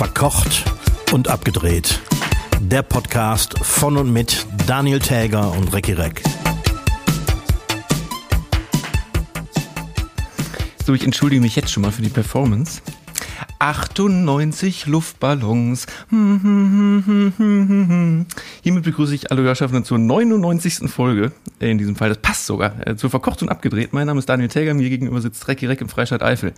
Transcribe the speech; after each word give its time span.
Verkocht 0.00 0.64
und 1.12 1.28
abgedreht. 1.28 2.00
Der 2.58 2.80
Podcast 2.80 3.58
von 3.58 3.98
und 3.98 4.10
mit 4.10 4.46
Daniel 4.66 4.98
Täger 4.98 5.52
und 5.52 5.74
Recki 5.74 5.92
Reck. 5.92 6.22
So, 10.86 10.94
ich 10.94 11.04
entschuldige 11.04 11.42
mich 11.42 11.54
jetzt 11.54 11.70
schon 11.70 11.82
mal 11.82 11.92
für 11.92 12.00
die 12.00 12.08
Performance. 12.08 12.80
98 13.58 14.86
Luftballons. 14.86 15.86
Hiermit 18.62 18.84
begrüße 18.84 19.14
ich 19.14 19.30
alle 19.30 19.42
Hörschaften 19.42 19.84
zur 19.84 19.98
99. 19.98 20.90
Folge 20.90 21.32
in 21.58 21.76
diesem 21.76 21.94
Fall. 21.94 22.08
Das 22.08 22.16
passt 22.22 22.46
sogar. 22.46 22.86
Äh, 22.86 22.96
Zu 22.96 23.10
verkocht 23.10 23.42
und 23.42 23.50
abgedreht. 23.50 23.92
Mein 23.92 24.06
Name 24.06 24.20
ist 24.20 24.30
Daniel 24.30 24.48
Täger, 24.48 24.72
mir 24.72 24.88
gegenüber 24.88 25.20
sitzt 25.20 25.46
Recki 25.46 25.66
Reck 25.66 25.82
im 25.82 25.90
Freistaat 25.90 26.22
Eifel. 26.22 26.54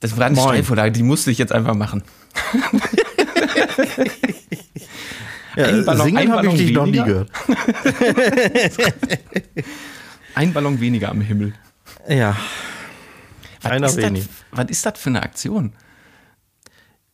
Das 0.00 0.16
war 0.16 0.26
eine 0.26 0.36
Moin. 0.36 0.48
Steilvorlage, 0.48 0.92
die 0.92 1.02
musste 1.02 1.30
ich 1.30 1.38
jetzt 1.38 1.52
einfach 1.52 1.74
machen. 1.74 2.02
Ein 5.56 5.84
Ballon- 5.86 6.04
singen 6.06 6.32
habe 6.32 6.46
ich 6.48 6.54
dich 6.54 6.72
noch 6.72 6.84
nie 6.86 6.92
weniger. 6.98 7.04
gehört. 7.04 7.30
Ein 10.34 10.52
Ballon 10.52 10.80
weniger 10.80 11.08
am 11.10 11.22
Himmel. 11.22 11.54
Ja, 12.08 12.36
Was 13.62 13.72
Einer 13.72 13.86
ist, 13.86 13.96
wenig. 13.96 14.26
das, 14.26 14.34
was 14.50 14.70
ist 14.70 14.84
das 14.86 14.98
für 14.98 15.08
eine 15.10 15.22
Aktion? 15.22 15.72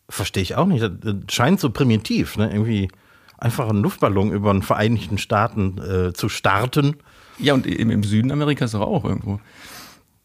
verstehe 0.09 0.43
ich 0.43 0.57
auch 0.57 0.67
nicht. 0.67 0.83
Das 0.83 1.15
scheint 1.31 1.59
so 1.59 1.71
primitiv, 1.71 2.37
ne? 2.37 2.51
Irgendwie 2.53 2.91
einfach 3.39 3.67
einen 3.71 3.81
Luftballon 3.83 4.31
über 4.31 4.53
den 4.53 4.61
Vereinigten 4.63 5.17
Staaten 5.17 5.79
äh, 5.79 6.13
zu 6.13 6.29
starten. 6.29 6.97
Ja, 7.39 7.55
und 7.55 7.67
im, 7.67 7.91
im 7.91 8.03
Süden 8.05 8.31
Amerikas 8.31 8.73
doch 8.73 8.83
auch 8.83 9.05
irgendwo. 9.07 9.41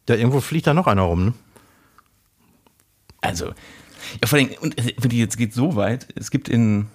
Ja, 0.09 0.15
irgendwo 0.15 0.41
fliegt 0.41 0.67
da 0.67 0.73
noch 0.73 0.87
einer 0.87 1.03
rum, 1.03 1.25
ne? 1.27 1.33
Also, 3.21 3.47
ja, 4.21 4.27
vor 4.27 4.39
allem, 4.39 4.49
und 4.61 4.77
äh, 4.77 4.93
jetzt 5.15 5.37
geht 5.37 5.53
so 5.53 5.75
weit, 5.75 6.07
es 6.15 6.31
gibt 6.31 6.49
in, 6.49 6.87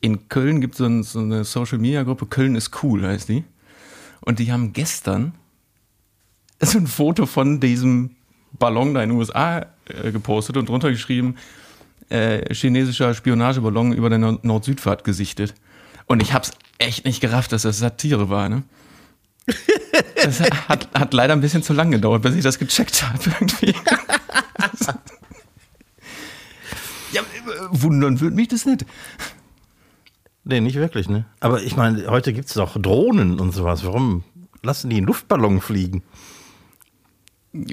in 0.00 0.28
Köln 0.28 0.60
gibt 0.60 0.76
so, 0.76 0.84
ein, 0.86 1.02
so 1.02 1.18
eine 1.20 1.44
Social 1.44 1.78
Media 1.78 2.02
Gruppe, 2.02 2.26
Köln 2.26 2.54
ist 2.54 2.82
cool, 2.82 3.06
heißt 3.06 3.28
die. 3.28 3.44
Und 4.20 4.38
die 4.38 4.52
haben 4.52 4.72
gestern 4.72 5.32
so 6.60 6.78
ein 6.78 6.86
Foto 6.86 7.26
von 7.26 7.60
diesem 7.60 8.16
Ballon 8.58 8.94
da 8.94 9.02
in 9.02 9.10
den 9.10 9.18
USA 9.18 9.66
äh, 9.86 10.10
gepostet 10.10 10.56
und 10.56 10.68
drunter 10.68 10.90
geschrieben, 10.90 11.36
äh, 12.08 12.52
chinesischer 12.54 13.12
Spionageballon 13.14 13.92
über 13.92 14.08
der 14.08 14.18
Nord- 14.18 14.44
Nord-Südfahrt 14.44 15.04
gesichtet. 15.04 15.54
Und 16.06 16.22
ich 16.22 16.32
hab's 16.32 16.52
echt 16.78 17.04
nicht 17.04 17.20
gerafft, 17.20 17.52
dass 17.52 17.62
das 17.62 17.78
Satire 17.78 18.30
war, 18.30 18.48
ne? 18.48 18.62
Das 20.22 20.40
hat, 20.40 20.88
hat 20.94 21.14
leider 21.14 21.32
ein 21.34 21.40
bisschen 21.40 21.62
zu 21.62 21.72
lang 21.72 21.90
gedauert, 21.90 22.22
bis 22.22 22.34
ich 22.34 22.42
das 22.42 22.58
gecheckt 22.58 23.02
habe 23.02 23.18
irgendwie. 23.24 23.74
Ja, 27.12 27.22
äh, 27.22 27.24
wundern 27.70 28.20
würde 28.20 28.36
mich 28.36 28.48
das 28.48 28.66
nicht. 28.66 28.84
Nee, 30.44 30.60
nicht 30.60 30.76
wirklich, 30.76 31.08
ne? 31.08 31.26
Aber 31.40 31.62
ich 31.62 31.76
meine, 31.76 32.06
heute 32.08 32.32
gibt 32.32 32.48
es 32.48 32.54
doch 32.54 32.80
Drohnen 32.80 33.38
und 33.38 33.52
sowas. 33.52 33.84
Warum 33.84 34.24
lassen 34.62 34.88
die 34.90 34.96
einen 34.96 35.06
Luftballon 35.06 35.60
fliegen? 35.60 36.02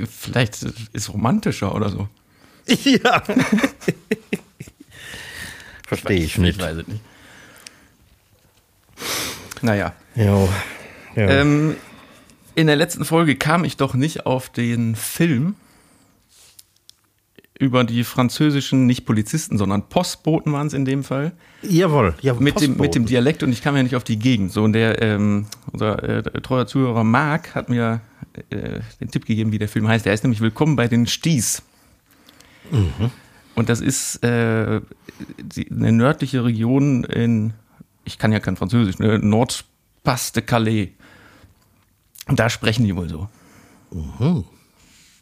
Vielleicht 0.09 0.61
ist 0.63 0.89
es 0.93 1.13
romantischer 1.13 1.73
oder 1.73 1.89
so. 1.89 2.07
Ja. 2.83 3.21
Verstehe 5.87 6.17
ich 6.17 6.37
nicht. 6.39 6.57
Ich 6.57 6.63
weiß 6.63 6.77
es 6.77 6.87
nicht. 6.87 7.01
Naja. 9.61 9.93
Jo. 10.15 10.49
Ja. 11.15 11.29
Ähm, 11.29 11.75
in 12.55 12.67
der 12.67 12.75
letzten 12.75 13.05
Folge 13.05 13.35
kam 13.35 13.65
ich 13.65 13.77
doch 13.77 13.93
nicht 13.93 14.25
auf 14.25 14.49
den 14.49 14.95
Film 14.95 15.55
über 17.57 17.83
die 17.83 18.03
französischen, 18.03 18.85
nicht 18.85 19.05
Polizisten, 19.05 19.57
sondern 19.57 19.87
Postboten 19.87 20.51
waren 20.51 20.67
es 20.67 20.73
in 20.73 20.83
dem 20.83 21.03
Fall. 21.03 21.31
Jawohl. 21.61 22.15
Ja, 22.21 22.33
mit 22.33 22.59
dem, 22.59 22.77
mit 22.77 22.95
dem. 22.95 23.05
Dialekt 23.05 23.43
und 23.43 23.51
ich 23.51 23.61
kam 23.61 23.77
ja 23.77 23.83
nicht 23.83 23.95
auf 23.95 24.03
die 24.03 24.19
Gegend. 24.19 24.51
So, 24.51 24.63
und 24.63 24.73
der, 24.73 25.01
ähm, 25.01 25.45
unser 25.71 26.03
äh, 26.03 26.23
treuer 26.41 26.67
Zuhörer 26.67 27.03
Marc 27.03 27.55
hat 27.55 27.69
mir 27.69 28.01
äh, 28.49 28.81
den 28.99 29.09
Tipp 29.09 29.25
gegeben, 29.25 29.51
wie 29.53 29.57
der 29.57 29.69
Film 29.69 29.87
heißt. 29.87 30.05
Der 30.05 30.11
heißt 30.11 30.23
nämlich 30.23 30.41
Willkommen 30.41 30.75
bei 30.75 30.87
den 30.87 31.07
Sties. 31.07 31.61
Und 33.55 33.69
das 33.69 33.79
ist 33.79 34.21
äh, 34.23 34.81
die, 35.37 35.71
eine 35.71 35.93
nördliche 35.93 36.43
Region 36.43 37.05
in, 37.05 37.53
ich 38.03 38.17
kann 38.17 38.31
ja 38.33 38.39
kein 38.39 38.57
Französisch, 38.57 38.99
ne, 38.99 39.19
Nordpass 39.19 40.33
de 40.33 40.43
Calais. 40.43 40.89
Und 42.27 42.39
da 42.39 42.49
sprechen 42.49 42.83
die 42.83 42.95
wohl 42.95 43.07
so. 43.07 43.29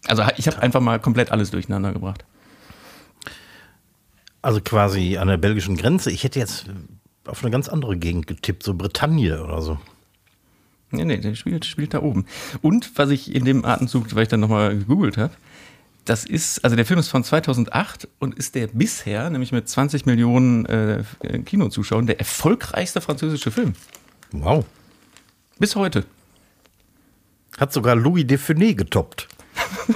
Also 0.07 0.24
ich 0.38 0.47
habe 0.47 0.62
einfach 0.62 0.81
mal 0.81 1.00
komplett 1.00 1.31
alles 1.31 1.52
durcheinander 1.52 1.94
gebracht. 1.94 2.25
Also 4.44 4.59
quasi 4.62 5.18
an 5.18 5.30
der 5.30 5.38
belgischen 5.38 5.78
Grenze. 5.78 6.12
Ich 6.12 6.24
hätte 6.26 6.38
jetzt 6.38 6.66
auf 7.26 7.42
eine 7.44 7.50
ganz 7.50 7.70
andere 7.70 7.98
Gegend 7.98 8.28
getippt, 8.28 8.62
so 8.62 8.74
Bretagne 8.74 9.42
oder 9.42 9.62
so. 9.62 9.80
Nee, 10.92 11.06
nee, 11.06 11.18
der 11.18 11.34
spielt, 11.34 11.66
spielt 11.66 11.94
da 11.94 12.02
oben. 12.02 12.26
Und 12.62 12.92
was 12.98 13.09
ich 13.09 13.34
in 13.34 13.46
dem 13.46 13.64
Atemzug, 13.64 14.14
weil 14.14 14.24
ich 14.24 14.30
dann 14.30 14.42
nochmal 14.42 14.78
gegoogelt 14.78 15.18
habe, 15.18 15.34
das 16.04 16.26
ist, 16.26 16.64
also 16.66 16.76
der 16.76 16.86
Film 16.86 17.00
ist 17.00 17.08
von 17.08 17.24
2008 17.24 18.09
und 18.20 18.36
ist 18.36 18.56
der 18.56 18.68
bisher, 18.68 19.30
nämlich 19.30 19.54
mit 19.54 19.70
20 19.70 20.06
Millionen 20.06 20.66
äh, 20.66 21.04
Kinozuschauern, 21.46 22.06
der 22.06 22.20
erfolgreichste 22.20 23.00
französische 23.00 23.50
Film. 23.50 23.74
Wow. 24.34 24.66
Bis 25.58 25.78
heute. 25.78 26.06
Hat 27.58 27.72
sogar 27.72 27.96
Louis 27.96 28.28
Defune 28.28 28.75
getoppt. 28.75 29.30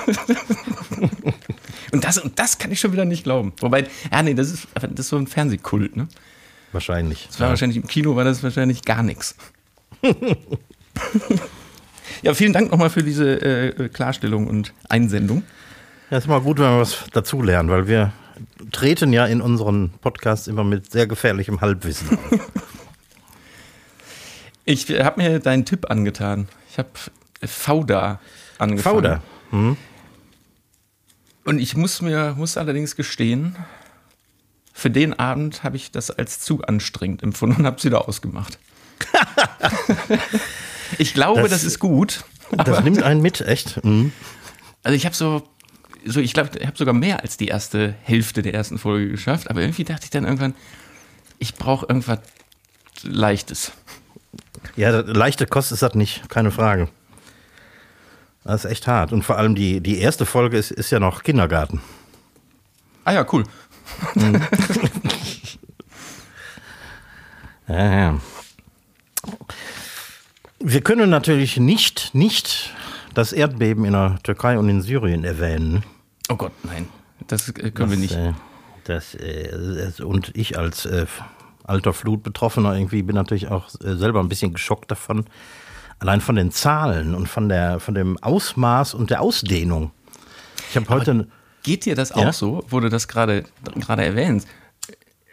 Und 1.92 2.04
das, 2.04 2.18
und 2.18 2.38
das 2.40 2.58
kann 2.58 2.72
ich 2.72 2.80
schon 2.80 2.92
wieder 2.92 3.06
nicht 3.06 3.24
glauben. 3.24 3.54
Wobei, 3.60 3.88
ja, 4.12 4.24
nee, 4.24 4.34
das 4.34 4.52
ist, 4.52 4.68
das 4.74 4.92
ist 4.98 5.10
so 5.10 5.18
ein 5.18 5.28
Fernsehkult, 5.28 5.96
ne? 5.96 6.08
Wahrscheinlich. 6.72 7.28
Das 7.28 7.40
war 7.40 7.50
wahrscheinlich 7.50 7.78
im 7.78 7.88
Kino, 7.88 8.16
war 8.16 8.24
das 8.24 8.44
wahrscheinlich 8.44 8.84
gar 8.84 9.04
nichts. 9.04 9.36
ja, 12.22 12.34
vielen 12.34 12.54
Dank 12.54 12.72
nochmal 12.72 12.90
für 12.90 13.04
diese 13.04 13.42
äh, 13.42 13.90
Klarstellung 13.90 14.48
und 14.48 14.74
Einsendung. 14.90 15.44
Ja, 16.10 16.18
ist 16.18 16.28
mal 16.28 16.42
gut, 16.42 16.60
wenn 16.60 16.66
wir 16.66 16.80
was 16.82 17.06
dazulernen, 17.14 17.70
weil 17.70 17.88
wir 17.88 18.12
treten 18.72 19.14
ja 19.14 19.26
in 19.26 19.42
unseren 19.42 19.92
Podcasts 20.02 20.48
immer 20.48 20.64
mit 20.64 20.92
sehr 20.92 21.08
gefährlichem 21.08 21.62
Halbwissen. 21.62 22.18
Ich 24.70 24.90
habe 24.90 25.22
mir 25.22 25.40
deinen 25.40 25.64
Tipp 25.64 25.90
angetan. 25.90 26.50
Ich 26.70 26.78
habe 26.78 26.90
Fauda 27.42 28.20
angefangen. 28.58 28.96
Fauda. 28.96 29.22
Und 31.48 31.60
ich 31.60 31.78
muss 31.78 32.02
mir, 32.02 32.36
muss 32.38 32.58
allerdings 32.58 32.98
gestehen, 32.98 33.56
für 34.74 34.90
den 34.92 35.18
Abend 35.18 35.64
habe 35.64 35.78
ich 35.78 35.92
das 35.92 36.12
als 36.12 36.42
zu 36.42 36.62
anstrengend 36.64 37.24
empfunden 37.24 37.62
und 37.62 37.66
habe 37.66 37.78
es 37.78 37.86
wieder 37.86 38.06
ausgemacht. 38.06 38.60
ich 40.98 41.14
glaube, 41.14 41.44
das, 41.44 41.52
Das- 41.52 41.64
ist 41.64 41.80
gut. 41.80 42.26
Das 42.52 42.84
nimmt 42.84 43.02
einen 43.02 43.22
mit, 43.22 43.40
echt. 43.40 43.82
Mhm. 43.86 44.12
Also 44.84 44.98
ich 44.98 45.06
habe 45.06 45.16
so, 45.16 45.42
so 46.04 46.20
ich 46.20 46.34
glaube, 46.34 46.50
ich 46.60 46.68
habe 46.68 46.78
sogar 46.78 46.94
mehr 46.94 47.22
als 47.22 47.38
die 47.38 47.48
erste 47.48 47.96
Hälfte 48.04 48.42
der 48.42 48.54
ersten 48.54 48.78
Folge 48.78 49.10
geschafft. 49.10 49.50
Aber 49.50 49.62
irgendwie 49.62 49.86
dachte 49.86 50.04
ich 50.04 50.10
dann 50.10 50.26
irgendwann, 50.26 50.54
ich 51.40 51.56
brauche 51.56 51.86
irgendwas 51.86 52.20
Leichtes. 53.04 53.72
Ja, 54.76 54.90
leichte 55.00 55.48
Kost 55.48 55.72
ist 55.72 55.82
das 55.82 55.96
nicht, 55.96 56.28
keine 56.28 56.52
Frage. 56.52 56.90
Das 58.48 58.64
ist 58.64 58.72
echt 58.72 58.88
hart. 58.88 59.12
Und 59.12 59.24
vor 59.24 59.38
allem 59.38 59.56
die, 59.56 59.82
die 59.82 60.00
erste 60.00 60.26
Folge 60.26 60.58
ist, 60.58 60.72
ist 60.72 60.90
ja 60.90 61.00
noch 61.00 61.24
Kindergarten. 61.24 61.82
Ah 63.04 63.14
ja, 63.14 63.26
cool. 63.32 63.44
Ja, 67.68 67.94
ja. 67.94 68.20
Wir 70.60 70.80
können 70.80 71.10
natürlich 71.10 71.58
nicht, 71.58 72.16
nicht 72.16 72.74
das 73.14 73.34
Erdbeben 73.34 73.84
in 73.84 73.92
der 73.92 74.20
Türkei 74.24 74.58
und 74.58 74.70
in 74.70 74.82
Syrien 74.82 75.26
erwähnen. 75.26 75.84
Oh 76.30 76.38
Gott, 76.38 76.54
nein. 76.64 76.88
Das 77.28 77.50
äh, 77.50 77.72
können 77.72 77.92
wir 77.92 77.98
nicht. 77.98 78.16
Äh, 78.16 78.32
das, 78.86 79.16
äh, 79.16 79.50
das, 79.52 80.00
und 80.00 80.32
ich 80.34 80.58
als 80.58 80.86
äh, 80.86 81.08
alter 81.64 81.92
Flutbetroffener 81.92 82.74
irgendwie 82.74 83.04
bin 83.04 83.16
natürlich 83.16 83.50
auch 83.50 83.68
äh, 83.84 83.96
selber 83.96 84.22
ein 84.22 84.30
bisschen 84.30 84.54
geschockt 84.54 84.90
davon. 84.90 85.26
Allein 86.00 86.22
von 86.22 86.36
den 86.36 86.52
Zahlen 86.52 87.16
und 87.16 87.28
von, 87.28 87.50
der, 87.50 87.80
von 87.80 87.96
dem 87.96 88.18
Ausmaß 88.22 88.94
und 88.94 89.10
der 89.10 89.22
Ausdehnung. 89.22 89.92
Ich 90.70 90.76
habe 90.76 90.88
heute. 90.90 91.28
Geht 91.64 91.86
dir 91.86 91.96
das 91.96 92.12
auch 92.12 92.22
Ja? 92.22 92.34
so, 92.34 92.64
wo 92.70 92.80
du 92.80 92.90
das 92.90 93.08
gerade 93.08 93.44
erwähnst? 93.66 94.48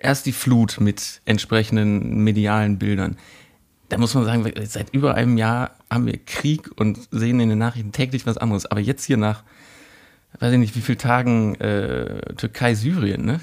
Erst 0.00 0.26
die 0.26 0.32
Flut 0.32 0.80
mit 0.80 1.20
entsprechenden 1.24 2.24
medialen 2.24 2.78
Bildern. 2.78 3.16
Da 3.88 3.98
muss 3.98 4.14
man 4.14 4.24
sagen, 4.24 4.50
seit 4.64 4.92
über 4.92 5.14
einem 5.14 5.36
Jahr 5.38 5.72
haben 5.90 6.06
wir 6.06 6.18
Krieg 6.18 6.70
und 6.76 6.98
sehen 7.10 7.38
in 7.40 7.50
den 7.50 7.58
Nachrichten 7.58 7.92
täglich 7.92 8.26
was 8.26 8.38
anderes. 8.38 8.66
Aber 8.66 8.80
jetzt 8.80 9.04
hier 9.04 9.16
nach, 9.16 9.44
weiß 10.40 10.52
ich 10.52 10.58
nicht, 10.58 10.74
wie 10.74 10.80
viele 10.80 10.98
Tagen 10.98 11.54
äh, 11.56 12.34
Türkei, 12.34 12.74
Syrien, 12.74 13.24
ne? 13.24 13.40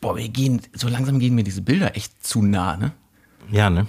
Boah, 0.00 0.16
wir 0.16 0.28
gehen, 0.28 0.62
so 0.72 0.88
langsam 0.88 1.18
gehen 1.18 1.34
mir 1.34 1.44
diese 1.44 1.62
Bilder 1.62 1.96
echt 1.96 2.24
zu 2.24 2.42
nah, 2.42 2.76
ne? 2.76 2.92
Ja, 3.50 3.68
ne? 3.68 3.86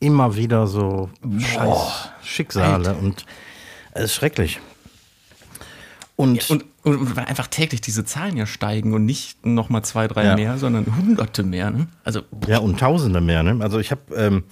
Immer 0.00 0.34
wieder 0.36 0.66
so 0.66 1.10
Scheiß 1.38 2.08
Schicksale 2.22 2.94
und 2.94 3.26
es 3.92 4.04
ist 4.04 4.14
schrecklich. 4.14 4.60
Und, 6.16 6.50
und, 6.50 6.64
und, 6.82 7.16
weil 7.16 7.24
einfach 7.26 7.46
täglich 7.46 7.80
diese 7.80 8.04
Zahlen 8.04 8.36
ja 8.36 8.46
steigen 8.46 8.92
und 8.92 9.04
nicht 9.06 9.44
nochmal 9.46 9.82
zwei, 9.84 10.06
drei 10.06 10.24
Ja. 10.24 10.36
mehr, 10.36 10.58
sondern 10.58 10.84
hunderte 10.96 11.42
mehr. 11.42 11.70
Ne? 11.70 11.86
Also, 12.04 12.22
ja, 12.46 12.58
und 12.58 12.78
Tausende 12.78 13.20
mehr. 13.22 13.42
Ne? 13.42 13.62
Also 13.62 13.78
ich 13.78 13.90
habe 13.90 14.02
ähm, 14.14 14.44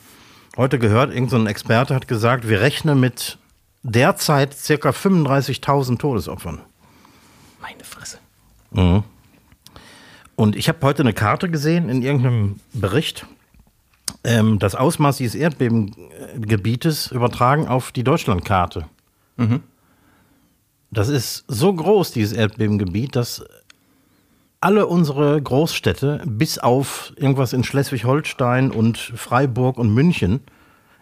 heute 0.56 0.78
gehört, 0.78 1.12
irgendein 1.12 1.42
so 1.42 1.46
Experte 1.46 1.94
hat 1.94 2.08
gesagt, 2.08 2.48
wir 2.48 2.60
rechnen 2.62 3.00
mit 3.00 3.38
derzeit 3.82 4.54
circa 4.54 4.90
35.000 4.90 5.98
Todesopfern. 5.98 6.60
meine 7.60 7.84
Fresse. 7.84 8.18
Und 10.36 10.56
ich 10.56 10.68
habe 10.68 10.78
heute 10.82 11.02
eine 11.02 11.12
Karte 11.12 11.50
gesehen 11.50 11.88
in 11.88 12.02
irgendeinem 12.02 12.60
Bericht, 12.72 13.26
ähm, 14.24 14.58
das 14.58 14.74
Ausmaß 14.74 15.16
dieses 15.18 15.34
Erdbebengebietes 15.34 17.10
übertragen 17.12 17.68
auf 17.68 17.92
die 17.92 18.04
Deutschlandkarte. 18.04 18.86
Das 20.90 21.08
ist 21.08 21.44
so 21.48 21.72
groß, 21.72 22.12
dieses 22.12 22.36
Erdbebengebiet, 22.36 23.14
dass 23.16 23.44
alle 24.60 24.86
unsere 24.86 25.40
Großstädte, 25.40 26.22
bis 26.26 26.58
auf 26.58 27.12
irgendwas 27.16 27.52
in 27.52 27.62
Schleswig-Holstein 27.62 28.70
und 28.70 28.98
Freiburg 28.98 29.78
und 29.78 29.92
München, 29.92 30.40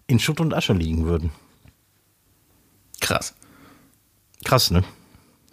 in 0.06 0.18
Schutt 0.18 0.40
und 0.40 0.54
Asche 0.54 0.72
liegen 0.72 1.06
würden. 1.06 1.30
Krass. 3.00 3.34
Krass, 4.44 4.70
ne? 4.70 4.84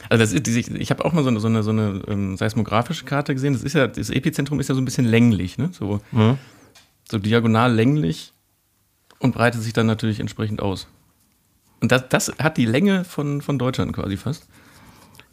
Also 0.09 0.21
das 0.21 0.33
ist, 0.33 0.69
ich 0.69 0.89
habe 0.89 1.05
auch 1.05 1.13
mal 1.13 1.23
so 1.23 1.29
eine, 1.29 1.39
so 1.39 1.47
eine, 1.47 1.63
so 1.63 1.71
eine 1.71 2.01
ähm, 2.07 2.35
seismografische 2.35 3.05
Karte 3.05 3.33
gesehen. 3.33 3.53
Das 3.53 3.63
ist 3.63 3.73
ja, 3.73 3.88
das 3.88 4.09
Epizentrum 4.09 4.59
ist 4.59 4.67
ja 4.67 4.75
so 4.75 4.81
ein 4.81 4.85
bisschen 4.85 5.05
länglich, 5.05 5.57
ne? 5.57 5.69
So, 5.71 6.01
so 7.09 7.19
diagonal 7.19 7.73
länglich 7.73 8.33
und 9.19 9.33
breitet 9.33 9.61
sich 9.61 9.73
dann 9.73 9.88
natürlich 9.88 10.19
entsprechend 10.19 10.61
aus. 10.61 10.88
Und 11.81 11.91
das, 11.91 12.07
das 12.09 12.31
hat 12.39 12.57
die 12.57 12.65
Länge 12.65 13.03
von, 13.03 13.41
von 13.41 13.59
Deutschland 13.59 13.94
quasi 13.94 14.17
fast. 14.17 14.47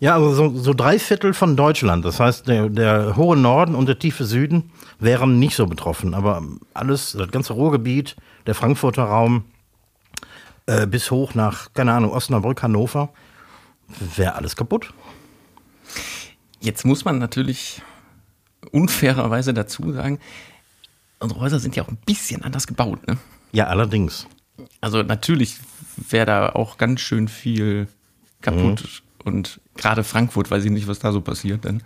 Ja, 0.01 0.15
also 0.15 0.33
so, 0.33 0.59
so 0.59 0.73
drei 0.73 0.99
Viertel 0.99 1.35
von 1.35 1.57
Deutschland. 1.57 2.05
Das 2.05 2.19
heißt, 2.19 2.49
der, 2.49 2.71
der 2.71 3.17
hohe 3.17 3.37
Norden 3.37 3.75
und 3.75 3.87
der 3.87 3.99
tiefe 3.99 4.25
Süden 4.25 4.73
wären 4.99 5.39
nicht 5.39 5.55
so 5.55 5.67
betroffen. 5.67 6.15
Aber 6.15 6.43
alles, 6.73 7.13
das 7.13 7.31
ganze 7.31 7.53
Ruhrgebiet, 7.53 8.17
der 8.47 8.55
Frankfurter 8.55 9.05
Raum, 9.05 9.45
äh, 10.67 10.87
bis 10.87 11.11
hoch 11.11 11.35
nach, 11.35 11.73
keine 11.75 11.93
Ahnung, 11.93 12.13
Osnabrück, 12.13 12.63
Hannover, 12.63 13.11
wäre 14.17 14.37
alles 14.37 14.57
kaputt. 14.57 14.93
Jetzt 16.61 16.87
muss 16.87 17.05
man 17.05 17.19
natürlich 17.19 17.83
unfairerweise 18.73 19.53
dazu 19.53 19.93
sagen, 19.93 20.19
unsere 21.21 21.41
Häuser 21.41 21.61
sind 21.61 21.77
ja 21.77 21.85
auch 21.85 21.89
ein 21.89 21.99
bisschen 22.05 22.43
anders 22.43 22.67
gebaut. 22.67 23.07
Ne? 23.07 23.19
Ja, 23.53 23.67
allerdings. 23.67 24.27
Also 24.81 25.03
natürlich 25.03 25.57
wäre 26.09 26.27
da 26.27 26.49
auch 26.51 26.79
ganz 26.79 27.01
schön 27.01 27.29
viel 27.29 27.89
kaputt 28.41 29.03
und 29.25 29.61
gerade 29.77 30.03
Frankfurt, 30.03 30.51
weiß 30.51 30.65
ich 30.65 30.71
nicht, 30.71 30.89
was 30.89 30.99
da 30.99 31.13
so 31.13 31.21
passiert 31.21 31.65
dann. 31.65 31.83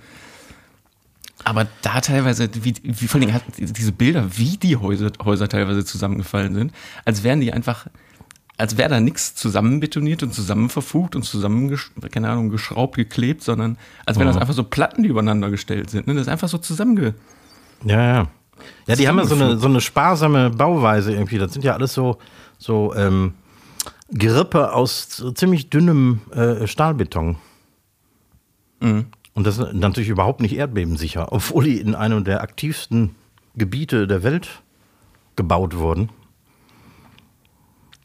Aber 1.43 1.67
da 1.83 2.01
teilweise, 2.01 2.49
wie, 2.55 2.75
wie 2.83 3.07
vor 3.07 3.21
allen 3.21 3.29
Dingen 3.29 3.73
diese 3.75 3.93
Bilder, 3.93 4.37
wie 4.37 4.57
die 4.57 4.77
Häuser, 4.77 5.11
Häuser 5.23 5.49
teilweise 5.49 5.85
zusammengefallen 5.85 6.55
sind, 6.55 6.73
als 7.05 7.23
wären 7.23 7.41
die 7.41 7.53
einfach, 7.53 7.87
als 8.57 8.79
wäre 8.79 8.89
da 8.89 9.01
nichts 9.01 9.35
zusammenbetoniert 9.35 10.23
und 10.23 10.33
zusammenverfugt 10.33 11.17
und 11.17 11.25
zusammen, 11.25 11.77
keine 12.11 12.31
Ahnung, 12.31 12.49
geschraubt, 12.49 12.97
geklebt, 12.97 13.43
sondern 13.43 13.77
als 14.07 14.19
wären 14.19 14.29
das 14.29 14.39
einfach 14.39 14.55
so 14.55 14.65
Platten, 14.65 15.03
die 15.03 15.09
übereinander 15.09 15.51
gestellt 15.51 15.91
sind. 15.91 16.07
Ne? 16.07 16.15
Das 16.15 16.23
ist 16.23 16.29
einfach 16.29 16.49
so 16.49 16.59
zusammenge... 16.59 17.15
Ja, 17.85 18.03
ja. 18.03 18.29
Ja, 18.87 18.97
die 18.97 19.09
haben 19.09 19.19
ja 19.19 19.25
so 19.25 19.35
eine, 19.35 19.59
so 19.59 19.67
eine 19.67 19.81
sparsame 19.81 20.51
Bauweise 20.51 21.13
irgendwie. 21.13 21.39
Das 21.39 21.53
sind 21.53 21.65
ja 21.65 21.75
alles 21.75 21.95
so, 21.95 22.19
so 22.59 22.95
ähm, 22.95 23.35
Gerippe 24.11 24.73
aus 24.73 25.25
ziemlich 25.35 25.71
dünnem 25.71 26.21
äh, 26.33 26.67
Stahlbeton. 26.67 27.37
Und 28.81 29.47
das 29.47 29.59
ist 29.59 29.73
natürlich 29.73 30.09
überhaupt 30.09 30.41
nicht 30.41 30.57
erdbebensicher, 30.57 31.33
obwohl 31.33 31.65
die 31.65 31.81
in 31.81 31.95
einem 31.95 32.25
der 32.25 32.43
aktivsten 32.43 33.15
Gebiete 33.57 34.07
der 34.07 34.23
Welt 34.23 34.63
gebaut 35.37 35.77
wurden. 35.77 36.11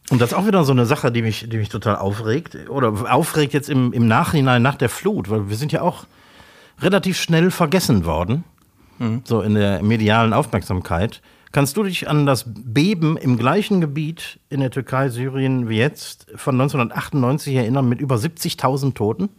Und 0.10 0.20
das 0.20 0.32
ist 0.32 0.38
auch 0.38 0.48
wieder 0.48 0.64
so 0.64 0.72
eine 0.72 0.88
Sache, 0.88 1.12
die 1.12 1.22
mich, 1.22 1.48
die 1.50 1.58
mich 1.58 1.70
total 1.70 1.98
aufregt. 1.98 2.58
Oder 2.70 3.14
aufregt 3.14 3.54
jetzt 3.54 3.70
im, 3.70 3.94
im 3.94 4.08
Nachhinein 4.08 4.62
nach 4.64 4.76
der 4.76 4.90
Flut, 4.90 5.30
weil 5.30 5.50
wir 5.50 5.56
sind 5.56 5.72
ja 5.72 5.82
auch 5.82 6.06
relativ 6.82 7.20
schnell 7.20 7.52
vergessen 7.52 8.06
worden 8.06 8.44
so 9.24 9.42
in 9.42 9.56
der 9.56 9.82
medialen 9.82 10.34
Aufmerksamkeit. 10.34 11.22
Kannst 11.52 11.78
du 11.78 11.84
dich 11.84 12.08
an 12.08 12.26
das 12.26 12.46
Beben 12.48 13.18
im 13.18 13.38
gleichen 13.38 13.82
Gebiet 13.82 14.40
in 14.50 14.60
der 14.60 14.70
Türkei, 14.70 15.10
Syrien 15.10 15.68
wie 15.68 15.78
jetzt 15.78 16.28
von 16.36 16.56
1998 16.56 17.56
erinnern 17.56 17.90
mit 17.90 18.02
über 18.02 18.16
70.000 18.16 18.94
Toten? 18.94 19.30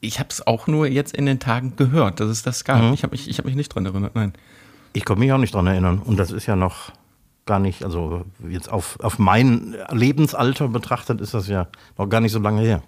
Ich 0.00 0.18
habe 0.18 0.28
es 0.30 0.46
auch 0.46 0.66
nur 0.66 0.86
jetzt 0.86 1.14
in 1.14 1.26
den 1.26 1.40
Tagen 1.40 1.76
gehört, 1.76 2.20
dass 2.20 2.28
es 2.28 2.42
das 2.42 2.64
gab. 2.64 2.92
Ich 2.94 3.02
habe 3.02 3.12
mich, 3.12 3.28
ich 3.28 3.38
hab 3.38 3.44
mich 3.44 3.54
nicht 3.54 3.74
dran 3.74 3.86
erinnert, 3.86 4.14
nein. 4.14 4.32
Ich 4.92 5.04
kann 5.04 5.18
mich 5.18 5.32
auch 5.32 5.38
nicht 5.38 5.54
dran 5.54 5.66
erinnern. 5.66 5.98
Und 5.98 6.18
das 6.18 6.30
ist 6.30 6.46
ja 6.46 6.56
noch 6.56 6.92
gar 7.46 7.58
nicht, 7.58 7.84
also 7.84 8.24
jetzt 8.48 8.70
auf, 8.70 8.98
auf 9.00 9.18
mein 9.18 9.76
Lebensalter 9.90 10.68
betrachtet, 10.68 11.20
ist 11.20 11.34
das 11.34 11.48
ja 11.48 11.68
noch 11.98 12.08
gar 12.08 12.20
nicht 12.20 12.32
so 12.32 12.38
lange 12.38 12.62
her. 12.62 12.82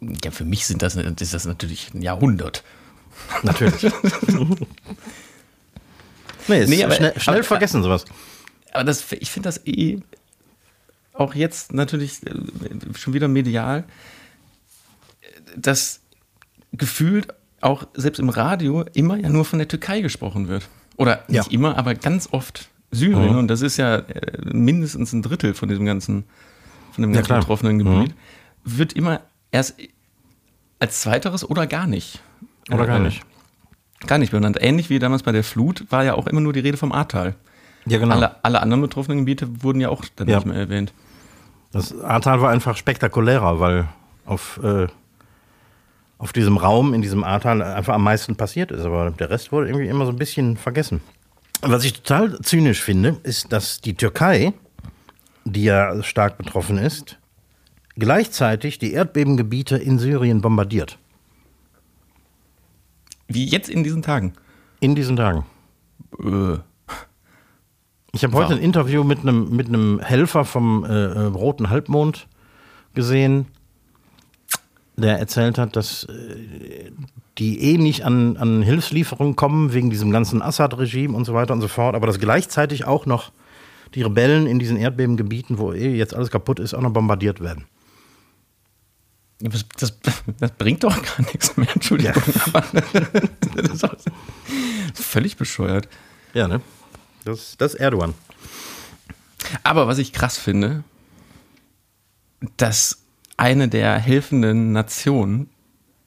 Ja, 0.00 0.30
für 0.30 0.44
mich 0.44 0.66
sind 0.66 0.82
das, 0.82 0.96
ist 0.96 1.34
das 1.34 1.44
natürlich 1.44 1.92
ein 1.94 2.02
Jahrhundert. 2.02 2.64
Natürlich. 3.42 3.82
nee, 6.48 6.66
Nee, 6.66 6.84
aber- 6.84 6.94
schnell, 6.94 7.18
schnell 7.20 7.36
aber- 7.36 7.44
vergessen 7.44 7.82
sowas. 7.82 8.04
Aber 8.72 8.84
das, 8.84 9.04
ich 9.12 9.30
finde 9.30 9.48
das 9.48 9.66
eh 9.66 9.98
auch 11.14 11.34
jetzt 11.34 11.72
natürlich 11.74 12.20
äh, 12.26 12.32
schon 12.96 13.12
wieder 13.12 13.28
medial, 13.28 13.84
dass 15.56 16.00
gefühlt 16.72 17.28
auch 17.60 17.86
selbst 17.94 18.18
im 18.18 18.30
Radio 18.30 18.84
immer 18.94 19.16
ja 19.18 19.28
nur 19.28 19.44
von 19.44 19.58
der 19.58 19.68
Türkei 19.68 20.00
gesprochen 20.00 20.48
wird. 20.48 20.68
Oder 20.96 21.24
nicht 21.28 21.46
Ja. 21.46 21.52
immer, 21.52 21.76
aber 21.76 21.94
ganz 21.94 22.28
oft 22.32 22.68
Syrien. 22.90 23.32
Mhm. 23.32 23.38
Und 23.38 23.48
das 23.48 23.60
ist 23.62 23.76
ja 23.76 23.96
äh, 23.96 24.38
mindestens 24.52 25.12
ein 25.12 25.22
Drittel 25.22 25.54
von 25.54 25.68
diesem 25.68 25.84
ganzen, 25.84 26.24
von 26.92 27.02
dem 27.02 27.12
Ja, 27.12 27.20
ganzen. 27.20 27.34
Mhm. 27.34 27.40
betroffenen 27.40 27.78
Gebiet. 27.78 28.14
Wird 28.64 28.92
immer 28.94 29.20
erst 29.50 29.74
als 30.78 31.00
zweiteres 31.02 31.48
oder 31.48 31.66
gar 31.66 31.86
nicht. 31.86 32.20
Oder 32.70 32.86
gar 32.86 32.98
äh, 32.98 33.00
nicht. 33.00 33.22
Gar 34.06 34.18
nicht 34.18 34.32
benannt. 34.32 34.56
Ähnlich 34.60 34.90
wie 34.90 34.98
damals 34.98 35.22
bei 35.22 35.32
der 35.32 35.44
Flut 35.44 35.86
war 35.90 36.04
ja 36.04 36.14
auch 36.14 36.26
immer 36.26 36.40
nur 36.40 36.52
die 36.52 36.60
Rede 36.60 36.76
vom 36.76 36.92
Ahrtal. 36.92 37.34
Ja, 37.86 37.98
genau. 37.98 38.14
Alle, 38.14 38.44
alle 38.44 38.60
anderen 38.62 38.82
betroffenen 38.82 39.18
Gebiete 39.18 39.62
wurden 39.62 39.80
ja 39.80 39.88
auch 39.88 40.04
dann 40.16 40.28
Ja. 40.28 40.36
nicht 40.36 40.46
mehr 40.46 40.56
erwähnt. 40.56 40.92
Das 41.72 41.98
Ahrtal 42.00 42.40
war 42.40 42.50
einfach 42.50 42.76
spektakulärer, 42.76 43.58
weil 43.60 43.88
auf, 44.26 44.60
äh, 44.62 44.86
auf 46.18 46.32
diesem 46.32 46.56
Raum, 46.56 46.94
in 46.94 47.02
diesem 47.02 47.24
Ahrtal 47.24 47.62
einfach 47.62 47.94
am 47.94 48.04
meisten 48.04 48.36
passiert 48.36 48.70
ist. 48.70 48.84
Aber 48.84 49.10
der 49.10 49.30
Rest 49.30 49.52
wurde 49.52 49.68
irgendwie 49.68 49.88
immer 49.88 50.04
so 50.04 50.12
ein 50.12 50.18
bisschen 50.18 50.56
vergessen. 50.56 51.00
Was 51.62 51.84
ich 51.84 51.94
total 52.02 52.38
zynisch 52.40 52.82
finde, 52.82 53.16
ist, 53.22 53.52
dass 53.52 53.80
die 53.80 53.94
Türkei, 53.94 54.52
die 55.44 55.64
ja 55.64 56.02
stark 56.02 56.36
betroffen 56.38 56.76
ist, 56.78 57.18
gleichzeitig 57.96 58.78
die 58.78 58.92
Erdbebengebiete 58.92 59.76
in 59.76 59.98
Syrien 59.98 60.40
bombardiert. 60.40 60.98
Wie 63.34 63.46
jetzt 63.46 63.68
in 63.68 63.82
diesen 63.84 64.02
Tagen. 64.02 64.32
In 64.80 64.94
diesen 64.94 65.16
Tagen. 65.16 65.44
Äh, 66.20 66.58
Ich 68.14 68.24
habe 68.24 68.34
heute 68.36 68.52
ein 68.54 68.60
Interview 68.60 69.04
mit 69.04 69.20
einem, 69.20 69.56
mit 69.56 69.68
einem 69.68 69.98
Helfer 70.00 70.44
vom 70.44 70.84
äh, 70.84 70.88
äh, 70.88 71.18
Roten 71.26 71.70
Halbmond 71.70 72.28
gesehen, 72.94 73.46
der 74.96 75.18
erzählt 75.18 75.56
hat, 75.56 75.76
dass 75.76 76.04
äh, 76.04 76.90
die 77.38 77.72
eh 77.72 77.78
nicht 77.78 78.04
an, 78.04 78.36
an 78.36 78.60
Hilfslieferungen 78.60 79.34
kommen 79.34 79.72
wegen 79.72 79.88
diesem 79.88 80.10
ganzen 80.10 80.42
Assad-Regime 80.42 81.16
und 81.16 81.24
so 81.24 81.32
weiter 81.32 81.54
und 81.54 81.62
so 81.62 81.68
fort, 81.68 81.94
aber 81.94 82.06
dass 82.06 82.18
gleichzeitig 82.18 82.84
auch 82.84 83.06
noch 83.06 83.32
die 83.94 84.02
Rebellen 84.02 84.46
in 84.46 84.58
diesen 84.58 84.76
Erdbebengebieten, 84.76 85.58
wo 85.58 85.72
eh 85.72 85.96
jetzt 85.96 86.14
alles 86.14 86.30
kaputt 86.30 86.60
ist, 86.60 86.74
auch 86.74 86.82
noch 86.82 86.92
bombardiert 86.92 87.40
werden. 87.40 87.64
Das, 89.50 89.66
das, 89.76 89.98
das 90.38 90.50
bringt 90.52 90.84
doch 90.84 90.94
gar 91.02 91.20
nichts 91.26 91.56
mehr, 91.56 91.68
Entschuldigung. 91.74 92.14
das 93.54 93.82
ist 93.82 93.96
völlig 94.94 95.36
bescheuert. 95.36 95.88
Ja, 96.34 96.48
ne? 96.48 96.60
Das, 97.24 97.56
das 97.56 97.74
ist 97.74 97.80
Erdogan. 97.80 98.14
Aber 99.62 99.86
was 99.86 99.98
ich 99.98 100.12
krass 100.12 100.38
finde, 100.38 100.84
dass 102.56 103.02
eine 103.36 103.68
der 103.68 103.98
helfenden 103.98 104.72
Nationen 104.72 105.50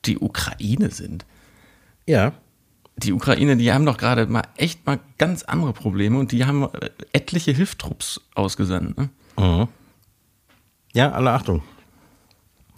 die 0.05 0.19
Ukraine 0.19 0.91
sind. 0.91 1.25
Ja. 2.05 2.33
Die 2.97 3.11
Ukraine, 3.11 3.57
die 3.57 3.73
haben 3.73 3.85
doch 3.85 3.97
gerade 3.97 4.25
mal 4.27 4.43
echt 4.55 4.85
mal 4.85 4.99
ganz 5.17 5.43
andere 5.43 5.73
Probleme 5.73 6.17
und 6.17 6.31
die 6.31 6.45
haben 6.45 6.69
etliche 7.11 7.51
Hilfstrupps 7.51 8.21
ausgesandt. 8.35 8.97
Ne? 8.97 9.09
Mhm. 9.37 9.67
Ja, 10.93 11.11
alle 11.11 11.31
Achtung. 11.31 11.61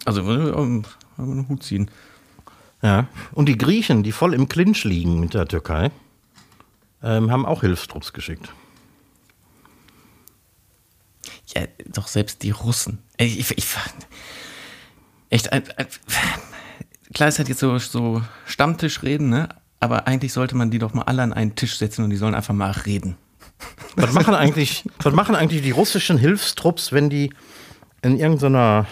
Also 0.08 0.22
ähm, 0.22 0.86
haben 1.18 1.28
wir 1.28 1.34
einen 1.34 1.50
Hut 1.50 1.64
ziehen. 1.64 1.92
Ja. 2.82 3.08
Und 3.34 3.50
die 3.50 3.58
Griechen, 3.58 4.04
die 4.04 4.14
voll 4.14 4.34
im 4.34 4.48
Clinch 4.48 4.86
liegen 4.86 5.20
mit 5.20 5.34
der 5.34 5.46
Türkei, 5.46 5.92
ähm, 7.04 7.30
haben 7.30 7.46
auch 7.46 7.60
Hilfstrupps 7.60 8.14
geschickt. 8.14 8.54
Ja, 11.54 11.64
doch 11.88 12.08
selbst 12.08 12.42
die 12.44 12.52
Russen. 12.52 13.00
Ey, 13.18 13.28
Ich, 13.28 13.52
ich, 13.58 13.68
Echt, 15.30 15.52
ein, 15.52 15.64
ein, 15.76 15.88
klar 17.14 17.28
ist 17.28 17.40
halt 17.40 17.50
jetzt 17.50 17.60
so, 17.60 17.78
so 17.78 18.22
Stammtischreden, 18.46 19.28
ne? 19.28 19.50
Aber 19.82 20.08
eigentlich 20.08 20.32
sollte 20.32 20.56
man 20.56 20.72
die 20.72 20.80
doch 20.80 20.94
mal 20.94 21.04
alle 21.04 21.22
an 21.22 21.34
einen 21.34 21.56
Tisch 21.56 21.78
setzen 21.78 22.06
und 22.06 22.12
die 22.12 22.16
sollen 22.16 22.34
einfach 22.34 22.54
mal 22.54 22.72
reden. 22.72 23.18
Was 23.98 24.14
machen 24.14 24.36
eigentlich, 24.36 24.86
was 25.00 25.14
machen 25.14 25.36
eigentlich 25.36 25.64
die 25.64 25.72
russischen 25.72 26.18
Hilfstrupps, 26.18 26.94
wenn 26.94 27.10
die 27.10 27.34
in 28.02 28.18
irgendeiner 28.18 28.88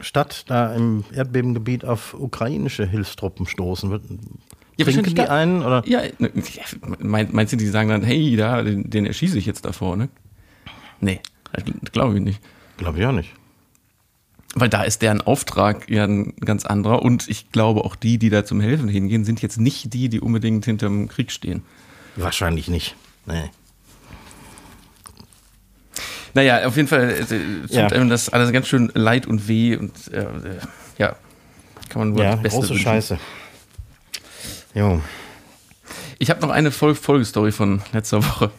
Stadt 0.00 0.44
da 0.48 0.74
im 0.74 1.04
Erdbebengebiet 1.12 1.84
auf 1.84 2.14
ukrainische 2.14 2.86
Hilfstruppen 2.86 3.46
stoßen? 3.46 3.90
Ja, 4.76 4.84
Trinken 4.84 5.14
die 5.14 5.20
einen 5.22 5.62
oder? 5.62 5.82
Ja, 5.86 6.02
mein, 6.98 7.28
meinst 7.32 7.52
du, 7.52 7.56
die 7.56 7.66
sagen 7.66 7.88
dann, 7.88 8.02
hey, 8.02 8.36
da, 8.36 8.62
den, 8.62 8.88
den 8.88 9.06
erschieße 9.06 9.36
ich 9.36 9.46
jetzt 9.46 9.64
davor, 9.64 9.96
ne? 9.96 10.08
Nee, 11.00 11.20
glaube 11.92 12.14
ich 12.14 12.20
nicht. 12.22 12.40
Glaube 12.76 13.00
ich 13.00 13.06
auch 13.06 13.12
nicht. 13.12 13.34
Weil 14.54 14.68
da 14.68 14.82
ist 14.82 15.02
deren 15.02 15.20
Auftrag 15.20 15.90
ja 15.90 16.04
ein 16.04 16.34
ganz 16.36 16.64
anderer 16.64 17.02
und 17.02 17.28
ich 17.28 17.50
glaube 17.50 17.84
auch 17.84 17.96
die, 17.96 18.18
die 18.18 18.30
da 18.30 18.44
zum 18.44 18.60
Helfen 18.60 18.88
hingehen, 18.88 19.24
sind 19.24 19.42
jetzt 19.42 19.58
nicht 19.58 19.92
die, 19.92 20.08
die 20.08 20.20
unbedingt 20.20 20.64
hinterm 20.64 21.08
Krieg 21.08 21.32
stehen. 21.32 21.62
Wahrscheinlich 22.16 22.68
nicht. 22.68 22.96
Nee. 23.26 23.50
Naja, 26.38 26.66
auf 26.68 26.76
jeden 26.76 26.88
Fall 26.88 27.10
äh, 27.10 27.24
tut 27.24 27.70
Ja. 27.70 27.86
einem 27.88 28.08
das 28.08 28.28
alles 28.28 28.52
ganz 28.52 28.68
schön 28.68 28.90
leid 28.94 29.26
und 29.26 29.48
weh 29.48 29.76
und 29.76 29.92
äh, 30.12 30.20
äh, 30.20 30.26
ja, 30.98 31.16
kann 31.88 32.00
man 32.02 32.10
nur 32.10 32.22
Ja, 32.22 32.32
das 32.32 32.42
Beste 32.42 32.58
große 32.58 32.70
wünschen. 32.70 32.84
Scheiße. 32.84 33.18
Jo. 34.74 35.00
Ich 36.18 36.30
habe 36.30 36.40
noch 36.40 36.50
eine 36.50 36.70
Fol 36.70 36.94
Folgestory 36.94 37.50
von 37.52 37.82
letzter 37.92 38.22
Woche, 38.24 38.50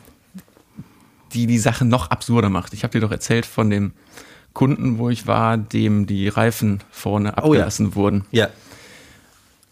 die 1.33 1.47
die 1.47 1.57
Sache 1.59 1.85
noch 1.85 2.09
absurder 2.09 2.49
macht. 2.49 2.73
Ich 2.73 2.83
habe 2.83 2.91
dir 2.91 3.01
doch 3.01 3.11
erzählt 3.11 3.45
von 3.45 3.69
dem 3.69 3.91
Kunden, 4.53 4.97
wo 4.97 5.09
ich 5.09 5.27
war, 5.27 5.57
dem 5.57 6.05
die 6.07 6.27
Reifen 6.27 6.81
vorne 6.91 7.29
Oh 7.29 7.33
ja. 7.35 7.37
abgelassen 7.43 7.95
wurden. 7.95 8.25
Ja. 8.31 8.49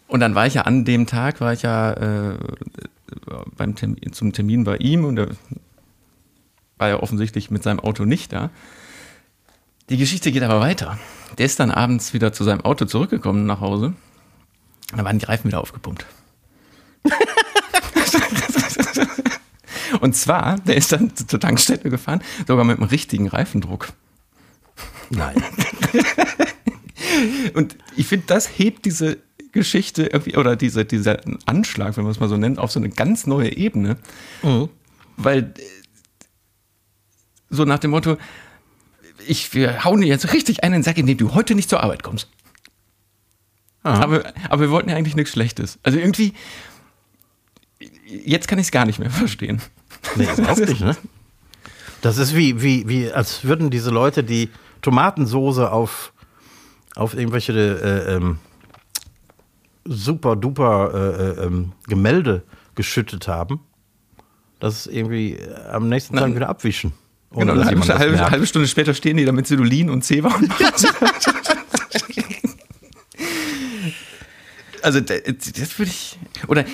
Und 0.06 0.20
dann 0.20 0.34
war 0.34 0.46
ich 0.46 0.54
ja 0.54 0.62
an 0.62 0.84
dem 0.86 1.06
Tag, 1.06 1.40
war 1.42 1.52
ich 1.52 1.62
ja 1.62 1.92
äh, 1.92 2.38
beim 3.56 3.74
Termin, 3.74 3.98
zum 4.12 4.32
Termin 4.32 4.64
bei 4.64 4.76
ihm 4.78 5.04
und 5.04 5.18
er 5.18 5.28
war 6.78 6.88
ja 6.88 7.02
offensichtlich 7.02 7.50
mit 7.50 7.62
seinem 7.62 7.80
Auto 7.80 8.04
nicht 8.04 8.32
da. 8.32 8.50
Die 9.90 9.96
Geschichte 9.96 10.32
geht 10.32 10.42
aber 10.42 10.60
weiter. 10.60 10.98
Der 11.38 11.46
ist 11.46 11.60
dann 11.60 11.70
abends 11.70 12.14
wieder 12.14 12.32
zu 12.32 12.44
seinem 12.44 12.62
Auto 12.62 12.84
zurückgekommen 12.84 13.46
nach 13.46 13.60
Hause. 13.60 13.94
Da 14.94 15.04
waren 15.04 15.18
die 15.18 15.26
Reifen 15.26 15.48
wieder 15.48 15.60
aufgepumpt. 15.60 16.06
und 20.00 20.16
zwar, 20.16 20.58
der 20.60 20.76
ist 20.76 20.92
dann 20.92 21.14
zur 21.14 21.40
Tankstelle 21.40 21.90
gefahren, 21.90 22.22
sogar 22.46 22.64
mit 22.64 22.78
einem 22.78 22.88
richtigen 22.88 23.28
Reifendruck. 23.28 23.92
Nein. 25.10 25.42
Und 27.54 27.76
ich 27.96 28.06
finde, 28.06 28.26
das 28.26 28.58
hebt 28.58 28.84
diese 28.84 29.18
Geschichte 29.52 30.04
irgendwie, 30.04 30.36
oder 30.36 30.56
diese, 30.56 30.84
dieser 30.84 31.20
Anschlag, 31.46 31.96
wenn 31.96 32.04
man 32.04 32.12
es 32.12 32.20
mal 32.20 32.28
so 32.28 32.36
nennt, 32.36 32.58
auf 32.58 32.70
so 32.70 32.80
eine 32.80 32.90
ganz 32.90 33.26
neue 33.26 33.56
Ebene. 33.56 33.96
Weil 35.16 35.38
äh, 35.38 35.62
so 37.50 37.64
nach 37.64 37.78
dem 37.78 37.90
Motto, 37.90 38.16
ich, 39.26 39.54
wir 39.54 39.84
hauen 39.84 40.00
dir 40.00 40.06
jetzt 40.06 40.32
richtig 40.32 40.62
einen 40.62 40.74
in 40.74 40.80
den 40.80 40.84
Sack, 40.84 40.98
indem 40.98 41.18
du 41.18 41.34
heute 41.34 41.54
nicht 41.54 41.68
zur 41.68 41.82
Arbeit 41.82 42.02
kommst. 42.02 42.28
Aha. 43.82 44.02
Aber, 44.02 44.32
aber 44.48 44.62
wir 44.62 44.70
wollten 44.70 44.90
ja 44.90 44.96
eigentlich 44.96 45.16
nichts 45.16 45.32
Schlechtes. 45.32 45.78
Also 45.82 45.98
irgendwie, 45.98 46.34
jetzt 48.06 48.48
kann 48.48 48.58
ich 48.58 48.66
es 48.66 48.70
gar 48.70 48.84
nicht 48.84 48.98
mehr 48.98 49.10
verstehen. 49.10 49.60
Nee, 50.16 50.28
überhaupt 50.36 50.60
nicht, 50.60 50.80
ne? 50.80 50.96
Das 52.00 52.18
ist 52.18 52.34
wie, 52.34 52.62
wie, 52.62 52.88
wie, 52.88 53.10
als 53.10 53.44
würden 53.44 53.70
diese 53.70 53.90
Leute 53.90 54.22
die 54.22 54.50
Tomatensoße 54.82 55.70
auf, 55.72 56.12
auf 56.94 57.14
irgendwelche 57.14 57.52
äh, 57.52 58.14
ähm, 58.14 58.38
super 59.84 60.36
duper 60.36 60.92
äh, 60.94 61.42
äh, 61.42 61.46
ähm, 61.46 61.72
Gemälde 61.86 62.44
geschüttet 62.74 63.26
haben. 63.26 63.60
Das 64.60 64.86
irgendwie 64.86 65.34
äh, 65.34 65.68
am 65.70 65.88
nächsten 65.88 66.16
Tag 66.16 66.34
wieder 66.34 66.48
abwischen. 66.48 66.92
Genau, 67.30 67.52
eine 67.52 67.64
halbe, 67.66 67.80
das 67.80 67.98
halbe, 67.98 68.30
halbe 68.30 68.46
Stunde 68.46 68.68
später 68.68 68.94
stehen 68.94 69.16
die 69.18 69.24
da 69.24 69.32
mit 69.32 69.46
Cedulin 69.46 69.90
und 69.90 70.02
Zewa 70.04 70.34
und 70.34 70.50
Also 74.82 75.00
da- 75.00 75.14
das 75.18 75.78
würde 75.78 75.90
ich. 75.90 76.18
Oder 76.46 76.64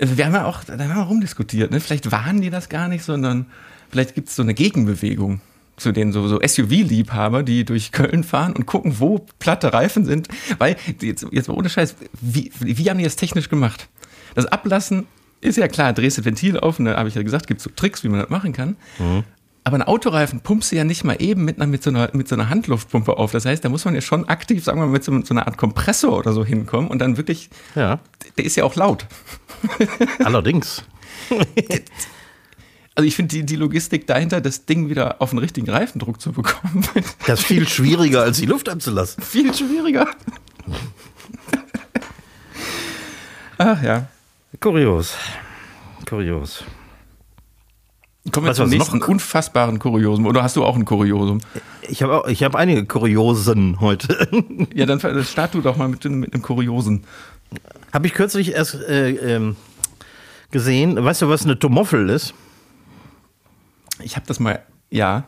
also 0.00 0.16
wir 0.16 0.24
haben 0.26 0.32
ja 0.34 0.46
auch, 0.46 0.64
da 0.64 0.72
haben 0.78 0.88
wir 0.88 1.02
rumdiskutiert, 1.02 1.70
ne? 1.70 1.80
Vielleicht 1.80 2.10
waren 2.10 2.40
die 2.40 2.48
das 2.50 2.68
gar 2.70 2.88
nicht, 2.88 3.04
sondern 3.04 3.46
vielleicht 3.90 4.14
gibt 4.14 4.28
es 4.30 4.36
so 4.36 4.42
eine 4.42 4.54
Gegenbewegung 4.54 5.40
zu 5.76 5.92
den 5.92 6.12
so, 6.12 6.26
so 6.28 6.40
SUV-Liebhaber, 6.40 7.42
die 7.42 7.64
durch 7.64 7.92
Köln 7.92 8.24
fahren 8.24 8.54
und 8.54 8.66
gucken, 8.66 8.98
wo 8.98 9.24
platte 9.38 9.72
Reifen 9.72 10.04
sind. 10.04 10.28
Weil, 10.58 10.76
jetzt, 11.00 11.26
jetzt 11.30 11.48
mal 11.48 11.54
ohne 11.54 11.68
Scheiß, 11.70 11.96
wie, 12.20 12.50
wie 12.60 12.88
haben 12.90 12.98
die 12.98 13.04
das 13.04 13.16
technisch 13.16 13.48
gemacht? 13.48 13.88
Das 14.34 14.46
Ablassen 14.46 15.06
ist 15.40 15.56
ja 15.56 15.68
klar, 15.68 15.92
drehst 15.92 16.18
das 16.18 16.24
Ventil 16.24 16.58
auf 16.58 16.78
und 16.78 16.84
da 16.86 16.96
habe 16.96 17.08
ich 17.08 17.14
ja 17.14 17.22
gesagt, 17.22 17.46
gibt 17.46 17.58
es 17.60 17.64
so 17.64 17.70
Tricks, 17.74 18.04
wie 18.04 18.08
man 18.08 18.20
das 18.20 18.28
machen 18.30 18.52
kann. 18.52 18.76
Aber 19.62 19.74
einen 19.74 19.82
Autoreifen 19.82 20.40
pumpst 20.40 20.72
du 20.72 20.76
ja 20.76 20.84
nicht 20.84 21.04
mal 21.04 21.16
eben 21.20 21.44
mit, 21.44 21.56
einer, 21.56 21.66
mit, 21.66 21.82
so 21.82 21.90
einer, 21.90 22.10
mit 22.14 22.28
so 22.28 22.34
einer 22.34 22.48
Handluftpumpe 22.48 23.16
auf. 23.18 23.30
Das 23.32 23.44
heißt, 23.44 23.64
da 23.64 23.68
muss 23.68 23.84
man 23.84 23.94
ja 23.94 24.00
schon 24.00 24.26
aktiv, 24.28 24.64
sagen 24.64 24.80
wir 24.80 24.86
mal, 24.86 24.92
mit 24.92 25.04
so, 25.04 25.12
so 25.22 25.34
einer 25.34 25.46
Art 25.46 25.58
Kompressor 25.58 26.16
oder 26.16 26.32
so 26.32 26.44
hinkommen 26.44 26.88
und 26.90 26.98
dann 26.98 27.16
wirklich, 27.18 27.50
Ja, 27.74 28.00
der 28.38 28.44
ist 28.44 28.56
ja 28.56 28.64
auch 28.64 28.74
laut. 28.76 29.06
allerdings. 30.24 30.82
Also 32.96 33.06
ich 33.06 33.14
finde 33.16 33.34
die, 33.36 33.46
die 33.46 33.56
Logistik 33.56 34.06
dahinter, 34.06 34.42
das 34.42 34.66
Ding 34.66 34.90
wieder 34.90 35.22
auf 35.22 35.30
den 35.30 35.38
richtigen 35.38 35.70
Reifendruck 35.70 36.20
zu 36.20 36.32
bekommen, 36.32 36.84
Das 37.26 37.40
ist 37.40 37.46
viel 37.46 37.66
schwieriger, 37.66 38.22
als 38.22 38.38
die 38.38 38.46
Luft 38.46 38.68
abzulassen. 38.68 39.22
viel 39.22 39.54
schwieriger. 39.54 40.06
Ach 43.56 43.82
ja. 43.82 44.08
Kurios. 44.60 45.14
Kurios. 46.06 46.64
Kommen 48.32 48.44
wir 48.46 48.50
Was 48.50 48.58
zum 48.58 48.64
war's 48.66 48.70
nächsten 48.70 48.98
noch? 48.98 49.08
unfassbaren 49.08 49.78
Kuriosum. 49.78 50.26
Oder 50.26 50.42
hast 50.42 50.56
du 50.56 50.64
auch 50.64 50.76
ein 50.76 50.84
Kuriosum? 50.84 51.40
Ich 51.88 52.02
habe 52.02 52.30
ich 52.30 52.42
hab 52.42 52.54
einige 52.54 52.84
Kuriosen 52.84 53.80
heute. 53.80 54.28
Ja, 54.74 54.86
dann 54.86 55.00
start 55.24 55.54
du 55.54 55.60
doch 55.62 55.76
mal 55.76 55.88
mit, 55.88 56.04
mit 56.04 56.34
einem 56.34 56.42
Kuriosen. 56.42 57.04
habe 57.92 58.06
ich 58.06 58.12
kürzlich 58.14 58.52
erst 58.52 58.74
äh, 58.74 59.10
ähm, 59.12 59.56
gesehen. 60.50 61.02
Weißt 61.02 61.22
du, 61.22 61.28
was 61.28 61.44
eine 61.44 61.58
Tomoffel 61.58 62.10
ist? 62.10 62.34
Ich 64.02 64.16
habe 64.16 64.26
das 64.26 64.38
mal, 64.38 64.62
ja. 64.90 65.24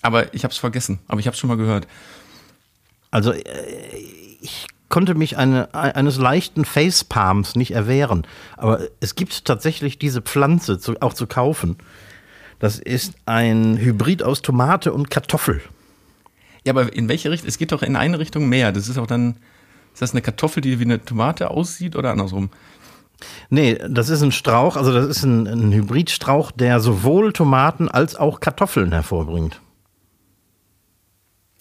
Aber 0.00 0.32
ich 0.34 0.44
habe 0.44 0.52
es 0.52 0.58
vergessen. 0.58 0.98
Aber 1.08 1.20
ich 1.20 1.26
habe 1.26 1.34
es 1.34 1.40
schon 1.40 1.48
mal 1.48 1.56
gehört. 1.56 1.86
Also 3.10 3.32
äh, 3.32 3.96
ich 4.40 4.66
konnte 4.88 5.14
mich 5.14 5.36
eine, 5.36 5.74
eines 5.74 6.18
leichten 6.18 6.64
Facepalms 6.64 7.56
nicht 7.56 7.72
erwehren. 7.72 8.26
Aber 8.56 8.80
es 9.00 9.14
gibt 9.14 9.44
tatsächlich 9.44 9.98
diese 9.98 10.22
Pflanze 10.22 10.78
zu, 10.78 11.00
auch 11.00 11.14
zu 11.14 11.26
kaufen. 11.26 11.76
Das 12.58 12.78
ist 12.78 13.14
ein 13.26 13.76
Hybrid 13.78 14.22
aus 14.22 14.42
Tomate 14.42 14.92
und 14.92 15.10
Kartoffel. 15.10 15.60
Ja, 16.64 16.72
aber 16.72 16.92
in 16.92 17.08
welche 17.08 17.30
Richtung? 17.30 17.48
Es 17.48 17.58
geht 17.58 17.72
doch 17.72 17.82
in 17.82 17.96
eine 17.96 18.18
Richtung 18.18 18.48
mehr. 18.48 18.72
Das 18.72 18.88
ist 18.88 18.98
auch 18.98 19.06
dann, 19.06 19.36
ist 19.92 20.02
das 20.02 20.12
eine 20.12 20.22
Kartoffel, 20.22 20.60
die 20.60 20.78
wie 20.80 20.84
eine 20.84 21.04
Tomate 21.04 21.50
aussieht 21.50 21.94
oder 21.94 22.10
andersrum? 22.10 22.50
Nee, 23.50 23.78
das 23.88 24.10
ist 24.10 24.22
ein 24.22 24.32
Strauch, 24.32 24.76
also 24.76 24.92
das 24.92 25.06
ist 25.06 25.24
ein, 25.24 25.46
ein 25.46 25.72
Hybridstrauch, 25.72 26.52
der 26.52 26.78
sowohl 26.78 27.32
Tomaten 27.32 27.88
als 27.88 28.14
auch 28.14 28.40
Kartoffeln 28.40 28.92
hervorbringt. 28.92 29.60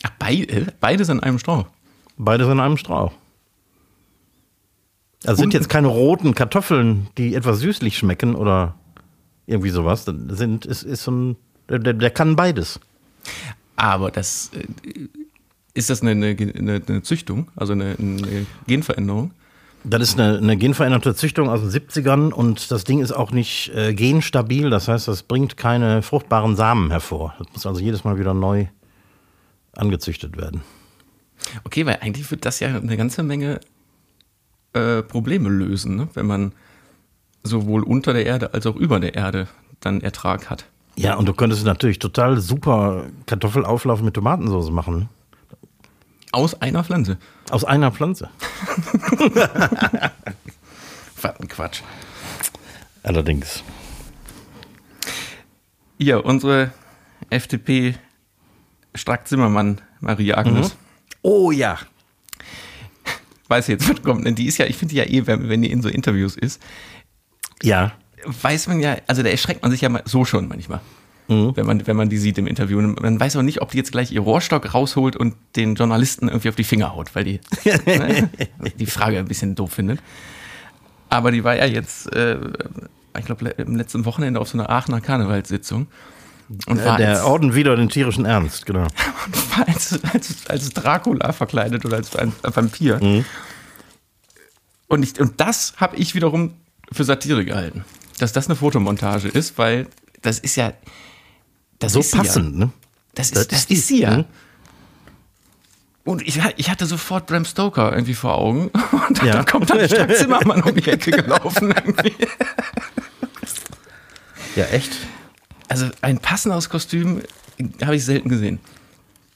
Ach, 0.04 0.12
beide, 0.20 0.74
beides 0.80 1.10
an 1.10 1.20
einem 1.20 1.40
Strauch. 1.40 1.66
Beides 2.18 2.48
in 2.48 2.60
einem 2.60 2.78
Strauch. 2.78 3.14
Also 5.26 5.42
sind 5.42 5.54
jetzt 5.54 5.70
keine 5.70 5.88
roten 5.88 6.36
Kartoffeln, 6.36 7.08
die 7.18 7.36
etwas 7.36 7.60
süßlich 7.60 7.98
schmecken 7.98 8.36
oder 8.36 8.76
irgendwie 9.46 9.70
sowas. 9.70 10.06
Das 10.06 10.16
sind, 10.30 10.66
ist, 10.66 10.84
ist 10.84 11.04
so 11.04 11.12
ein, 11.12 11.36
der, 11.70 11.94
der 11.94 12.10
kann 12.12 12.36
beides. 12.36 12.80
Aber 13.76 14.12
das, 14.12 14.52
äh, 14.54 15.08
ist 15.74 15.90
das 15.90 16.02
eine, 16.02 16.12
eine, 16.12 16.82
eine, 16.88 17.02
Züchtung, 17.04 17.50
also 17.56 17.74
eine, 17.74 17.96
eine 18.00 18.46
Genveränderung? 18.68 19.32
Das 19.84 20.02
ist 20.02 20.20
eine, 20.20 20.38
eine 20.38 20.58
genveränderte 20.58 21.16
Züchtung 21.16 21.50
aus 21.50 21.62
den 21.62 21.70
70ern 21.70 22.32
und 22.32 22.72
das 22.72 22.84
Ding 22.84 23.00
ist 23.00 23.12
auch 23.12 23.32
nicht 23.32 23.72
äh, 23.76 23.94
genstabil. 23.94 24.70
Das 24.70 24.88
heißt, 24.88 25.08
das 25.08 25.24
bringt 25.24 25.56
keine 25.56 26.02
fruchtbaren 26.02 26.56
Samen 26.56 26.90
hervor. 26.90 27.36
Das 27.38 27.48
muss 27.54 27.66
also 27.66 27.80
jedes 27.80 28.04
Mal 28.04 28.20
wieder 28.20 28.34
neu 28.34 28.68
angezüchtet 29.74 30.36
werden. 30.36 30.62
Okay, 31.64 31.86
weil 31.86 32.00
eigentlich 32.02 32.30
wird 32.32 32.46
das 32.46 32.60
ja 32.60 32.70
eine 32.70 32.98
ganze 32.98 33.24
Menge 33.24 33.60
äh, 34.74 35.02
Probleme 35.02 35.50
lösen, 35.50 35.96
ne? 35.96 36.08
wenn 36.14 36.28
man 36.28 36.52
sowohl 37.44 37.84
unter 37.84 38.14
der 38.14 38.26
Erde 38.26 38.54
als 38.54 38.66
auch 38.66 38.76
über 38.76 39.00
der 39.00 39.16
Erde 39.16 39.48
dann 39.80 40.02
Ertrag 40.02 40.50
hat. 40.50 40.66
Ja, 40.96 41.16
und 41.16 41.28
du 41.28 41.34
könntest 41.34 41.64
natürlich 41.66 42.00
total 42.00 42.40
super 42.40 43.06
Kartoffelauflauf 43.28 44.02
mit 44.02 44.16
Tomatensauce 44.16 44.72
machen. 44.72 45.10
Aus 46.32 46.60
einer 46.62 46.84
Pflanze. 46.84 47.18
Aus 47.50 47.64
einer 47.64 47.92
Pflanze. 47.92 48.30
Was 51.22 51.40
ein 51.40 51.48
Quatsch. 51.48 51.82
Allerdings. 53.04 53.64
Hier, 55.98 56.26
unsere 56.26 56.72
FDP 57.30 57.96
Strack 58.94 59.28
Zimmermann, 59.28 59.82
Marie 60.00 60.34
Agnes. 60.34 60.76
Oh 61.28 61.52
ja. 61.52 61.78
Weiß 63.50 63.68
jetzt, 63.68 63.90
was 63.90 64.02
kommt. 64.02 64.26
denn 64.26 64.36
Die 64.36 64.46
ist 64.48 64.58
ja, 64.60 64.66
ich 64.66 64.78
finde 64.78 64.94
die 64.94 64.98
ja 65.00 65.04
eh, 65.06 65.28
wenn, 65.28 65.50
wenn 65.50 65.62
die 65.62 65.70
in 65.72 65.82
so 65.82 65.90
Interviews 65.90 66.38
ist, 66.38 66.62
Ja. 67.62 67.92
weiß 68.26 68.68
man 68.68 68.80
ja, 68.80 68.96
also 69.08 69.24
da 69.24 69.30
erschreckt 69.30 69.62
man 69.62 69.72
sich 69.72 69.82
ja 69.82 69.90
mal 69.90 70.04
so 70.06 70.24
schon 70.24 70.48
manchmal. 70.48 70.80
Wenn, 71.30 71.66
man, 71.66 71.86
wenn 71.86 71.98
man 71.98 72.08
die 72.08 72.18
sieht 72.18 72.38
im 72.38 72.48
Interview. 72.48 72.78
Und 72.80 73.02
man 73.02 73.20
weiß 73.20 73.36
auch 73.36 73.42
nicht, 73.42 73.62
ob 73.62 73.72
die 73.72 73.78
jetzt 73.78 73.92
gleich 73.92 74.14
ihr 74.14 74.22
Rohrstock 74.22 74.74
rausholt 74.74 75.18
und 75.18 75.36
den 75.58 75.76
Journalisten 75.76 76.30
irgendwie 76.30 76.48
auf 76.48 76.56
die 76.56 76.64
Finger 76.64 76.96
haut, 76.96 77.14
weil 77.16 77.26
die 77.26 77.42
ne, 77.86 78.30
die 78.78 78.86
Frage 78.86 79.20
ein 79.20 79.26
bisschen 79.28 79.54
doof 79.54 79.74
findet. 79.74 80.00
Aber 81.10 81.32
die 81.32 81.44
war 81.44 81.58
ja 81.58 81.66
jetzt, 81.66 82.14
äh, 82.16 82.38
ich 83.20 83.26
glaube, 83.26 83.50
im 83.50 83.76
letzten 83.76 84.06
Wochenende 84.06 84.40
auf 84.40 84.48
so 84.48 84.58
einer 84.58 84.70
Aachener 84.70 85.02
Karnevalssitzung. 85.02 85.88
Und 86.66 86.84
war 86.86 86.98
Der 86.98 87.10
als, 87.18 87.22
Orden 87.24 87.56
wieder 87.56 87.76
den 87.76 87.90
tierischen 87.90 88.26
Ernst, 88.26 88.66
genau. 88.66 88.84
und 89.26 89.58
war 89.58 89.68
als, 89.68 90.00
als, 90.14 90.48
als 90.48 90.70
Dracula 90.70 91.34
verkleidet 91.34 91.84
oder 91.86 91.98
als 91.98 92.16
ein 92.16 92.32
Vampir. 92.42 93.00
Und, 94.88 95.04
ich, 95.04 95.20
und 95.20 95.40
das 95.42 95.74
habe 95.78 95.98
ich 95.98 96.16
wiederum 96.16 96.54
für 96.92 97.04
Satire 97.04 97.44
gehalten. 97.44 97.84
Dass 98.20 98.32
das 98.32 98.48
eine 98.48 98.56
Fotomontage 98.56 99.28
ist, 99.28 99.58
weil 99.58 99.88
das 100.22 100.40
ist 100.40 100.56
ja. 100.56 100.74
Das 101.80 101.94
So 101.94 102.00
ist 102.00 102.12
sie 102.12 102.18
Ja. 102.18 102.24
passend, 102.24 102.58
ne? 102.58 102.70
Das 103.14 103.32
ist, 103.32 103.52
das 103.52 103.66
ist 103.66 103.88
sie 103.88 104.02
ja. 104.02 104.18
Mhm. 104.20 104.26
Und 106.06 106.22
ich, 106.26 106.40
ich 106.56 106.70
hatte 106.70 106.86
sofort 106.86 107.28
Bram 107.28 107.44
Stoker 107.44 107.92
irgendwie 107.92 108.14
vor 108.14 108.36
Augen. 108.36 108.70
Und 109.10 109.22
Ja. 109.22 109.34
dann 109.34 109.46
kommt 109.52 109.70
dann 109.70 109.86
Stark 109.88 110.16
Zimmermann 110.16 110.64
um 110.64 110.74
die 110.74 110.90
Ecke 110.90 111.12
gelaufen. 111.12 111.72
Irgendwie. 111.76 112.14
Ja, 114.56 114.66
echt. 114.68 114.92
Also 115.78 115.94
ein 116.02 116.18
passendes 116.18 116.70
Kostüm 116.70 117.22
habe 117.84 117.96
ich 117.96 118.04
selten 118.04 118.30
gesehen. 118.30 118.60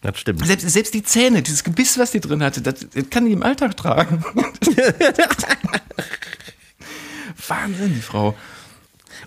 Das 0.01 0.17
stimmt. 0.17 0.43
Selbst, 0.43 0.67
selbst 0.67 0.93
die 0.95 1.03
Zähne, 1.03 1.43
dieses 1.43 1.63
Gebiss, 1.63 1.99
was 1.99 2.09
die 2.09 2.19
drin 2.19 2.41
hatte, 2.43 2.63
das, 2.63 2.87
das 2.91 3.09
kann 3.11 3.25
die 3.25 3.33
im 3.33 3.43
Alltag 3.43 3.77
tragen. 3.77 4.25
Wahnsinn, 7.47 7.93
die 7.93 8.01
Frau. 8.01 8.35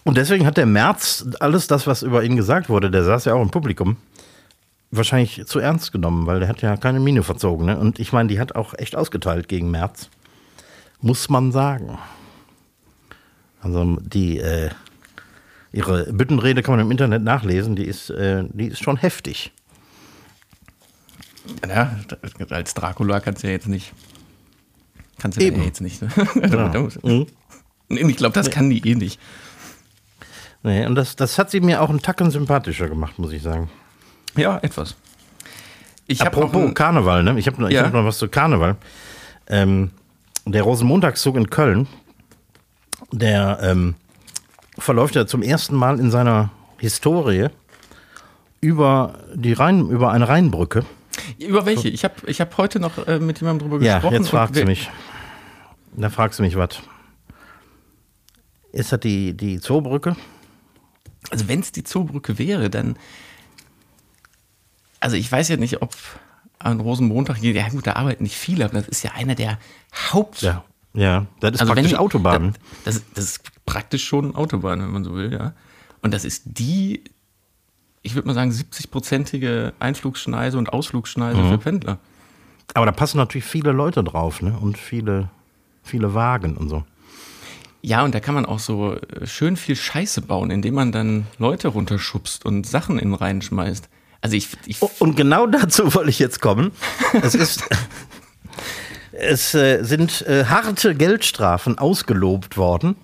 Und 0.03 0.17
deswegen 0.17 0.45
hat 0.45 0.57
der 0.57 0.67
Merz 0.67 1.25
alles 1.39 1.69
das, 1.69 1.87
was 1.87 2.03
über 2.03 2.25
ihn 2.25 2.35
gesagt 2.35 2.69
wurde, 2.69 2.91
der 2.91 3.05
saß 3.05 3.27
ja 3.27 3.35
auch 3.35 3.43
im 3.43 3.51
Publikum, 3.51 3.97
wahrscheinlich 4.91 5.47
zu 5.47 5.61
ernst 5.61 5.93
genommen, 5.93 6.27
weil 6.27 6.41
der 6.41 6.49
hat 6.49 6.63
ja 6.63 6.77
keine 6.77 6.99
Miene 6.99 7.23
verzogen. 7.23 7.67
Ne? 7.67 7.79
Und 7.79 8.01
ich 8.01 8.13
meine, 8.13 8.29
die 8.29 8.41
hat 8.41 8.57
auch 8.57 8.75
echt 8.75 8.97
ausgeteilt 8.97 9.47
gegen 9.47 9.71
Merz. 9.71 10.09
Muss 11.01 11.29
man 11.29 11.53
sagen. 11.53 11.97
Also 13.63 13.99
die, 14.01 14.39
äh, 14.39 14.71
ihre 15.75 16.13
Büttenrede 16.13 16.63
kann 16.63 16.77
man 16.77 16.85
im 16.87 16.91
Internet 16.91 17.23
nachlesen, 17.23 17.77
die 17.77 17.85
ist, 17.85 18.11
äh, 18.11 18.45
die 18.53 18.67
ist 18.69 18.83
schon 18.83 18.97
heftig. 18.97 19.53
Ja, 21.69 21.97
als 22.51 22.75
Dracula 22.75 23.21
kannst 23.21 23.43
du 23.43 23.49
ja 23.49 23.53
jetzt 23.53 23.69
nicht. 23.69 23.93
Kannst 25.19 25.39
du 25.39 25.43
ja 25.43 25.49
Eben. 25.49 25.63
jetzt 25.63 25.81
nicht. 25.81 26.01
Ne? 26.01 26.09
Genau. 26.35 26.89
Mhm. 27.89 28.09
Ich 28.09 28.17
glaube, 28.17 28.33
das 28.33 28.51
kann 28.51 28.71
die 28.71 28.81
eh 28.89 28.95
nicht. 28.95 29.21
Nee, 30.63 30.87
und 30.87 30.95
das, 30.95 31.17
das 31.17 31.39
hat 31.39 31.51
sie 31.51 31.61
mir 31.61 31.83
auch 31.83 31.91
einen 31.91 32.01
Tacken 32.01 32.31
sympathischer 32.31 32.89
gemacht, 32.89 33.19
muss 33.19 33.31
ich 33.31 33.43
sagen. 33.43 33.71
Ja, 34.37 34.59
etwas. 34.63 34.97
Ich 36.07 36.23
Apropos 36.23 36.63
ein, 36.63 36.73
Karneval, 36.73 37.23
ne? 37.23 37.39
Ich 37.39 37.47
habe 37.47 37.61
noch, 37.61 37.69
ich 37.69 37.75
Ja. 37.75 37.85
hab 37.85 37.93
noch 37.93 38.07
was 38.07 38.17
zu 38.17 38.29
Karneval. 38.29 38.77
Ähm, 39.49 39.91
der 40.47 40.63
Rosenmontagszug 40.63 41.37
in 41.37 41.51
Köln, 41.51 41.87
der 43.13 43.59
ähm, 43.63 43.95
verläuft 44.79 45.15
ja 45.15 45.27
zum 45.27 45.43
ersten 45.43 45.75
Mal 45.77 45.99
in 46.01 46.11
seiner 46.11 46.51
Historie 46.79 47.49
über 48.61 49.19
die 49.35 49.53
Rhein, 49.53 49.89
über 49.89 50.11
eine 50.13 50.29
Rheinbrücke. 50.29 50.85
über 51.39 51.67
welche? 51.67 51.89
Ich 51.89 52.05
habe 52.05 52.15
ich 52.27 52.41
hab 52.41 52.57
heute 52.59 52.81
noch 52.81 53.07
äh, 53.07 53.19
mit 53.19 53.41
jemandem 53.41 53.69
drüber 53.69 53.85
Ja, 53.85 53.95
gesprochen. 53.97 54.15
jetzt 54.15 54.29
fragst 54.31 54.57
du 54.57 54.65
mich. 54.65 54.91
Da 55.97 56.11
fragst 56.11 56.39
du 56.39 56.43
mich 56.43 56.57
was. 56.57 56.81
Ist 58.73 58.91
das 58.93 59.01
die, 59.01 59.35
die 59.37 59.61
Zoobrücke? 59.61 60.17
Also 61.31 61.47
wenn 61.49 61.61
es 61.61 61.73
die 61.73 61.85
Zoobrücke 61.85 62.39
wäre, 62.39 62.69
dann. 62.71 62.97
Also 65.01 65.17
ich 65.17 65.31
weiß 65.31 65.49
ja 65.49 65.57
nicht, 65.57 65.83
ob 65.83 65.95
an 66.59 66.81
Rosenmontag, 66.81 67.39
ja 67.43 67.69
gut, 67.69 67.87
da 67.87 67.93
arbeiten 67.95 68.23
nicht 68.25 68.37
viele, 68.37 68.65
aber 68.65 68.75
das 68.79 68.89
ist 68.89 69.03
ja 69.05 69.13
einer 69.13 69.35
der 69.35 69.59
Haupt. 70.13 70.43
Ja. 70.43 70.65
Ja, 70.95 71.27
das 71.41 71.53
ist 71.57 71.61
Also 71.61 71.71
wenn 71.71 71.75
praktisch 71.77 71.93
die- 71.93 71.97
Autobahn. 71.99 72.55
Das, 72.85 73.03
das 73.15 73.25
ist 73.25 73.41
praktisch 73.67 74.05
schon 74.05 74.35
Autobahn, 74.35 74.81
wenn 74.81 74.91
man 74.91 75.05
so 75.05 75.15
will, 75.15 75.33
ja. 75.33 75.53
Und 76.03 76.13
das 76.13 76.25
ist 76.25 76.43
die, 76.47 77.03
ich 78.03 78.15
würde 78.15 78.29
mal 78.29 78.35
sagen, 78.35 78.51
70-prozentige 78.51 79.73
Einflugsschneise 79.79 80.59
und 80.59 80.73
Ausflugsschneise 80.73 81.41
Mhm. 81.41 81.51
für 81.51 81.59
Pendler. 81.59 81.99
Aber 82.75 82.87
da 82.87 82.93
passen 82.93 83.19
natürlich 83.19 83.45
viele 83.45 83.73
Leute 83.73 84.03
drauf, 84.05 84.43
ne? 84.43 84.57
Und 84.61 84.79
viele, 84.79 85.31
viele 85.83 86.15
Wagen 86.15 86.57
und 86.57 86.69
so. 86.69 86.85
Ja, 87.83 88.03
und 88.03 88.15
da 88.15 88.21
kann 88.21 88.35
man 88.35 88.47
auch 88.47 88.59
so 88.59 88.95
äh, 88.97 89.27
schön 89.27 89.57
viel 89.57 89.77
Scheiße 89.77 90.23
bauen, 90.23 90.51
indem 90.51 90.75
man 90.75 90.91
dann 90.93 91.27
Leute 91.39 91.69
runterschubst 91.69 92.45
und 92.47 92.67
Sachen 92.67 92.99
in 92.99 93.11
den 93.11 93.15
Rhein 93.15 93.43
schmeißt. 93.43 93.89
Also 94.23 94.37
ich, 94.37 94.49
ich 94.65 94.81
Oh, 94.81 94.91
Und 95.01 95.17
genau 95.17 95.47
dazu 95.47 95.95
wollte 95.95 96.09
ich 96.09 96.19
jetzt 96.19 96.41
kommen. 96.41 96.73
Es 97.23 97.35
ist. 97.35 97.63
Es 99.13 99.55
äh, 99.55 99.83
sind 99.85 100.23
äh, 100.23 100.47
harte 100.47 100.95
Geldstrafen 100.95 101.79
ausgelobt 101.79 102.57
worden, 102.57 102.97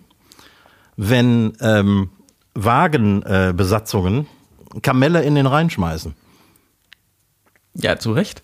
wenn 1.02 1.54
ähm, 1.60 2.10
Wagenbesatzungen 2.54 4.26
äh, 4.74 4.80
Kamelle 4.80 5.22
in 5.22 5.34
den 5.34 5.46
Rhein 5.46 5.70
schmeißen. 5.70 6.14
ja, 7.74 7.98
zu 7.98 8.12
Recht. 8.12 8.42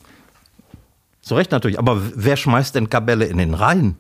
Zu 1.21 1.35
Recht 1.35 1.51
natürlich, 1.51 1.79
aber 1.79 2.01
wer 2.15 2.37
schmeißt 2.37 2.75
denn 2.75 2.89
Kamelle 2.89 3.27
in 3.27 3.37
den 3.37 3.53
Rhein? 3.53 3.97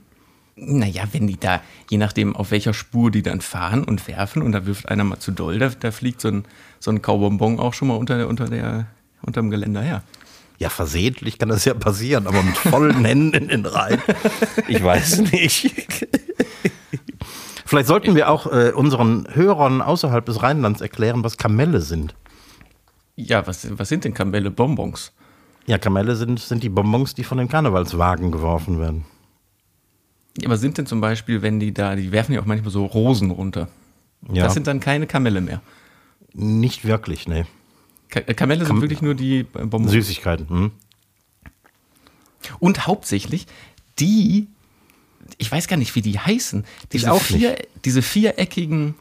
Naja, 0.54 1.04
wenn 1.12 1.26
die 1.26 1.38
da, 1.38 1.60
je 1.90 1.98
nachdem, 1.98 2.34
auf 2.34 2.50
welcher 2.50 2.72
Spur 2.72 3.10
die 3.10 3.22
dann 3.22 3.42
fahren 3.42 3.84
und 3.84 4.08
werfen 4.08 4.40
und 4.40 4.52
da 4.52 4.64
wirft 4.64 4.88
einer 4.88 5.04
mal 5.04 5.18
zu 5.18 5.32
doll, 5.32 5.58
da, 5.58 5.68
da 5.68 5.90
fliegt 5.90 6.22
so 6.22 6.28
ein, 6.28 6.44
so 6.80 6.90
ein 6.90 7.02
Kaubonbon 7.02 7.60
auch 7.60 7.74
schon 7.74 7.88
mal 7.88 7.96
unter, 7.96 8.16
der, 8.16 8.28
unter, 8.28 8.46
der, 8.46 8.86
unter 9.20 9.42
dem 9.42 9.50
Geländer 9.50 9.82
her. 9.82 10.02
Ja, 10.58 10.70
versehentlich 10.70 11.38
kann 11.38 11.50
das 11.50 11.66
ja 11.66 11.74
passieren, 11.74 12.26
aber 12.26 12.42
mit 12.42 12.56
vollen 12.56 13.04
Händen 13.04 13.34
in 13.34 13.48
den 13.48 13.66
Rhein. 13.66 14.00
Ich 14.66 14.82
weiß 14.82 15.30
nicht. 15.30 16.06
Vielleicht 17.66 17.88
sollten 17.88 18.14
wir 18.14 18.30
auch 18.30 18.46
äh, 18.46 18.70
unseren 18.70 19.26
Hörern 19.32 19.82
außerhalb 19.82 20.24
des 20.24 20.42
Rheinlands 20.42 20.80
erklären, 20.80 21.24
was 21.24 21.36
Kamelle 21.36 21.80
sind. 21.80 22.14
Ja, 23.16 23.44
was, 23.46 23.66
was 23.76 23.88
sind 23.88 24.04
denn 24.04 24.14
Kamelle? 24.14 24.52
Bonbons? 24.52 25.12
Ja, 25.66 25.76
Kamelle 25.76 26.14
sind, 26.14 26.38
sind 26.38 26.62
die 26.62 26.68
Bonbons, 26.68 27.14
die 27.14 27.24
von 27.24 27.38
den 27.38 27.48
Karnevalswagen 27.48 28.30
geworfen 28.30 28.78
werden. 28.78 29.04
Ja, 30.38 30.46
aber 30.46 30.58
sind 30.58 30.78
denn 30.78 30.86
zum 30.86 31.00
Beispiel, 31.00 31.42
wenn 31.42 31.58
die 31.58 31.74
da, 31.74 31.96
die 31.96 32.12
werfen 32.12 32.34
ja 32.34 32.40
auch 32.40 32.46
manchmal 32.46 32.70
so 32.70 32.84
Rosen 32.84 33.32
runter. 33.32 33.68
Ja. 34.30 34.44
Das 34.44 34.54
sind 34.54 34.68
dann 34.68 34.78
keine 34.78 35.08
Kamelle 35.08 35.40
mehr. 35.40 35.60
Nicht 36.34 36.84
wirklich, 36.84 37.26
ne. 37.26 37.46
Ka 38.10 38.20
äh, 38.20 38.34
Kamelle 38.34 38.64
sind 38.64 38.80
wirklich 38.80 39.02
nur 39.02 39.14
die 39.16 39.42
Bonbons. 39.42 39.90
Süßigkeiten. 39.90 40.48
Hm? 40.48 40.70
Und 42.60 42.86
hauptsächlich 42.86 43.46
die, 43.98 44.46
ich 45.38 45.50
weiß 45.50 45.68
gar 45.68 45.76
nicht, 45.76 45.94
wie 45.94 46.02
die 46.02 46.18
heißen, 46.18 46.64
diese, 46.92 47.12
auch 47.12 47.22
vier, 47.22 47.56
diese 47.84 48.02
viereckigen 48.02 48.94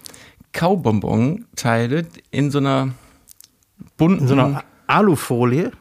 Kaubonbon-Teile 0.54 2.06
in 2.32 2.52
so 2.52 2.60
einer 2.60 2.94
bunten, 3.98 4.24
In 4.24 4.28
so 4.28 4.34
einer 4.34 4.64
Alufolie, 4.88 5.72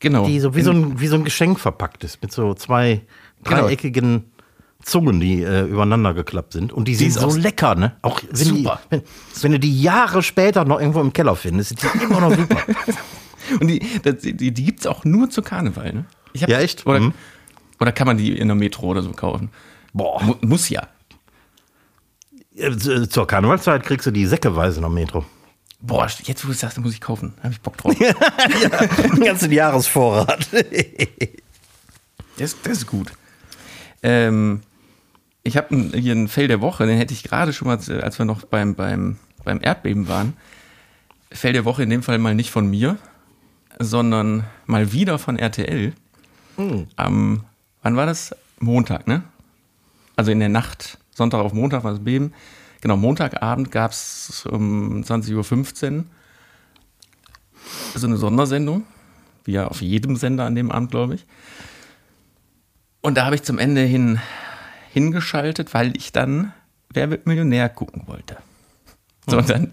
genau, 0.00 0.26
die 0.26 0.40
so 0.40 0.54
wie, 0.54 0.58
in, 0.60 0.64
so 0.64 0.70
ein, 0.72 1.00
wie 1.00 1.06
so 1.06 1.16
ein 1.16 1.24
Geschenk 1.24 1.58
verpackt 1.60 2.04
ist, 2.04 2.22
mit 2.22 2.32
so 2.32 2.54
zwei 2.54 3.02
Genau. 3.44 3.62
dreieckigen 3.62 4.30
Zungen, 4.84 5.18
die 5.18 5.42
äh, 5.42 5.62
übereinander 5.64 6.14
geklappt 6.14 6.52
sind. 6.52 6.72
Und 6.72 6.86
die, 6.86 6.94
sind 6.94 7.08
ist 7.08 7.18
so 7.18 7.34
lecker, 7.36 7.74
ne? 7.74 7.96
Auch 8.02 8.20
wenn, 8.22 8.54
die, 8.54 8.62
Super. 8.62 8.80
wenn, 8.90 9.02
wenn 9.40 9.52
du 9.52 9.58
die 9.58 9.82
Jahre 9.82 10.22
später 10.22 10.64
noch 10.64 10.78
irgendwo 10.80 11.00
im 11.00 11.12
Keller 11.12 11.34
findest, 11.34 11.70
sind 11.70 11.82
die 11.82 12.04
immer 12.04 12.20
noch 12.20 12.36
super. 12.36 12.62
und 13.60 13.66
die, 13.66 13.80
das, 14.04 14.18
die, 14.18 14.34
die 14.52 14.52
gibt 14.64 14.78
es 14.80 14.86
auch 14.86 15.04
nur 15.04 15.28
zu 15.28 15.42
Karneval, 15.42 15.92
ne? 15.92 16.04
Ich 16.34 16.42
hab, 16.44 16.50
Ja, 16.50 16.60
echt? 16.60 16.86
Oder, 16.86 17.00
Mhm. 17.00 17.14
Oder 17.82 17.90
kann 17.90 18.06
man 18.06 18.16
die 18.16 18.38
in 18.38 18.46
der 18.46 18.54
Metro 18.54 18.86
oder 18.86 19.02
so 19.02 19.10
kaufen? 19.10 19.50
Boah. 19.92 20.22
Mu 20.22 20.36
muss 20.40 20.68
ja. 20.68 20.86
Äh, 22.54 23.08
Zur 23.08 23.26
Karnevalszeit 23.26 23.82
kriegst 23.82 24.06
du 24.06 24.12
die 24.12 24.24
säckeweise 24.24 24.80
noch 24.80 24.88
Metro. 24.88 25.24
Boah, 25.80 26.08
jetzt 26.22 26.44
wo 26.44 26.46
du 26.46 26.52
es 26.52 26.60
sagst, 26.60 26.78
muss 26.78 26.94
ich 26.94 27.00
kaufen. 27.00 27.34
Da 27.38 27.42
habe 27.42 27.54
ich 27.54 27.60
Bock 27.60 27.76
drauf. 27.76 27.92
Den 27.98 29.24
ganzen 29.24 29.52
Jahresvorrat. 29.52 30.48
Das, 32.38 32.56
das 32.62 32.78
ist 32.78 32.86
gut. 32.86 33.12
Ähm, 34.02 34.62
ich 35.42 35.58
habe 35.58 35.76
hier 35.94 36.14
ein 36.14 36.28
Fell 36.28 36.48
der 36.48 36.62
Woche, 36.62 36.86
den 36.86 36.96
hätte 36.96 37.12
ich 37.12 37.22
gerade 37.22 37.52
schon 37.52 37.68
mal, 37.68 37.76
als 37.76 38.18
wir 38.18 38.24
noch 38.24 38.46
beim, 38.46 38.74
beim, 38.74 39.18
beim 39.44 39.60
Erdbeben 39.62 40.08
waren. 40.08 40.32
Fell 41.30 41.52
der 41.52 41.66
Woche 41.66 41.82
in 41.82 41.90
dem 41.90 42.02
Fall 42.02 42.16
mal 42.16 42.34
nicht 42.34 42.50
von 42.50 42.66
mir, 42.70 42.96
sondern 43.78 44.44
mal 44.64 44.92
wieder 44.92 45.18
von 45.18 45.38
RTL. 45.38 45.92
Am, 46.96 47.44
wann 47.82 47.96
war 47.96 48.06
das? 48.06 48.34
Montag, 48.58 49.06
ne? 49.06 49.24
Also 50.16 50.30
in 50.30 50.40
der 50.40 50.48
Nacht, 50.48 50.98
Sonntag 51.14 51.40
auf 51.40 51.52
Montag 51.52 51.84
war 51.84 51.92
das 51.92 52.04
Beben. 52.04 52.32
Genau, 52.80 52.96
Montagabend 52.96 53.70
gab 53.70 53.92
es 53.92 54.46
um 54.46 55.02
20.15 55.02 55.98
Uhr 55.98 56.04
so 57.94 58.06
eine 58.06 58.16
Sondersendung. 58.16 58.84
wie 59.44 59.52
ja 59.52 59.68
auf 59.68 59.80
jedem 59.82 60.16
Sender 60.16 60.44
an 60.44 60.54
dem 60.54 60.70
Abend, 60.70 60.90
glaube 60.90 61.14
ich. 61.14 61.26
Und 63.00 63.16
da 63.16 63.24
habe 63.24 63.34
ich 63.34 63.42
zum 63.42 63.58
Ende 63.58 63.82
hin 63.82 64.20
hingeschaltet, 64.92 65.72
weil 65.74 65.96
ich 65.96 66.12
dann 66.12 66.52
Wer 66.92 67.10
wird 67.10 67.26
Millionär 67.26 67.68
gucken 67.68 68.06
wollte. 68.06 68.36
So, 69.26 69.38
und 69.38 69.48
dann 69.48 69.72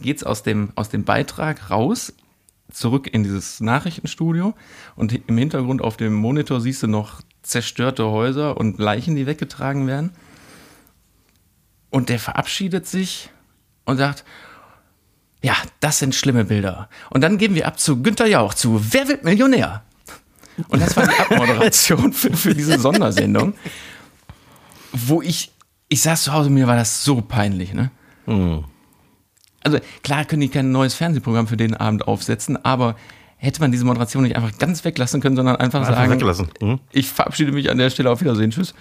geht's 0.00 0.24
aus 0.24 0.42
dem, 0.42 0.70
aus 0.74 0.88
dem 0.88 1.04
Beitrag 1.04 1.70
raus, 1.70 2.12
zurück 2.70 3.06
in 3.06 3.22
dieses 3.22 3.60
Nachrichtenstudio 3.60 4.54
und 4.96 5.12
im 5.28 5.38
Hintergrund 5.38 5.80
auf 5.80 5.96
dem 5.96 6.14
Monitor 6.14 6.60
siehst 6.60 6.82
du 6.82 6.88
noch 6.88 7.22
zerstörte 7.42 8.06
Häuser 8.06 8.56
und 8.56 8.78
Leichen, 8.78 9.16
die 9.16 9.26
weggetragen 9.26 9.86
werden. 9.86 10.12
Und 11.90 12.08
der 12.08 12.18
verabschiedet 12.18 12.86
sich 12.86 13.30
und 13.84 13.96
sagt, 13.96 14.24
ja, 15.42 15.54
das 15.80 15.98
sind 15.98 16.14
schlimme 16.14 16.44
Bilder. 16.44 16.88
Und 17.10 17.22
dann 17.22 17.38
geben 17.38 17.54
wir 17.54 17.66
ab 17.66 17.78
zu 17.78 18.02
Günther 18.02 18.26
Jauch 18.26 18.54
zu 18.54 18.92
Wer 18.92 19.08
wird 19.08 19.24
Millionär? 19.24 19.82
Und 20.68 20.82
das 20.82 20.96
war 20.96 21.06
die 21.06 21.14
Abmoderation 21.14 22.12
für, 22.12 22.36
für 22.36 22.54
diese 22.54 22.78
Sondersendung, 22.78 23.54
wo 24.92 25.22
ich, 25.22 25.52
ich 25.88 26.02
saß 26.02 26.24
zu 26.24 26.32
Hause, 26.32 26.50
mir 26.50 26.66
war 26.66 26.76
das 26.76 27.04
so 27.04 27.20
peinlich, 27.20 27.72
ne? 27.72 27.90
Hm. 28.26 28.64
Also 29.62 29.78
klar 30.02 30.24
können 30.24 30.40
die 30.40 30.48
kein 30.48 30.72
neues 30.72 30.94
Fernsehprogramm 30.94 31.46
für 31.46 31.56
den 31.56 31.74
Abend 31.74 32.08
aufsetzen, 32.08 32.62
aber 32.64 32.96
hätte 33.38 33.60
man 33.60 33.72
diese 33.72 33.84
Moderation 33.84 34.24
nicht 34.24 34.36
einfach 34.36 34.56
ganz 34.58 34.84
weglassen 34.84 35.20
können, 35.20 35.36
sondern 35.36 35.56
einfach, 35.56 35.80
Einfach 35.80 35.94
sagen, 35.94 36.12
weglassen. 36.12 36.48
Hm? 36.60 36.80
ich 36.92 37.08
verabschiede 37.08 37.52
mich 37.52 37.70
an 37.70 37.78
der 37.78 37.90
Stelle, 37.90 38.10
auf 38.10 38.20
Wiedersehen, 38.20 38.50
tschüss. 38.50 38.74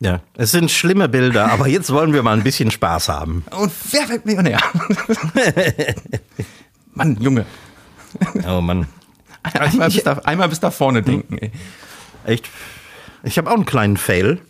Ja, 0.00 0.20
es 0.34 0.50
sind 0.50 0.70
schlimme 0.70 1.08
Bilder, 1.08 1.52
aber 1.52 1.68
jetzt 1.68 1.92
wollen 1.92 2.12
wir 2.12 2.22
mal 2.22 2.36
ein 2.36 2.42
bisschen 2.42 2.70
Spaß 2.70 3.08
haben. 3.08 3.44
Und 3.50 3.70
wer 3.90 4.08
wird 4.08 4.24
Millionär? 4.24 4.58
Mann, 6.94 7.16
Junge. 7.20 7.44
Oh 8.48 8.60
Mann. 8.60 8.86
Einmal, 9.42 9.90
bis 9.90 10.02
da, 10.02 10.12
einmal 10.24 10.48
bis 10.48 10.60
da 10.60 10.70
vorne 10.70 11.02
denken. 11.02 11.38
Ey. 11.38 11.52
Echt? 12.24 12.48
Ich 13.22 13.38
habe 13.38 13.50
auch 13.50 13.54
einen 13.54 13.66
kleinen 13.66 13.96
Fail. 13.96 14.40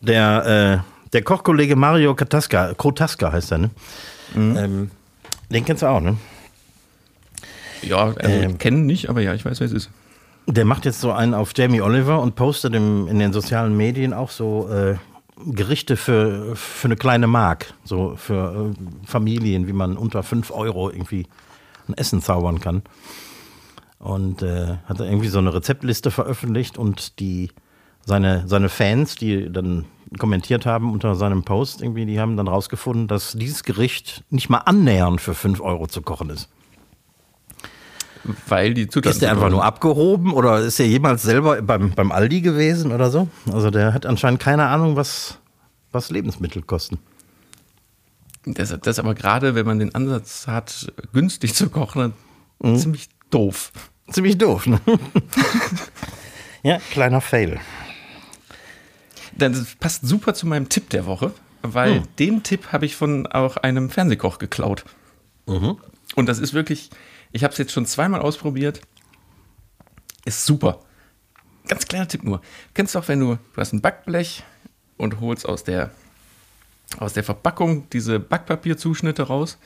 Der, 0.00 0.82
äh, 0.84 1.08
der 1.12 1.22
Kochkollege 1.22 1.74
Mario 1.76 2.14
Kataska, 2.14 2.74
Kotaska 2.74 3.32
heißt 3.32 3.52
er, 3.52 3.58
ne? 3.58 3.70
Ähm, 4.36 4.90
den 5.50 5.64
kennst 5.64 5.82
du 5.82 5.86
auch, 5.86 6.00
ne? 6.00 6.16
Ja, 7.82 8.14
also 8.16 8.22
Ähm. 8.22 8.58
kennen 8.58 8.86
nicht, 8.86 9.08
aber 9.08 9.20
ja, 9.20 9.34
ich 9.34 9.44
weiß, 9.44 9.60
wer 9.60 9.66
es 9.66 9.72
ist. 9.72 9.90
Der 10.46 10.64
macht 10.64 10.84
jetzt 10.84 11.00
so 11.00 11.12
einen 11.12 11.34
auf 11.34 11.52
Jamie 11.54 11.82
Oliver 11.82 12.20
und 12.20 12.34
postet 12.34 12.74
im, 12.74 13.06
in 13.06 13.18
den 13.18 13.32
sozialen 13.32 13.76
Medien 13.76 14.14
auch 14.14 14.30
so 14.30 14.68
äh, 14.70 14.96
Gerichte 15.46 15.96
für, 15.96 16.56
für 16.56 16.88
eine 16.88 16.96
kleine 16.96 17.26
Mark. 17.26 17.74
So 17.84 18.14
für 18.16 18.72
äh, 18.72 19.06
Familien, 19.06 19.66
wie 19.68 19.72
man 19.72 19.96
unter 19.96 20.22
5 20.22 20.50
Euro 20.50 20.90
irgendwie 20.90 21.26
ein 21.86 21.94
Essen 21.94 22.22
zaubern 22.22 22.60
kann. 22.60 22.82
Und 23.98 24.42
äh, 24.42 24.76
hat 24.86 25.00
irgendwie 25.00 25.28
so 25.28 25.38
eine 25.38 25.52
Rezeptliste 25.52 26.10
veröffentlicht 26.10 26.78
und 26.78 27.18
die 27.20 27.50
seine, 28.06 28.44
seine 28.46 28.68
Fans, 28.68 29.16
die 29.16 29.52
dann 29.52 29.84
kommentiert 30.18 30.64
haben 30.66 30.92
unter 30.92 31.14
seinem 31.14 31.42
Post, 31.42 31.82
irgendwie, 31.82 32.06
die 32.06 32.18
haben 32.18 32.36
dann 32.36 32.48
rausgefunden, 32.48 33.06
dass 33.08 33.32
dieses 33.32 33.64
Gericht 33.64 34.24
nicht 34.30 34.48
mal 34.48 34.58
annähernd 34.58 35.20
für 35.20 35.34
5 35.34 35.60
Euro 35.60 35.86
zu 35.86 36.00
kochen 36.00 36.30
ist. 36.30 36.48
Weil 38.48 38.74
die 38.74 38.88
Zutaten. 38.88 39.12
Ist 39.12 39.22
der 39.22 39.30
einfach 39.30 39.50
nur 39.50 39.64
abgehoben 39.64 40.32
oder 40.32 40.60
ist 40.60 40.78
er 40.80 40.86
jemals 40.86 41.22
selber 41.22 41.60
beim, 41.62 41.90
beim 41.92 42.12
Aldi 42.12 42.40
gewesen 42.40 42.92
oder 42.92 43.10
so? 43.10 43.28
Also 43.52 43.70
der 43.70 43.92
hat 43.94 44.06
anscheinend 44.06 44.40
keine 44.40 44.66
Ahnung, 44.66 44.96
was, 44.96 45.38
was 45.92 46.10
Lebensmittel 46.10 46.62
kosten. 46.62 46.98
Das, 48.46 48.68
das 48.70 48.86
ist 48.86 48.98
aber 48.98 49.14
gerade, 49.14 49.54
wenn 49.54 49.66
man 49.66 49.78
den 49.78 49.94
Ansatz 49.94 50.46
hat, 50.46 50.92
günstig 51.12 51.54
zu 51.54 51.68
kochen, 51.70 52.12
Mhm. 52.60 52.76
ziemlich 52.76 53.08
doof. 53.30 53.70
Ziemlich 54.10 54.36
doof, 54.38 54.66
ne? 54.66 54.80
ja, 56.62 56.78
kleiner 56.90 57.20
Fail. 57.20 57.60
Das 59.36 59.76
passt 59.78 60.06
super 60.06 60.34
zu 60.34 60.46
meinem 60.46 60.68
Tipp 60.68 60.90
der 60.90 61.06
Woche, 61.06 61.32
weil 61.62 61.96
Hm. 61.96 62.02
den 62.18 62.42
Tipp 62.42 62.72
habe 62.72 62.86
ich 62.86 62.96
von 62.96 63.26
auch 63.26 63.56
einem 63.58 63.90
Fernsehkoch 63.90 64.38
geklaut. 64.38 64.84
Mhm. 65.46 65.76
Und 66.16 66.26
das 66.26 66.38
ist 66.40 66.52
wirklich, 66.54 66.90
ich 67.32 67.44
habe 67.44 67.52
es 67.52 67.58
jetzt 67.58 67.72
schon 67.72 67.86
zweimal 67.86 68.20
ausprobiert. 68.20 68.80
Ist 70.24 70.44
super. 70.44 70.80
Ganz 71.68 71.86
kleiner 71.86 72.08
Tipp 72.08 72.24
nur. 72.24 72.40
Kennst 72.74 72.94
du 72.94 72.98
auch, 72.98 73.08
wenn 73.08 73.20
du, 73.20 73.34
du 73.36 73.60
hast 73.60 73.72
ein 73.72 73.80
Backblech 73.80 74.42
und 74.96 75.20
holst 75.20 75.46
aus 75.48 75.64
der, 75.64 75.90
aus 76.98 77.12
der 77.12 77.24
Verpackung 77.24 77.88
diese 77.90 78.18
Backpapierzuschnitte 78.18 79.22
raus. 79.22 79.58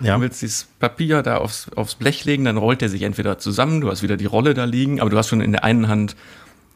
Ja. 0.00 0.16
Du 0.16 0.22
willst 0.22 0.40
dieses 0.40 0.66
Papier 0.78 1.22
da 1.22 1.36
aufs, 1.36 1.68
aufs 1.76 1.94
Blech 1.94 2.24
legen, 2.24 2.44
dann 2.44 2.56
rollt 2.56 2.80
der 2.80 2.88
sich 2.88 3.02
entweder 3.02 3.38
zusammen, 3.38 3.82
du 3.82 3.90
hast 3.90 4.02
wieder 4.02 4.16
die 4.16 4.26
Rolle 4.26 4.54
da 4.54 4.64
liegen, 4.64 5.00
aber 5.00 5.10
du 5.10 5.18
hast 5.18 5.28
schon 5.28 5.42
in 5.42 5.52
der 5.52 5.62
einen 5.62 5.88
Hand 5.88 6.16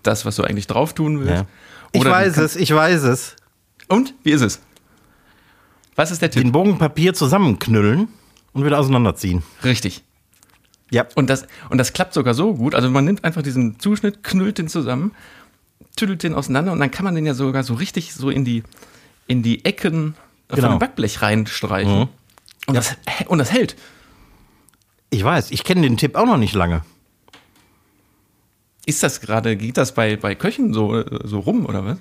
das, 0.03 0.27
was 0.27 0.37
du 0.37 0.45
eigentlich 0.45 0.67
drauf 0.67 0.95
tun 0.95 1.21
willst. 1.21 1.33
Ja. 1.33 1.47
Ich 1.93 2.05
weiß 2.05 2.37
es, 2.39 2.57
ich 2.57 2.75
weiß 2.75 3.05
es. 3.05 3.37
Und? 3.89 4.15
Wie 4.23 4.33
ist 4.33 4.43
es? 4.43 4.61
Was 5.97 6.11
ist 6.11 6.21
der 6.21 6.31
Tipp? 6.31 6.43
Den 6.43 6.53
Bogen 6.53 6.77
Papier 6.79 7.15
zusammenknüllen 7.15 8.09
und 8.53 8.65
wieder 8.65 8.79
auseinanderziehen. 8.79 9.43
Richtig. 9.63 10.03
Ja. 10.95 11.07
Und 11.17 11.29
das, 11.29 11.47
und 11.71 11.79
das 11.79 11.93
klappt 11.93 12.15
sogar 12.15 12.35
so 12.35 12.55
gut. 12.55 12.75
Also 12.75 12.89
man 12.89 13.05
nimmt 13.05 13.25
einfach 13.25 13.43
diesen 13.43 13.79
Zuschnitt, 13.81 14.23
knüllt 14.23 14.59
den 14.59 14.69
zusammen, 14.69 15.13
tüdelt 15.97 16.23
den 16.23 16.35
auseinander 16.35 16.73
und 16.73 16.79
dann 16.79 16.91
kann 16.91 17.05
man 17.05 17.15
den 17.15 17.27
ja 17.27 17.35
sogar 17.35 17.65
so 17.65 17.75
richtig 17.75 18.15
so 18.15 18.31
in 18.31 18.45
die, 18.45 18.63
in 19.27 19.43
die 19.43 19.65
Ecken 19.65 20.15
von 20.49 20.57
Genau. 20.57 20.69
dem 20.71 20.79
Backblech 20.79 21.21
reinstreichen. 21.21 21.99
Mhm. 22.01 22.09
Und, 22.67 22.75
das, 22.77 22.97
und 23.27 23.39
das 23.39 23.53
hält. 23.53 23.77
Ich 25.11 25.23
weiß, 25.25 25.51
ich 25.51 25.65
kenne 25.65 25.83
den 25.83 25.97
Tipp 25.97 26.15
auch 26.17 26.27
noch 26.27 26.37
nicht 26.37 26.55
lange. 26.55 26.83
Ist 28.87 29.03
das 29.03 29.21
gerade, 29.21 29.57
geht 29.57 29.77
das 29.77 29.95
bei, 29.95 30.17
bei 30.17 30.35
Köchen 30.35 30.75
so, 30.75 30.99
äh, 31.01 31.21
so 31.25 31.41
rum 31.41 31.67
oder 31.67 31.85
was? 31.85 31.99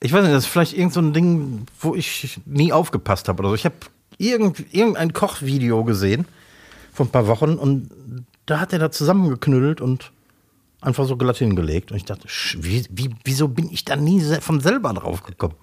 Ich 0.00 0.12
weiß 0.12 0.22
nicht, 0.22 0.34
das 0.34 0.44
ist 0.44 0.50
vielleicht 0.50 0.76
irgend 0.76 0.92
so 0.92 1.00
ein 1.00 1.12
Ding, 1.12 1.66
wo 1.80 1.94
ich 1.94 2.40
nie 2.46 2.72
aufgepasst 2.72 3.28
habe 3.28 3.40
oder 3.40 3.50
so. 3.50 3.54
Ich 3.54 3.64
habe 3.64 3.76
irgend, 4.18 4.64
irgendein 4.72 5.12
Kochvideo 5.12 5.84
gesehen 5.84 6.26
vor 6.92 7.06
ein 7.06 7.10
paar 7.10 7.26
Wochen 7.26 7.54
und 7.54 7.90
da 8.46 8.60
hat 8.60 8.72
er 8.72 8.78
da 8.78 8.90
zusammengeknüllt 8.90 9.80
und 9.80 10.12
einfach 10.80 11.06
so 11.06 11.16
glatt 11.16 11.36
hingelegt. 11.38 11.90
Und 11.90 11.96
ich 11.96 12.04
dachte, 12.04 12.26
wie, 12.58 12.84
wie, 12.90 13.10
wieso 13.24 13.48
bin 13.48 13.70
ich 13.70 13.84
da 13.84 13.96
nie 13.96 14.20
von 14.40 14.60
selber 14.60 14.92
drauf 14.92 15.22
gekommen? 15.22 15.54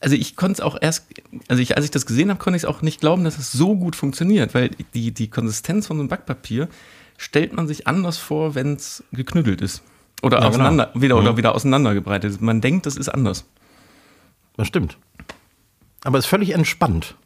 Also 0.00 0.16
ich 0.16 0.36
konnte 0.36 0.54
es 0.54 0.60
auch 0.60 0.76
erst, 0.80 1.06
also 1.48 1.62
ich, 1.62 1.76
als 1.76 1.84
ich 1.84 1.90
das 1.90 2.04
gesehen 2.04 2.28
habe, 2.28 2.38
konnte 2.38 2.56
ich 2.56 2.64
es 2.64 2.68
auch 2.68 2.82
nicht 2.82 3.00
glauben, 3.00 3.24
dass 3.24 3.38
es 3.38 3.52
so 3.52 3.74
gut 3.74 3.96
funktioniert, 3.96 4.54
weil 4.54 4.70
die, 4.92 5.12
die 5.12 5.30
Konsistenz 5.30 5.86
von 5.86 5.96
so 5.96 6.02
einem 6.02 6.08
Backpapier 6.08 6.68
stellt 7.16 7.54
man 7.54 7.66
sich 7.66 7.86
anders 7.86 8.18
vor, 8.18 8.54
wenn 8.54 8.74
es 8.74 9.02
geknüttelt 9.12 9.62
ist. 9.62 9.82
Oder 10.22 10.40
Ja, 10.40 10.48
auseinander, 10.48 10.90
genau. 10.92 11.02
wieder, 11.02 11.16
oder 11.18 11.36
wieder 11.36 11.54
auseinandergebreitet 11.54 12.32
ist. 12.32 12.40
Man 12.40 12.60
denkt, 12.60 12.86
das 12.86 12.96
ist 12.96 13.08
anders. 13.08 13.44
Das 14.56 14.66
stimmt. 14.66 14.98
Aber 16.02 16.18
ist 16.18 16.26
völlig 16.26 16.50
entspannt. 16.50 17.16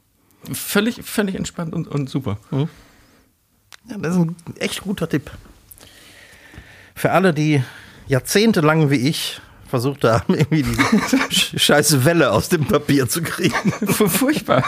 Völlig, 0.53 1.03
völlig 1.05 1.35
entspannt 1.35 1.74
und, 1.74 1.88
und 1.88 2.09
super. 2.09 2.38
Ja, 2.51 3.96
das 3.98 4.14
ist 4.14 4.20
ein 4.20 4.37
echt 4.59 4.83
guter 4.83 5.09
Tipp. 5.09 5.31
Für 6.94 7.12
alle, 7.12 7.33
die 7.35 7.62
jahrzehntelang 8.07 8.90
wie 8.90 8.96
ich 9.09 9.40
versucht 9.66 10.05
haben, 10.05 10.35
irgendwie 10.35 10.62
diese 10.62 10.83
sch- 10.83 11.59
scheiße 11.59 12.05
Welle 12.05 12.33
aus 12.33 12.48
dem 12.48 12.64
Papier 12.66 13.09
zu 13.09 13.22
kriegen. 13.22 13.72
Furchtbar. 13.87 14.64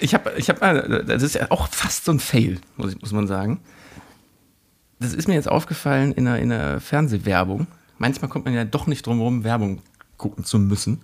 Ich 0.00 0.14
habe, 0.14 0.32
ich 0.36 0.48
habe, 0.48 1.04
das 1.06 1.22
ist 1.22 1.34
ja 1.34 1.50
auch 1.50 1.68
fast 1.68 2.04
so 2.04 2.12
ein 2.12 2.20
Fail, 2.20 2.60
muss, 2.76 2.92
ich, 2.92 3.00
muss 3.00 3.12
man 3.12 3.26
sagen. 3.26 3.60
Das 5.00 5.12
ist 5.12 5.26
mir 5.28 5.34
jetzt 5.34 5.48
aufgefallen 5.48 6.12
in 6.12 6.26
einer, 6.28 6.38
in 6.38 6.52
einer 6.52 6.80
Fernsehwerbung. 6.80 7.66
Manchmal 7.98 8.30
kommt 8.30 8.44
man 8.44 8.54
ja 8.54 8.64
doch 8.64 8.86
nicht 8.86 9.06
drum 9.06 9.18
herum, 9.18 9.42
Werbung 9.44 9.82
gucken 10.16 10.44
zu 10.44 10.58
müssen. 10.58 11.02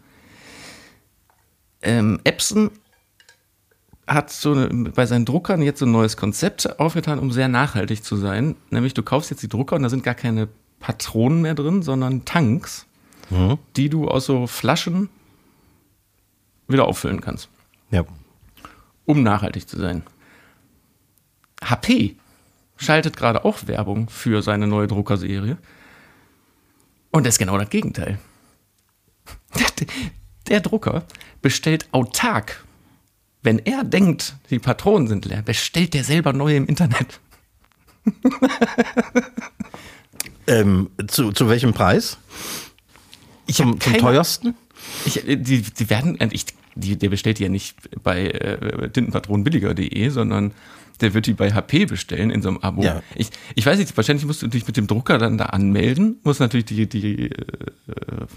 Ähm, 1.84 2.20
Epson 2.24 2.70
hat 4.06 4.30
so 4.30 4.52
eine, 4.52 4.68
bei 4.90 5.06
seinen 5.06 5.24
Druckern 5.24 5.62
jetzt 5.62 5.78
so 5.78 5.86
ein 5.86 5.92
neues 5.92 6.16
Konzept 6.16 6.78
aufgetan, 6.78 7.18
um 7.18 7.32
sehr 7.32 7.48
nachhaltig 7.48 8.04
zu 8.04 8.16
sein. 8.16 8.56
Nämlich 8.70 8.94
du 8.94 9.02
kaufst 9.02 9.30
jetzt 9.30 9.42
die 9.42 9.48
Drucker 9.48 9.76
und 9.76 9.82
da 9.82 9.88
sind 9.88 10.02
gar 10.02 10.14
keine 10.14 10.48
Patronen 10.80 11.40
mehr 11.40 11.54
drin, 11.54 11.82
sondern 11.82 12.24
Tanks, 12.26 12.86
die 13.76 13.88
du 13.88 14.08
aus 14.08 14.26
so 14.26 14.46
Flaschen 14.46 15.08
wieder 16.68 16.84
auffüllen 16.86 17.22
kannst, 17.22 17.48
Ja. 17.90 18.04
um 19.06 19.22
nachhaltig 19.22 19.66
zu 19.68 19.78
sein. 19.78 20.02
HP 21.62 22.16
schaltet 22.76 23.16
gerade 23.16 23.44
auch 23.46 23.66
Werbung 23.66 24.10
für 24.10 24.42
seine 24.42 24.66
neue 24.66 24.86
Druckerserie. 24.86 25.56
Und 27.10 27.24
das 27.24 27.34
ist 27.36 27.38
genau 27.38 27.56
das 27.56 27.70
Gegenteil. 27.70 28.18
Der, 30.48 30.60
Drucker 30.60 31.04
bestellt 31.42 31.86
autark. 31.92 32.64
Wenn 33.42 33.58
er 33.58 33.84
denkt, 33.84 34.36
die 34.50 34.58
Patronen 34.58 35.08
sind 35.08 35.24
leer, 35.24 35.42
bestellt 35.42 35.94
der 35.94 36.04
selber 36.04 36.32
neue 36.32 36.56
im 36.56 36.66
Internet. 36.66 37.20
Ähm, 40.46 40.90
zu, 41.06 41.32
zu 41.32 41.48
welchem 41.48 41.72
Preis? 41.72 42.18
Ich 43.46 43.56
Zum, 43.56 43.80
zum 43.80 43.92
keine- 43.92 43.98
teuersten? 43.98 44.54
Ich, 45.06 45.26
äh, 45.26 45.36
die, 45.36 45.62
die 45.62 45.90
werden, 45.90 46.20
äh, 46.20 46.28
ich 46.32 46.46
die, 46.74 46.96
der 46.98 47.08
bestellt 47.08 47.38
die 47.38 47.44
ja 47.44 47.48
nicht 47.48 47.76
bei 48.02 48.26
äh, 48.26 48.90
tintenpatronenbilliger.de, 48.90 50.08
sondern 50.08 50.52
der 51.00 51.14
wird 51.14 51.26
die 51.26 51.32
bei 51.34 51.52
HP 51.52 51.86
bestellen 51.86 52.30
in 52.30 52.42
so 52.42 52.48
einem 52.48 52.58
Abo. 52.58 52.82
Ja. 52.82 53.02
Ich, 53.14 53.30
ich 53.54 53.64
weiß 53.64 53.78
nicht, 53.78 53.96
wahrscheinlich 53.96 54.26
musst 54.26 54.42
du 54.42 54.48
dich 54.48 54.66
mit 54.66 54.76
dem 54.76 54.86
Drucker 54.86 55.18
dann 55.18 55.38
da 55.38 55.46
anmelden, 55.46 56.18
musst 56.24 56.40
natürlich 56.40 56.66
die, 56.66 56.88
die 56.88 57.30
äh, 57.30 57.34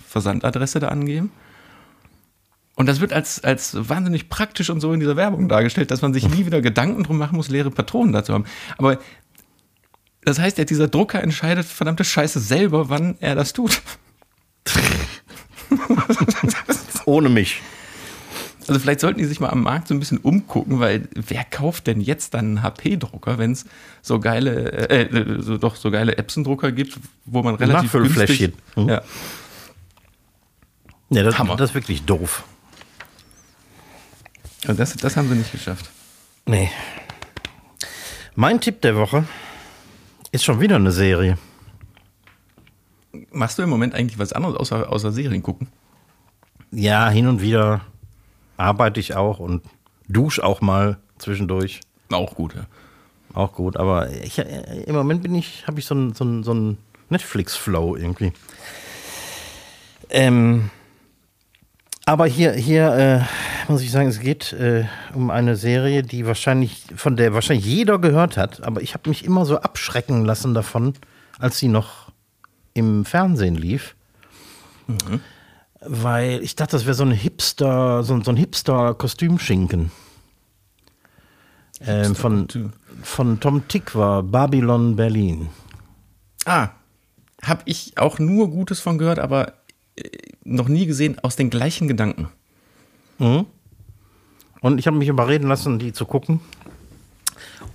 Versandadresse 0.07 0.79
da 0.79 0.89
angeben. 0.89 1.31
Und 2.77 2.85
das 2.85 3.01
wird 3.01 3.11
als, 3.11 3.43
als 3.43 3.75
wahnsinnig 3.89 4.29
praktisch 4.29 4.69
und 4.69 4.79
so 4.81 4.93
in 4.93 4.99
dieser 4.99 5.15
Werbung 5.15 5.49
dargestellt, 5.49 5.89
dass 5.89 6.03
man 6.03 6.13
sich 6.13 6.29
nie 6.29 6.45
wieder 6.45 6.61
Gedanken 6.61 7.03
drum 7.03 7.17
machen 7.17 7.35
muss, 7.35 7.49
leere 7.49 7.71
Patronen 7.71 8.13
dazu 8.13 8.33
haben. 8.33 8.45
Aber 8.77 8.99
das 10.23 10.37
heißt 10.39 10.59
ja, 10.59 10.63
dieser 10.63 10.87
Drucker 10.87 11.21
entscheidet 11.23 11.65
verdammte 11.65 12.03
Scheiße 12.03 12.39
selber, 12.39 12.87
wann 12.89 13.15
er 13.19 13.33
das 13.33 13.51
tut. 13.53 13.81
Ohne 17.05 17.29
mich. 17.29 17.61
Also 18.67 18.79
vielleicht 18.79 18.99
sollten 18.99 19.17
die 19.19 19.25
sich 19.25 19.39
mal 19.39 19.49
am 19.49 19.63
Markt 19.63 19.87
so 19.87 19.93
ein 19.95 19.99
bisschen 19.99 20.17
umgucken, 20.17 20.79
weil 20.79 21.07
wer 21.15 21.45
kauft 21.45 21.87
denn 21.87 22.01
jetzt 22.01 22.33
dann 22.33 22.45
einen 22.57 22.63
HP-Drucker, 22.63 23.37
wenn 23.37 23.53
es 23.53 23.65
so 24.01 24.19
geile, 24.19 24.89
äh, 24.89 25.03
äh, 25.03 25.41
so, 25.41 25.57
doch 25.57 25.77
so 25.77 25.89
geile 25.89 26.17
Epson-Drucker 26.17 26.73
gibt, 26.73 26.99
wo 27.25 27.41
man 27.43 27.55
relativ 27.55 27.91
günstig, 27.93 28.53
Mhm. 28.75 28.89
ja, 28.89 29.01
Ja, 31.09 31.23
das, 31.23 31.39
Hammer. 31.39 31.55
das 31.55 31.69
ist 31.71 31.75
wirklich 31.75 32.03
doof. 32.03 32.43
Also 34.65 34.73
das, 34.77 34.95
das 34.95 35.15
haben 35.17 35.29
sie 35.29 35.35
nicht 35.35 35.51
geschafft. 35.51 35.89
Nee. 36.45 36.69
Mein 38.35 38.61
Tipp 38.61 38.81
der 38.81 38.95
Woche 38.95 39.25
ist 40.31 40.43
schon 40.43 40.59
wieder 40.59 40.75
eine 40.75 40.91
Serie. 40.91 41.37
Machst 43.31 43.57
du 43.57 43.63
im 43.63 43.69
Moment 43.69 43.93
eigentlich 43.95 44.19
was 44.19 44.33
anderes 44.33 44.55
außer, 44.57 44.91
außer 44.91 45.11
Serien 45.11 45.41
gucken? 45.43 45.67
Ja, 46.71 47.09
hin 47.09 47.27
und 47.27 47.41
wieder 47.41 47.81
arbeite 48.57 48.99
ich 48.99 49.15
auch 49.15 49.39
und 49.39 49.63
dusche 50.07 50.43
auch 50.43 50.61
mal 50.61 50.97
zwischendurch. 51.17 51.81
Auch 52.11 52.35
gut, 52.35 52.55
ja. 52.55 52.65
Auch 53.33 53.53
gut, 53.53 53.77
aber 53.77 54.09
ich, 54.11 54.37
im 54.39 54.95
Moment 54.95 55.21
bin 55.23 55.35
ich, 55.35 55.65
habe 55.67 55.79
ich 55.79 55.85
so 55.85 55.93
einen 55.95 56.13
so 56.13 56.23
einen- 56.23 56.43
so 56.43 56.51
einen 56.51 56.77
Netflix-Flow 57.09 57.95
irgendwie. 57.95 58.33
Ähm, 60.09 60.69
aber 62.05 62.25
hier, 62.25 62.53
hier 62.53 62.93
äh, 62.93 63.56
muss 63.69 63.81
ich 63.81 63.91
sagen, 63.91 64.07
es 64.07 64.19
geht 64.19 64.53
äh, 64.53 64.85
um 65.13 65.29
eine 65.29 65.55
Serie, 65.55 66.03
die 66.03 66.25
wahrscheinlich, 66.25 66.83
von 66.95 67.15
der 67.17 67.33
wahrscheinlich 67.33 67.65
jeder 67.65 67.99
gehört 67.99 68.37
hat, 68.37 68.63
aber 68.63 68.81
ich 68.81 68.93
habe 68.93 69.09
mich 69.09 69.25
immer 69.25 69.45
so 69.45 69.57
abschrecken 69.59 70.25
lassen 70.25 70.53
davon, 70.53 70.93
als 71.39 71.57
sie 71.57 71.67
noch 71.67 72.11
im 72.73 73.05
Fernsehen 73.05 73.55
lief. 73.55 73.95
Weil 75.81 76.41
ich 76.43 76.55
dachte, 76.55 76.71
das 76.75 76.85
wäre 76.85 76.93
so 76.95 77.03
ein 77.03 77.11
Hipster, 77.11 78.03
so, 78.03 78.13
ein- 78.13 78.23
so 78.23 78.31
ein 78.31 78.37
Hipster-Kostümschinken. 78.37 79.91
Ähm, 81.81 82.15
von, 82.15 82.47
von 83.03 83.39
Tom 83.39 83.67
Tick 83.67 83.93
war 83.95 84.23
Babylon 84.23 84.95
Berlin. 84.95 85.49
Ah, 86.45 86.69
habe 87.43 87.61
ich 87.65 87.97
auch 87.97 88.17
nur 88.17 88.49
Gutes 88.49 88.79
von 88.79 88.97
gehört, 88.97 89.19
aber 89.19 89.53
äh, 89.95 90.09
noch 90.43 90.67
nie 90.69 90.85
gesehen 90.87 91.19
aus 91.19 91.35
den 91.35 91.49
gleichen 91.51 91.87
Gedanken. 91.87 92.29
Und 94.61 94.79
ich 94.79 94.87
habe 94.87 94.97
mich 94.97 95.07
überreden 95.07 95.47
lassen, 95.47 95.79
die 95.79 95.93
zu 95.93 96.05
gucken. 96.05 96.39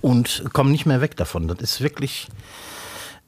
Und 0.01 0.43
komme 0.53 0.71
nicht 0.71 0.85
mehr 0.85 1.01
weg 1.01 1.15
davon. 1.15 1.47
Das 1.47 1.59
ist 1.59 1.81
wirklich 1.81 2.27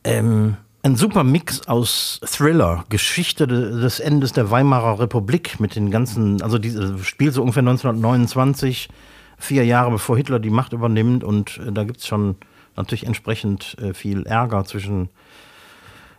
ähm, 0.04 0.58
ein 0.84 0.96
super 0.98 1.24
Mix 1.24 1.68
aus 1.68 2.20
Thriller, 2.26 2.84
Geschichte 2.89 3.48
de- 3.48 3.80
des 3.82 4.00
Endes 4.00 4.34
der 4.34 4.52
Weimarer 4.52 5.00
Republik 5.00 5.60
mit 5.60 5.76
den 5.76 5.89
ganzen, 5.89 6.41
also 6.41 6.58
diese 6.58 7.00
Spiel 7.04 7.32
so 7.32 7.41
ungefähr 7.41 7.62
1929, 7.62 8.89
vier 9.38 9.65
Jahre 9.65 9.91
bevor 9.91 10.18
Hitler 10.18 10.39
die 10.39 10.50
Macht 10.50 10.74
übernimmt. 10.74 11.24
Und 11.24 11.58
äh, 11.65 11.72
da 11.72 11.86
gibt 11.86 12.00
es 12.02 12.08
schon 12.08 12.36
natürlich 12.76 13.06
entsprechend 13.06 13.78
äh, 13.82 13.94
viel 13.94 14.24
Ärger 14.26 14.65
zwischen 14.65 15.10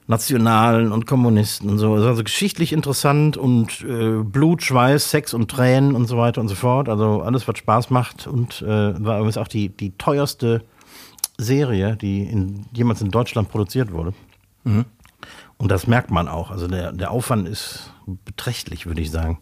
Nationalen 0.08 0.92
und 0.92 1.06
Kommunisten 1.06 1.68
und 1.68 1.78
so. 1.78 1.94
Also, 1.94 2.08
also 2.08 2.22
geschichtlich 2.22 2.72
interessant 2.72 3.36
und 3.36 3.82
äh, 3.82 4.22
Blut, 4.22 4.62
Schweiß, 4.62 5.10
Sex 5.10 5.34
und 5.34 5.50
Tränen 5.50 5.94
und 5.94 6.06
so 6.06 6.16
weiter 6.16 6.40
und 6.40 6.48
so 6.48 6.54
fort. 6.54 6.88
Also 6.88 7.22
alles, 7.22 7.48
was 7.48 7.58
Spaß 7.58 7.90
macht 7.90 8.26
und 8.26 8.62
äh, 8.62 8.66
war 9.04 9.18
übrigens 9.18 9.36
auch 9.36 9.48
die, 9.48 9.68
die 9.68 9.96
teuerste 9.98 10.62
Serie, 11.38 11.96
die 11.96 12.22
in, 12.22 12.66
jemals 12.72 13.00
in 13.00 13.10
Deutschland 13.10 13.48
produziert 13.48 13.92
wurde. 13.92 14.14
Und 15.58 15.70
das 15.70 15.86
merkt 15.86 16.10
man 16.10 16.28
auch. 16.28 16.50
Also 16.50 16.68
der, 16.68 16.92
der 16.92 17.10
Aufwand 17.10 17.48
ist 17.48 17.92
beträchtlich, 18.06 18.86
würde 18.86 19.00
ich 19.00 19.10
sagen. 19.10 19.38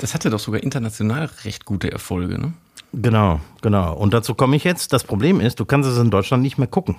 Das 0.00 0.14
hatte 0.14 0.30
doch 0.30 0.38
sogar 0.38 0.62
international 0.62 1.30
recht 1.44 1.64
gute 1.64 1.90
Erfolge, 1.90 2.38
ne? 2.38 2.52
Genau, 2.92 3.40
genau. 3.62 3.94
Und 3.94 4.12
dazu 4.14 4.34
komme 4.34 4.56
ich 4.56 4.64
jetzt. 4.64 4.92
Das 4.92 5.04
Problem 5.04 5.40
ist, 5.40 5.60
du 5.60 5.64
kannst 5.64 5.88
es 5.88 5.96
in 5.96 6.10
Deutschland 6.10 6.42
nicht 6.42 6.58
mehr 6.58 6.66
gucken. 6.66 6.96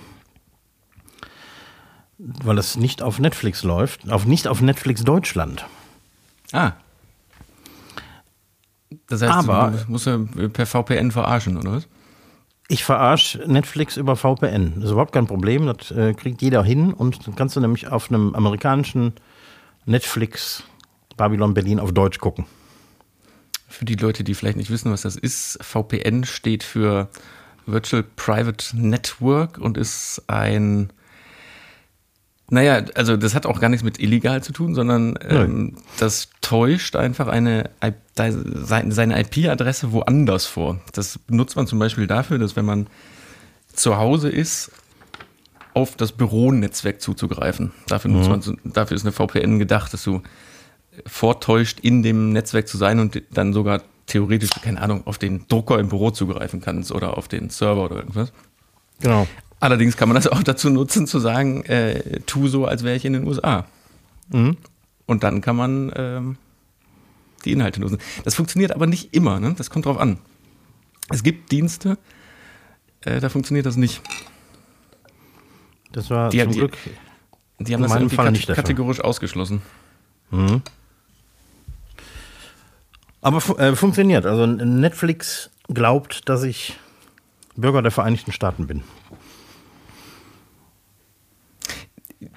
Weil 2.23 2.57
es 2.59 2.75
nicht 2.77 3.01
auf 3.01 3.17
Netflix 3.19 3.63
läuft, 3.63 4.09
auf, 4.11 4.25
nicht 4.25 4.47
auf 4.47 4.61
Netflix 4.61 5.03
Deutschland. 5.03 5.65
Ah. 6.51 6.73
Das 9.07 9.21
heißt, 9.21 9.31
Aber- 9.49 9.71
du 9.71 9.91
musst 9.91 10.05
ja 10.05 10.19
per 10.53 10.65
VPN 10.65 11.11
verarschen, 11.11 11.57
oder 11.57 11.71
was? 11.73 11.87
Ich 12.67 12.83
verarsche 12.85 13.39
Netflix 13.51 13.97
über 13.97 14.15
VPN. 14.15 14.75
Das 14.75 14.85
ist 14.85 14.91
überhaupt 14.91 15.11
kein 15.11 15.27
Problem. 15.27 15.65
Das 15.65 15.91
äh, 15.91 16.13
kriegt 16.13 16.41
jeder 16.41 16.63
hin. 16.63 16.93
Und 16.93 17.27
dann 17.27 17.35
kannst 17.35 17.55
du 17.55 17.59
nämlich 17.59 17.87
auf 17.89 18.09
einem 18.09 18.33
amerikanischen 18.33 19.13
Netflix 19.85 20.63
Babylon 21.17 21.53
Berlin 21.53 21.79
auf 21.79 21.91
Deutsch 21.91 22.19
gucken. 22.19 22.45
Für 23.67 23.83
die 23.83 23.95
Leute, 23.95 24.23
die 24.23 24.35
vielleicht 24.35 24.55
nicht 24.57 24.69
wissen, 24.69 24.91
was 24.91 25.01
das 25.01 25.15
ist, 25.17 25.57
VPN 25.61 26.23
steht 26.23 26.63
für 26.63 27.09
Virtual 27.65 28.03
Private 28.03 28.77
Network 28.77 29.57
und 29.57 29.77
ist 29.77 30.23
ein, 30.27 30.91
naja, 32.51 32.83
also 32.95 33.15
das 33.15 33.33
hat 33.33 33.45
auch 33.45 33.61
gar 33.61 33.69
nichts 33.69 33.83
mit 33.83 33.97
illegal 33.97 34.43
zu 34.43 34.51
tun, 34.51 34.75
sondern 34.75 35.17
ähm, 35.27 35.77
das 35.97 36.27
täuscht 36.41 36.97
einfach 36.97 37.29
eine, 37.29 37.69
seine 38.57 39.21
IP-Adresse 39.21 39.93
woanders 39.93 40.45
vor. 40.47 40.81
Das 40.91 41.17
benutzt 41.17 41.55
man 41.55 41.65
zum 41.65 41.79
Beispiel 41.79 42.07
dafür, 42.07 42.39
dass 42.39 42.57
wenn 42.57 42.65
man 42.65 42.87
zu 43.73 43.95
Hause 43.95 44.29
ist, 44.29 44.69
auf 45.73 45.95
das 45.95 46.11
Büronetzwerk 46.11 47.01
zuzugreifen. 47.01 47.71
Dafür, 47.87 48.11
nutzt 48.11 48.29
man, 48.29 48.57
dafür 48.65 48.97
ist 48.97 49.03
eine 49.03 49.13
VPN 49.13 49.57
gedacht, 49.57 49.93
dass 49.93 50.03
du 50.03 50.21
vortäuscht, 51.07 51.79
in 51.79 52.03
dem 52.03 52.33
Netzwerk 52.33 52.67
zu 52.67 52.77
sein 52.77 52.99
und 52.99 53.23
dann 53.31 53.53
sogar 53.53 53.81
theoretisch, 54.07 54.49
keine 54.61 54.81
Ahnung, 54.81 55.07
auf 55.07 55.17
den 55.17 55.47
Drucker 55.47 55.79
im 55.79 55.87
Büro 55.87 56.11
zugreifen 56.11 56.59
kannst 56.59 56.91
oder 56.91 57.17
auf 57.17 57.29
den 57.29 57.49
Server 57.49 57.85
oder 57.85 57.95
irgendwas. 57.95 58.33
Genau. 58.99 59.25
Allerdings 59.61 59.95
kann 59.95 60.09
man 60.09 60.15
das 60.15 60.27
auch 60.27 60.43
dazu 60.43 60.69
nutzen, 60.69 61.07
zu 61.07 61.19
sagen, 61.19 61.63
äh, 61.65 62.19
tu 62.25 62.47
so, 62.49 62.65
als 62.65 62.83
wäre 62.83 62.95
ich 62.97 63.05
in 63.05 63.13
den 63.13 63.25
USA. 63.25 63.65
Und 64.33 65.23
dann 65.23 65.41
kann 65.41 65.55
man 65.55 65.91
ähm, 65.95 66.37
die 67.45 67.51
Inhalte 67.51 67.79
nutzen. 67.79 67.99
Das 68.23 68.33
funktioniert 68.35 68.71
aber 68.73 68.87
nicht 68.87 69.13
immer, 69.13 69.39
ne? 69.39 69.53
das 69.57 69.69
kommt 69.69 69.85
drauf 69.85 69.97
an. 69.97 70.17
Es 71.09 71.21
gibt 71.23 71.51
Dienste, 71.51 71.97
äh, 73.01 73.19
da 73.19 73.29
funktioniert 73.29 73.65
das 73.65 73.75
nicht. 73.77 74.01
Das 75.91 76.09
war 76.09 76.29
Die- 76.29 76.39
zum 76.41 76.51
die- 76.53 76.57
Glück. 76.59 76.77
Die 77.59 77.73
haben 77.75 77.83
das 77.83 77.91
irgendwie 77.93 78.15
Fall 78.15 78.31
nicht 78.31 78.47
kategorisch 78.47 79.01
ausgeschlossen. 79.01 79.61
Aber 83.21 83.41
fu 83.41 83.55
äh, 83.57 83.75
funktioniert. 83.75 84.25
Also 84.25 84.45
Netflix 84.47 85.49
glaubt, 85.67 86.27
dass 86.29 86.43
ich 86.43 86.79
Bürger 87.55 87.81
der 87.81 87.91
Vereinigten 87.91 88.31
Staaten 88.31 88.65
bin. 88.65 88.83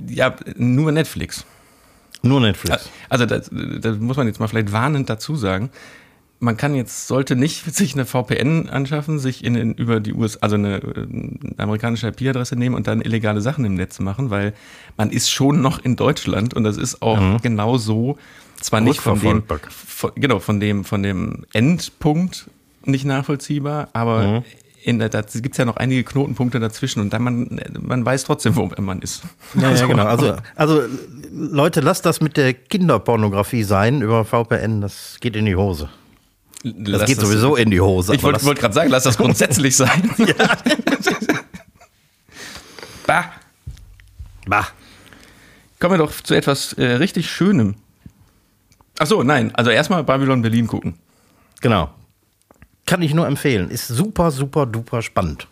Ja, 0.07 0.35
nur 0.57 0.93
Netflix. 0.93 1.45
Nur 2.23 2.41
Netflix. 2.41 2.89
Also 3.09 3.27
das, 3.27 3.51
das 3.51 3.99
muss 3.99 4.17
man 4.17 4.27
jetzt 4.27 4.41
mal 4.41 4.49
vielleicht 4.49 4.73
warnend 4.73 5.11
dazu 5.11 5.37
sagen. 5.37 5.71
Man 6.41 6.57
kann 6.57 6.75
jetzt, 6.75 7.07
sollte 7.07 7.37
nicht 7.37 7.65
sich 7.75 7.95
eine 7.95 8.07
VPN 8.07 8.69
anschaffen, 8.69 9.19
sich 9.19 9.45
in 9.45 9.55
den, 9.55 9.75
über 9.75 10.01
die 10.01 10.15
US, 10.15 10.37
also 10.39 10.57
eine, 10.57 10.77
äh, 10.77 11.07
amerikanische 11.59 12.09
IP-Adresse 12.09 12.57
nehmen 12.57 12.75
und 12.75 12.87
dann 12.87 13.03
illegale 13.03 13.41
Sachen 13.41 13.65
im 13.65 13.75
Netz 13.75 14.01
machen, 14.01 14.31
weil 14.31 14.55
man 14.97 15.11
ist 15.11 15.31
schon 15.31 15.61
noch 15.61 15.79
in 15.85 15.97
Deutschland 15.97 16.55
und 16.55 16.65
das 16.65 16.77
ist 16.77 17.03
auch 17.03 17.41
genau 17.43 17.77
so, 17.79 18.19
zwar 18.61 18.81
nicht 18.81 19.01
von 19.01 19.21
dem, 19.21 19.45
von, 19.69 20.13
genau, 20.15 20.39
von 20.39 20.61
dem, 20.61 20.85
von 20.85 21.03
dem 21.03 21.45
Endpunkt 21.53 22.49
nicht 22.85 23.05
nachvollziehbar, 23.05 23.89
aber 23.93 24.45
in 24.85 24.99
der, 24.99 25.09
da 25.09 25.23
gibt 25.23 25.55
es 25.55 25.59
ja 25.59 25.65
noch 25.65 25.79
einige 25.79 26.05
Knotenpunkte 26.05 26.61
dazwischen 26.61 27.01
und 27.01 27.11
dann 27.13 27.23
man, 27.23 27.61
man 27.81 28.05
weiß 28.05 28.25
trotzdem, 28.25 28.55
wo 28.55 28.71
man 28.79 29.01
ist. 29.01 29.23
Ja, 29.55 29.71
ja, 29.71 29.87
genau. 29.87 30.05
Also, 30.05 30.37
also 30.57 30.83
Leute, 31.33 31.81
lasst 31.81 32.05
das 32.05 32.21
mit 32.21 32.37
der 32.37 32.53
Kinderpornografie 32.53 33.63
sein 33.65 34.03
über 34.03 34.25
VPN. 34.27 34.83
Das 34.83 35.17
geht 35.21 35.37
in 35.37 35.47
die 35.47 35.57
Hose. 35.57 35.89
Das 36.63 37.01
Lass 37.01 37.07
geht 37.07 37.21
sowieso 37.21 37.57
in 37.57 37.71
die 37.71 37.81
Hose. 37.81 38.15
Ich 38.15 38.23
wollte 38.23 38.39
das- 38.39 38.47
wollt 38.47 38.59
gerade 38.59 38.75
sagen, 38.75 38.91
lass 38.91 39.05
das 39.05 39.17
grundsätzlich 39.17 39.75
sein. 39.75 40.11
bah. 43.07 43.25
Bah. 44.47 44.69
Kommen 45.81 45.95
wir 45.95 45.99
doch 46.07 46.13
zu 46.13 46.35
etwas 46.35 46.75
äh, 46.75 46.85
richtig 46.97 47.31
Schönem. 47.31 47.75
Ach 48.99 49.07
so, 49.07 49.23
nein. 49.23 49.55
Also 49.55 49.71
erstmal 49.71 50.05
Babylon 50.05 50.43
Berlin 50.43 50.67
gucken. 50.67 50.95
Genau. 51.61 51.91
Kann 52.87 53.03
ich 53.03 53.15
nur 53.15 53.27
empfehlen. 53.27 53.71
Ist 53.71 53.89
super, 53.89 54.31
super, 54.31 54.67
duper 54.67 55.03
spannend. 55.03 55.49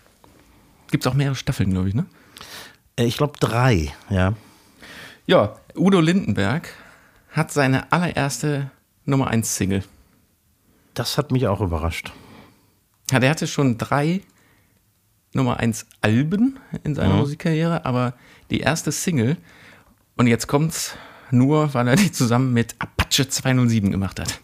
Gibt 0.90 1.04
es 1.06 1.10
auch 1.10 1.14
mehrere 1.14 1.34
Staffeln, 1.34 1.70
glaube 1.70 1.88
ich, 1.88 1.94
ne? 1.94 2.06
Äh, 2.96 3.04
Ich 3.04 3.16
glaube 3.16 3.34
drei, 3.40 3.92
ja. 4.10 4.34
Ja, 5.26 5.56
Udo 5.74 6.00
Lindenberg 6.00 6.68
hat 7.30 7.50
seine 7.52 7.90
allererste 7.92 8.70
Nummer 9.06 9.28
1 9.28 9.56
Single. 9.56 9.82
Das 10.94 11.16
hat 11.16 11.30
mich 11.32 11.46
auch 11.46 11.60
überrascht. 11.60 12.12
Ja, 13.10 13.18
der 13.20 13.30
hatte 13.30 13.46
schon 13.46 13.78
drei 13.78 14.20
Nummer 15.32 15.58
1 15.58 15.86
Alben 16.02 16.58
in 16.84 16.94
seiner 16.94 17.14
Musikkarriere, 17.20 17.86
aber 17.86 18.12
die 18.50 18.60
erste 18.60 18.92
Single, 18.92 19.38
und 20.18 20.26
jetzt 20.26 20.46
kommt's 20.46 20.94
nur, 21.30 21.72
weil 21.72 21.88
er 21.88 21.96
die 21.96 22.12
zusammen 22.12 22.52
mit 22.52 22.74
Apache 22.78 23.26
207 23.26 23.90
gemacht 23.90 24.20
hat. 24.20 24.40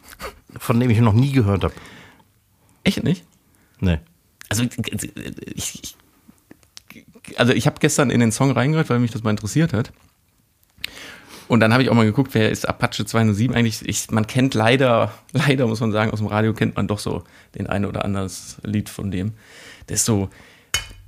Von 0.59 0.81
dem 0.81 0.89
ich 0.89 1.01
noch 1.01 1.13
nie 1.13 1.33
gehört 1.33 1.65
habe. 1.65 1.75
Echt 2.89 3.05
nicht? 3.05 3.23
Nee. 3.81 3.99
Also 4.49 4.65
ich, 4.65 5.95
ich, 6.95 7.37
also 7.37 7.53
ich 7.53 7.67
habe 7.67 7.77
gestern 7.81 8.09
in 8.09 8.21
den 8.21 8.33
Song 8.33 8.51
reingehört, 8.51 8.89
weil 8.89 8.99
mich 8.99 9.11
das 9.11 9.23
mal 9.23 9.31
interessiert 9.31 9.75
hat. 9.75 9.93
Und 11.49 11.61
dann 11.61 11.73
habe 11.73 11.83
ich 11.83 11.91
auch 11.91 11.95
mal 11.95 12.07
geguckt, 12.07 12.33
wer 12.33 12.51
ist 12.51 12.67
Apache 12.67 13.05
207 13.05 13.55
eigentlich? 13.55 13.87
Ich, 13.87 14.11
man 14.11 14.27
kennt 14.27 14.55
leider, 14.55 15.13
leider 15.33 15.67
muss 15.67 15.81
man 15.81 15.93
sagen, 15.93 16.11
aus 16.13 16.19
dem 16.19 16.29
Radio 16.29 16.55
kennt 16.55 16.77
man 16.77 16.89
doch 16.89 16.99
so 16.99 17.25
den 17.55 17.67
ein 17.67 17.85
oder 17.85 18.07
anderes 18.07 18.57
Lied 18.63 18.89
von 18.89 19.11
dem. 19.11 19.35
Der 19.91 19.97
ist 19.97 20.07
so, 20.07 20.31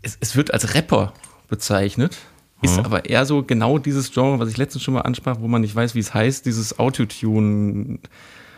es, 0.03 0.19
es 0.21 0.37
wird 0.37 0.53
als 0.53 0.75
Rapper 0.75 1.15
bezeichnet, 1.49 2.19
ist 2.63 2.79
aber 2.79 3.07
eher 3.07 3.25
so 3.25 3.43
genau 3.43 3.79
dieses 3.79 4.13
Genre, 4.13 4.39
was 4.39 4.51
ich 4.51 4.59
letztens 4.59 4.83
schon 4.83 4.93
mal 4.93 5.01
ansprach, 5.01 5.39
wo 5.41 5.49
man 5.49 5.63
nicht 5.63 5.75
weiß, 5.75 5.95
wie 5.95 6.01
es 6.01 6.13
heißt, 6.13 6.45
dieses 6.45 6.79
Autotune, 6.79 7.99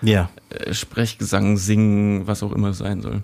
Ja. 0.02 0.30
äh, 0.50 0.74
Sprechgesang, 0.74 1.56
Singen, 1.56 2.26
was 2.26 2.42
auch 2.42 2.52
immer 2.52 2.68
es 2.68 2.78
sein 2.78 3.00
soll. 3.00 3.22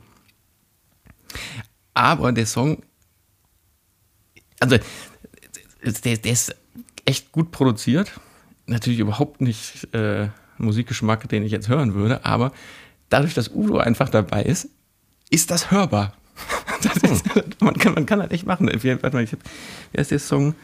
Aber 1.94 2.32
der 2.32 2.46
Song, 2.46 2.82
also 4.60 4.78
der, 5.82 6.16
der 6.16 6.32
ist 6.32 6.54
echt 7.04 7.32
gut 7.32 7.50
produziert. 7.50 8.12
Natürlich 8.66 9.00
überhaupt 9.00 9.40
nicht 9.40 9.92
äh, 9.94 10.28
Musikgeschmack, 10.58 11.28
den 11.28 11.42
ich 11.42 11.52
jetzt 11.52 11.68
hören 11.68 11.94
würde, 11.94 12.24
aber 12.24 12.52
dadurch, 13.08 13.34
dass 13.34 13.50
Udo 13.54 13.78
einfach 13.78 14.08
dabei 14.08 14.42
ist, 14.42 14.68
ist 15.30 15.50
das 15.50 15.70
hörbar. 15.70 16.14
Das 16.80 16.96
ist, 16.98 17.24
man, 17.60 17.74
kann, 17.74 17.94
man 17.94 18.06
kann 18.06 18.20
halt 18.20 18.30
echt 18.30 18.46
machen. 18.46 18.70
Wie, 18.72 19.02
warte 19.02 19.16
mal, 19.16 19.24
ich 19.24 19.32
hab, 19.32 19.40
wie 19.90 19.98
heißt 19.98 20.12
der 20.12 20.20
Song? 20.20 20.54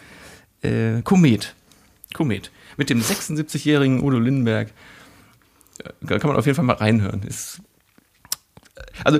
Äh, 0.62 1.02
Komet. 1.02 1.56
Komet. 2.14 2.52
Mit 2.76 2.88
dem 2.88 3.00
76-jährigen 3.00 4.00
Udo 4.00 4.20
Lindenberg. 4.20 4.70
Äh, 5.82 5.90
Da 6.02 6.18
kann 6.18 6.28
man 6.28 6.36
auf 6.38 6.46
jeden 6.46 6.56
Fall 6.56 6.64
mal 6.64 6.74
reinhören. 6.76 7.22
Ist, 7.22 7.60
also, 9.04 9.18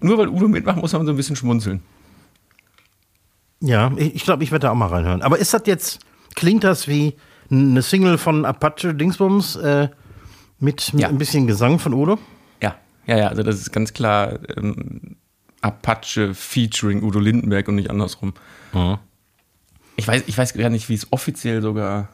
nur 0.00 0.18
weil 0.18 0.28
Udo 0.28 0.48
mitmacht, 0.48 0.78
muss 0.78 0.92
man 0.92 1.06
so 1.06 1.12
ein 1.12 1.16
bisschen 1.16 1.36
schmunzeln. 1.36 1.82
Ja, 3.60 3.90
ich, 3.96 4.24
glaube, 4.24 4.44
ich 4.44 4.52
werde 4.52 4.66
da 4.66 4.70
auch 4.72 4.76
mal 4.76 4.86
reinhören. 4.88 5.22
Aber 5.22 5.38
ist 5.38 5.54
das 5.54 5.62
jetzt, 5.66 6.00
klingt 6.34 6.62
das 6.64 6.88
wie 6.88 7.14
eine 7.50 7.80
Single 7.82 8.18
von 8.18 8.44
Apache 8.44 8.94
Dingsbums 8.94 9.56
äh, 9.56 9.88
mit, 10.58 10.92
mit 10.92 11.02
Ja. 11.02 11.08
ein 11.08 11.18
bisschen 11.18 11.46
Gesang 11.46 11.78
von 11.78 11.94
Udo? 11.94 12.18
Ja, 12.62 12.76
ja, 13.06 13.16
ja, 13.18 13.28
also 13.28 13.42
das 13.42 13.56
ist 13.56 13.72
ganz 13.72 13.92
klar 13.94 14.38
ähm, 14.56 15.16
Apache 15.62 16.34
featuring 16.34 17.02
Udo 17.02 17.18
Lindenberg 17.18 17.68
und 17.68 17.76
nicht 17.76 17.90
andersrum. 17.90 18.34
Ich 19.96 20.06
weiß, 20.06 20.24
ich 20.26 20.36
weiß 20.36 20.52
gar 20.54 20.68
nicht, 20.68 20.88
wie 20.90 20.94
es 20.94 21.10
offiziell 21.12 21.62
sogar 21.62 22.08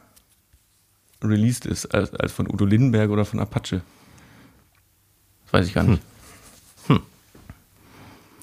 released 1.23 1.65
ist, 1.65 1.93
als, 1.93 2.13
als 2.13 2.31
von 2.31 2.47
Udo 2.51 2.65
Lindenberg 2.65 3.09
oder 3.09 3.25
von 3.25 3.39
Apache. 3.39 3.81
Das 5.45 5.53
weiß 5.53 5.67
ich 5.67 5.73
gar 5.73 5.83
nicht. 5.83 6.01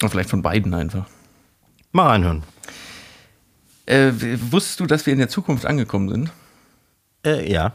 Oder 0.01 0.11
vielleicht 0.11 0.31
von 0.31 0.43
beiden 0.43 0.73
einfach. 0.75 1.07
Mal 1.93 2.09
reinhören. 2.09 2.43
Äh, 3.87 4.13
wusstest 4.51 4.81
du, 4.81 4.87
dass 4.87 5.05
wir 5.07 5.13
in 5.13 5.19
der 5.19 5.29
Zukunft 5.29 5.67
angekommen 5.67 6.09
sind? 6.09 6.33
Äh, 7.25 7.51
ja. 7.51 7.75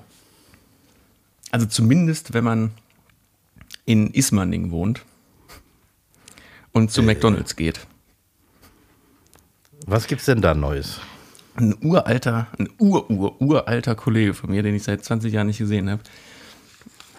Also 1.52 1.68
zumindest, 1.68 2.34
wenn 2.34 2.44
man 2.44 2.72
in 3.86 4.12
Ismaning 4.12 4.72
wohnt 4.72 5.04
und 6.72 6.92
zu 6.92 7.04
McDonalds 7.04 7.56
geht. 7.56 7.86
Was 9.86 10.08
gibt's 10.08 10.26
denn 10.26 10.42
da 10.42 10.56
Neues? 10.56 11.00
Ein 11.56 11.76
uralter, 11.82 12.48
ein 12.58 12.70
ur-ur-uralter 12.80 13.96
Kollege 13.96 14.34
von 14.34 14.50
mir, 14.52 14.64
den 14.64 14.76
ich 14.76 14.84
seit 14.84 15.04
20 15.04 15.34
Jahren 15.34 15.48
nicht 15.48 15.58
gesehen 15.58 15.90
habe, 15.90 16.02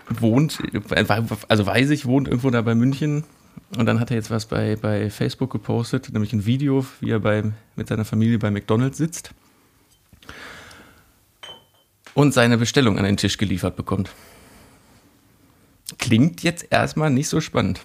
wohnt, 0.09 0.63
also 1.49 1.67
weiß 1.67 1.91
ich, 1.91 2.07
wohnt 2.07 2.29
irgendwo 2.29 2.51
da 2.51 2.63
bei 2.63 2.75
München. 2.75 3.25
Und 3.77 3.87
dann 3.87 3.99
hat 3.99 4.11
er 4.11 4.17
jetzt 4.17 4.31
was 4.31 4.47
bei, 4.47 4.77
bei 4.77 5.11
Facebook 5.11 5.51
gepostet, 5.51 6.13
nämlich 6.13 6.33
ein 6.33 6.47
Video, 6.47 6.87
wie 7.01 7.11
er 7.11 7.21
bei, 7.21 7.43
mit 7.75 7.89
seiner 7.89 8.05
Familie 8.05 8.39
bei 8.39 8.51
McDonalds 8.51 8.99
sitzt 8.99 9.33
und 12.15 12.33
seine 12.33 12.59
Bestellung 12.59 12.99
an 12.99 13.05
den 13.05 13.17
Tisch 13.17 13.39
geliefert 13.39 13.77
bekommt. 13.77 14.11
Klingt 15.99 16.43
jetzt 16.43 16.67
erstmal 16.71 17.11
nicht 17.11 17.29
so 17.29 17.41
spannend. 17.41 17.81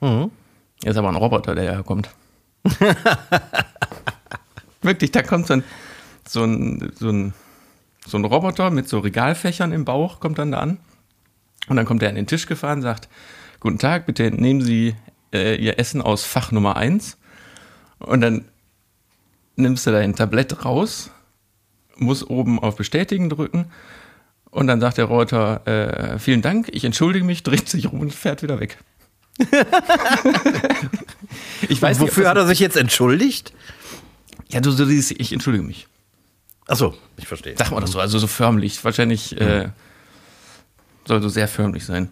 Mhm. 0.00 0.30
Er 0.82 0.90
ist 0.90 0.96
aber 0.96 1.08
ein 1.08 1.16
Roboter, 1.16 1.54
der 1.54 1.76
da 1.76 1.82
kommt. 1.82 2.10
Wirklich, 4.82 5.10
da 5.12 5.22
kommt 5.22 5.46
so 5.46 5.54
ein, 5.54 5.64
so, 6.28 6.44
ein, 6.44 6.92
so, 6.98 7.10
ein, 7.10 7.34
so 8.06 8.16
ein 8.18 8.24
Roboter 8.24 8.70
mit 8.70 8.88
so 8.88 8.98
Regalfächern 9.00 9.72
im 9.72 9.84
Bauch, 9.84 10.20
kommt 10.20 10.38
dann 10.38 10.52
da 10.52 10.58
an. 10.58 10.78
Und 11.68 11.76
dann 11.76 11.84
kommt 11.86 12.02
er 12.02 12.08
an 12.08 12.14
den 12.14 12.26
Tisch 12.26 12.46
gefahren, 12.46 12.80
sagt, 12.82 13.08
guten 13.60 13.78
Tag, 13.78 14.06
bitte 14.06 14.30
nehmen 14.30 14.62
Sie 14.62 14.94
äh, 15.34 15.56
Ihr 15.56 15.78
Essen 15.78 16.00
aus 16.02 16.24
Fach 16.24 16.50
Nummer 16.52 16.76
1. 16.76 17.18
Und 17.98 18.22
dann 18.22 18.46
nimmst 19.56 19.86
du 19.86 19.90
dein 19.90 20.16
Tablett 20.16 20.64
raus, 20.64 21.10
muss 21.96 22.24
oben 22.28 22.58
auf 22.58 22.76
Bestätigen 22.76 23.28
drücken. 23.28 23.66
Und 24.50 24.66
dann 24.66 24.80
sagt 24.80 24.96
der 24.98 25.04
Roboter, 25.04 25.66
äh, 25.66 26.18
vielen 26.18 26.40
Dank, 26.42 26.68
ich 26.72 26.84
entschuldige 26.84 27.24
mich, 27.24 27.42
dreht 27.44 27.68
sich 27.68 27.92
rum 27.92 28.00
und 28.00 28.14
fährt 28.14 28.42
wieder 28.42 28.58
weg. 28.58 28.78
ich 31.68 31.80
weiß 31.80 31.98
nicht, 31.98 32.08
Wofür 32.08 32.24
das- 32.24 32.30
hat 32.30 32.36
er 32.38 32.46
sich 32.46 32.58
jetzt 32.58 32.76
entschuldigt? 32.76 33.52
Ja, 34.50 34.60
du, 34.60 34.70
so 34.70 34.84
dieses, 34.84 35.12
ich 35.12 35.32
entschuldige 35.32 35.64
mich. 35.64 35.86
Achso, 36.66 36.94
ich 37.16 37.26
verstehe. 37.26 37.54
Sag 37.56 37.70
mal 37.70 37.80
das 37.80 37.92
so, 37.92 38.00
also 38.00 38.18
so 38.18 38.26
förmlich. 38.26 38.84
Wahrscheinlich 38.84 39.38
äh, 39.40 39.70
soll 41.06 41.22
so 41.22 41.28
sehr 41.28 41.48
förmlich 41.48 41.84
sein. 41.84 42.10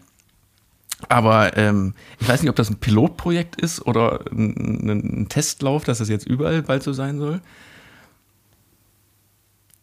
Aber 1.09 1.57
ähm, 1.57 1.95
ich 2.19 2.29
weiß 2.29 2.43
nicht, 2.43 2.51
ob 2.51 2.57
das 2.57 2.71
ein 2.71 2.79
Pilotprojekt 2.79 3.61
ist 3.61 3.87
oder 3.87 4.25
ein, 4.33 4.89
ein 4.89 5.29
Testlauf, 5.29 5.85
dass 5.85 5.99
das 5.99 6.09
jetzt 6.09 6.27
überall 6.27 6.63
bald 6.63 6.83
so 6.83 6.93
sein 6.93 7.19
soll. 7.19 7.41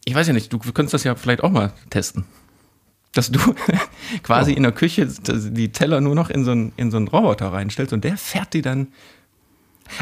Ich 0.03 0.13
weiß 0.13 0.27
ja 0.27 0.33
nicht, 0.33 0.51
du 0.51 0.59
könntest 0.59 0.93
das 0.93 1.03
ja 1.03 1.15
vielleicht 1.15 1.43
auch 1.43 1.51
mal 1.51 1.73
testen. 1.89 2.25
Dass 3.13 3.31
du 3.31 3.39
quasi 4.23 4.51
in 4.51 4.63
der 4.63 4.73
Küche 4.73 5.07
die 5.07 5.71
Teller 5.71 6.01
nur 6.01 6.15
noch 6.15 6.29
in 6.29 6.43
so 6.43 6.51
einen, 6.51 6.73
in 6.75 6.91
so 6.91 6.97
einen 6.97 7.07
Roboter 7.07 7.51
reinstellst 7.53 7.93
und 7.93 8.03
der 8.03 8.17
fährt 8.17 8.53
die 8.53 8.61
dann. 8.61 8.89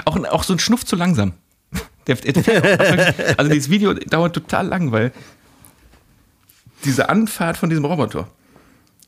Auch, 0.06 0.18
auch 0.26 0.44
so 0.44 0.54
ein 0.54 0.60
Schnuff 0.60 0.86
zu 0.86 0.96
langsam. 0.96 1.34
Also 2.08 3.52
dieses 3.52 3.70
Video 3.70 3.94
dauert 3.94 4.34
total 4.34 4.68
lang, 4.68 4.92
weil 4.92 5.12
diese 6.84 7.10
Anfahrt 7.10 7.58
von 7.58 7.70
diesem 7.70 7.86
Roboter. 7.86 8.28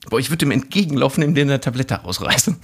Boah, 0.09 0.19
ich 0.19 0.29
würde 0.29 0.45
dem 0.45 0.51
entgegenlaufen, 0.51 1.23
indem 1.23 1.47
der 1.47 1.55
eine 1.55 1.61
Tablette 1.61 2.03
ausreißen. 2.05 2.57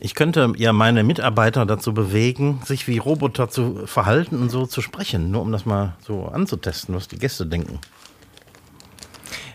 Ich 0.00 0.14
könnte 0.14 0.52
ja 0.58 0.74
meine 0.74 1.02
Mitarbeiter 1.02 1.64
dazu 1.64 1.94
bewegen, 1.94 2.60
sich 2.66 2.86
wie 2.88 2.98
Roboter 2.98 3.48
zu 3.48 3.86
verhalten 3.86 4.36
und 4.36 4.50
so 4.50 4.66
zu 4.66 4.82
sprechen, 4.82 5.30
nur 5.30 5.40
um 5.40 5.50
das 5.50 5.64
mal 5.64 5.96
so 6.06 6.26
anzutesten, 6.26 6.94
was 6.94 7.08
die 7.08 7.18
Gäste 7.18 7.46
denken. 7.46 7.78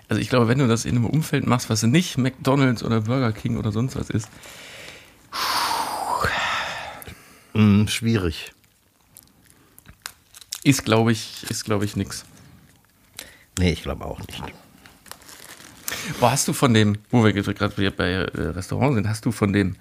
Also 0.07 0.19
ich 0.19 0.29
glaube, 0.29 0.47
wenn 0.47 0.57
du 0.57 0.67
das 0.67 0.85
in 0.85 0.95
einem 0.95 1.05
Umfeld 1.05 1.45
machst, 1.45 1.69
was 1.69 1.83
nicht 1.83 2.17
McDonalds 2.17 2.83
oder 2.83 3.01
Burger 3.01 3.31
King 3.31 3.57
oder 3.57 3.71
sonst 3.71 3.95
was 3.95 4.09
ist, 4.09 4.27
Hm, 7.53 7.87
schwierig. 7.87 8.53
ist 10.63 10.85
glaube 10.85 11.11
ich, 11.11 11.43
ist 11.49 11.65
glaube 11.65 11.85
ich 11.85 11.95
nix. 11.95 12.25
Nee, 13.57 13.71
ich 13.71 13.83
glaube 13.83 14.05
auch 14.05 14.19
nicht. 14.19 14.41
Boah, 16.19 16.31
hast 16.31 16.47
du 16.47 16.53
von 16.53 16.73
dem, 16.73 16.97
wo 17.09 17.23
wir 17.23 17.33
gerade 17.33 17.91
bei 17.91 18.11
äh, 18.11 18.23
Restaurant 18.23 18.95
sind, 18.95 19.07
hast 19.07 19.25
du 19.25 19.31
von 19.31 19.53
dem, 19.53 19.75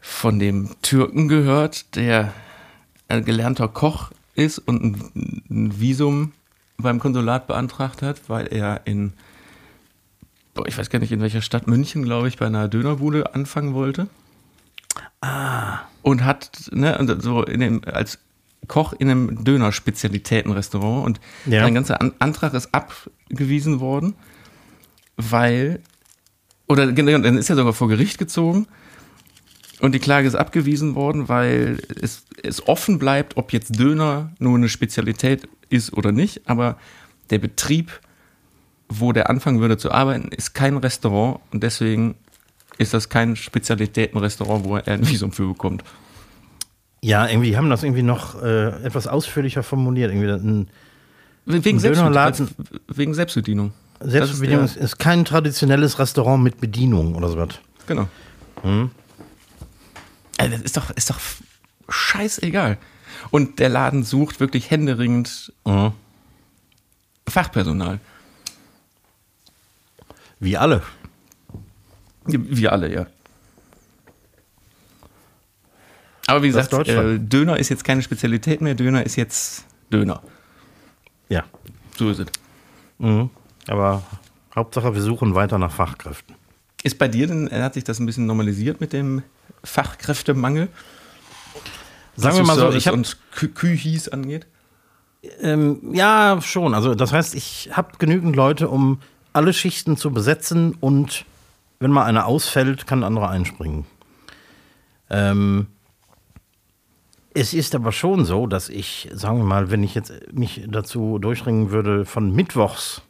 von 0.00 0.38
dem 0.38 0.74
Türken 0.82 1.28
gehört, 1.28 1.94
der 1.96 2.32
ein 3.08 3.24
gelernter 3.24 3.68
Koch 3.68 4.10
ist 4.34 4.58
und 4.58 4.82
ein, 4.82 5.42
ein 5.50 5.80
Visum 5.80 6.32
beim 6.78 7.00
Konsulat 7.00 7.46
beantragt 7.46 8.02
hat, 8.02 8.28
weil 8.28 8.46
er 8.48 8.82
in, 8.86 9.12
boah, 10.54 10.66
ich 10.66 10.78
weiß 10.78 10.90
gar 10.90 10.98
nicht 10.98 11.12
in 11.12 11.20
welcher 11.20 11.42
Stadt, 11.42 11.66
München, 11.66 12.04
glaube 12.04 12.28
ich, 12.28 12.36
bei 12.36 12.46
einer 12.46 12.68
Dönerbude 12.68 13.34
anfangen 13.34 13.74
wollte. 13.74 14.08
Ah. 15.20 15.80
Und 16.02 16.24
hat, 16.24 16.70
ne, 16.72 17.18
so 17.20 17.42
in 17.42 17.60
dem, 17.60 17.82
als 17.84 18.18
Koch 18.66 18.92
in 18.92 19.10
einem 19.10 19.44
Döner-Spezialitätenrestaurant. 19.44 21.04
Und 21.06 21.20
Ja. 21.46 21.62
sein 21.62 21.74
ganzer 21.74 22.00
An 22.00 22.12
Antrag 22.18 22.54
ist 22.54 22.74
abgewiesen 22.74 23.80
worden 23.80 24.14
weil, 25.18 25.80
oder 26.68 26.90
genau, 26.92 27.18
dann 27.18 27.36
ist 27.36 27.50
er 27.50 27.56
sogar 27.56 27.74
vor 27.74 27.88
Gericht 27.88 28.18
gezogen. 28.18 28.66
Und 29.80 29.94
die 29.94 29.98
Klage 29.98 30.26
ist 30.26 30.34
abgewiesen 30.34 30.94
worden, 30.94 31.28
weil 31.28 31.78
es, 32.00 32.24
es 32.42 32.66
offen 32.66 32.98
bleibt, 32.98 33.36
ob 33.36 33.52
jetzt 33.52 33.78
Döner 33.78 34.32
nur 34.38 34.56
eine 34.56 34.68
Spezialität 34.68 35.48
ist 35.68 35.92
oder 35.92 36.10
nicht, 36.12 36.48
aber 36.48 36.78
der 37.30 37.38
Betrieb, 37.38 38.00
wo 38.88 39.12
der 39.12 39.28
anfangen 39.28 39.60
würde 39.60 39.76
zu 39.76 39.92
arbeiten, 39.92 40.28
ist 40.28 40.54
kein 40.54 40.76
Restaurant. 40.78 41.40
Und 41.52 41.62
deswegen 41.62 42.14
ist 42.78 42.94
das 42.94 43.08
kein 43.08 43.36
Spezialitätenrestaurant, 43.36 44.64
wo 44.64 44.76
er 44.76 44.88
ein 44.88 45.06
Visum 45.08 45.32
für 45.32 45.48
bekommt. 45.48 45.84
Ja, 47.02 47.28
irgendwie 47.28 47.56
haben 47.56 47.70
das 47.70 47.82
irgendwie 47.82 48.02
noch 48.02 48.40
äh, 48.42 48.68
etwas 48.84 49.06
ausführlicher 49.06 49.62
formuliert. 49.62 50.12
Irgendwie 50.12 50.30
ein, 50.30 50.68
Wegen, 51.44 51.76
ein 51.76 51.80
Selbstbedienung, 51.80 52.48
wegen 52.88 53.14
Selbstbedienung. 53.14 53.72
Selbstbedienung 54.00 54.64
ist, 54.64 54.76
ist 54.76 54.98
kein 54.98 55.24
traditionelles 55.24 55.98
Restaurant 55.98 56.42
mit 56.42 56.60
Bedienung 56.60 57.14
oder 57.14 57.28
sowas. 57.28 57.48
Genau. 57.86 58.08
Also 60.36 60.52
das 60.52 60.60
ist 60.62 60.76
doch, 60.76 60.90
ist 60.90 61.10
doch 61.10 61.18
scheißegal. 61.88 62.78
Und 63.30 63.58
der 63.58 63.68
Laden 63.68 64.04
sucht 64.04 64.40
wirklich 64.40 64.70
händeringend 64.70 65.52
Mhm. 65.64 65.92
Fachpersonal. 67.28 68.00
Wie 70.40 70.56
alle. 70.56 70.82
Wir 72.28 72.72
alle, 72.72 72.92
ja. 72.92 73.06
Aber 76.26 76.42
wie 76.42 76.48
gesagt, 76.48 76.72
äh. 76.88 77.18
Döner 77.18 77.58
ist 77.58 77.70
jetzt 77.70 77.84
keine 77.84 78.02
Spezialität 78.02 78.60
mehr. 78.60 78.74
Döner 78.74 79.04
ist 79.04 79.16
jetzt 79.16 79.64
Döner. 79.90 80.22
Ja. 81.28 81.44
So 81.96 82.10
ist 82.10 82.20
es. 82.20 82.26
Mhm. 82.98 83.30
Aber 83.66 84.02
Hauptsache, 84.54 84.94
wir 84.94 85.02
suchen 85.02 85.34
weiter 85.34 85.58
nach 85.58 85.72
Fachkräften. 85.72 86.34
Ist 86.82 86.98
bei 86.98 87.08
dir 87.08 87.26
denn, 87.26 87.48
äh, 87.48 87.62
hat 87.62 87.74
sich 87.74 87.84
das 87.84 87.98
ein 87.98 88.06
bisschen 88.06 88.26
normalisiert 88.26 88.80
mit 88.80 88.92
dem 88.92 89.22
Fachkräftemangel? 89.64 90.68
Sagen 92.16 92.36
wir 92.36 92.44
mal 92.44 92.58
so, 92.58 92.70
ich 92.72 92.86
habe 92.86 92.96
und 92.96 93.16
Kü 93.32 93.48
Kühis 93.48 94.08
angeht? 94.08 94.46
Ähm, 95.40 95.80
ja, 95.92 96.40
schon. 96.42 96.74
Also 96.74 96.94
das 96.94 97.12
heißt, 97.12 97.34
ich 97.34 97.70
habe 97.72 97.92
genügend 97.98 98.36
Leute, 98.36 98.68
um 98.68 99.00
alle 99.32 99.52
Schichten 99.52 99.96
zu 99.96 100.10
besetzen 100.10 100.76
und 100.80 101.24
wenn 101.80 101.90
mal 101.90 102.04
eine 102.04 102.24
ausfällt, 102.24 102.86
kann 102.86 103.00
ein 103.00 103.04
anderer 103.04 103.30
einspringen. 103.30 103.86
Ähm, 105.10 105.68
es 107.34 107.54
ist 107.54 107.74
aber 107.74 107.92
schon 107.92 108.24
so, 108.24 108.46
dass 108.46 108.68
ich, 108.68 109.08
sagen 109.12 109.38
wir 109.38 109.44
mal, 109.44 109.70
wenn 109.70 109.84
ich 109.84 109.94
jetzt 109.94 110.12
mich 110.32 110.64
dazu 110.68 111.18
durchringen 111.18 111.70
würde, 111.70 112.04
von 112.04 112.34
Mittwochs 112.34 113.02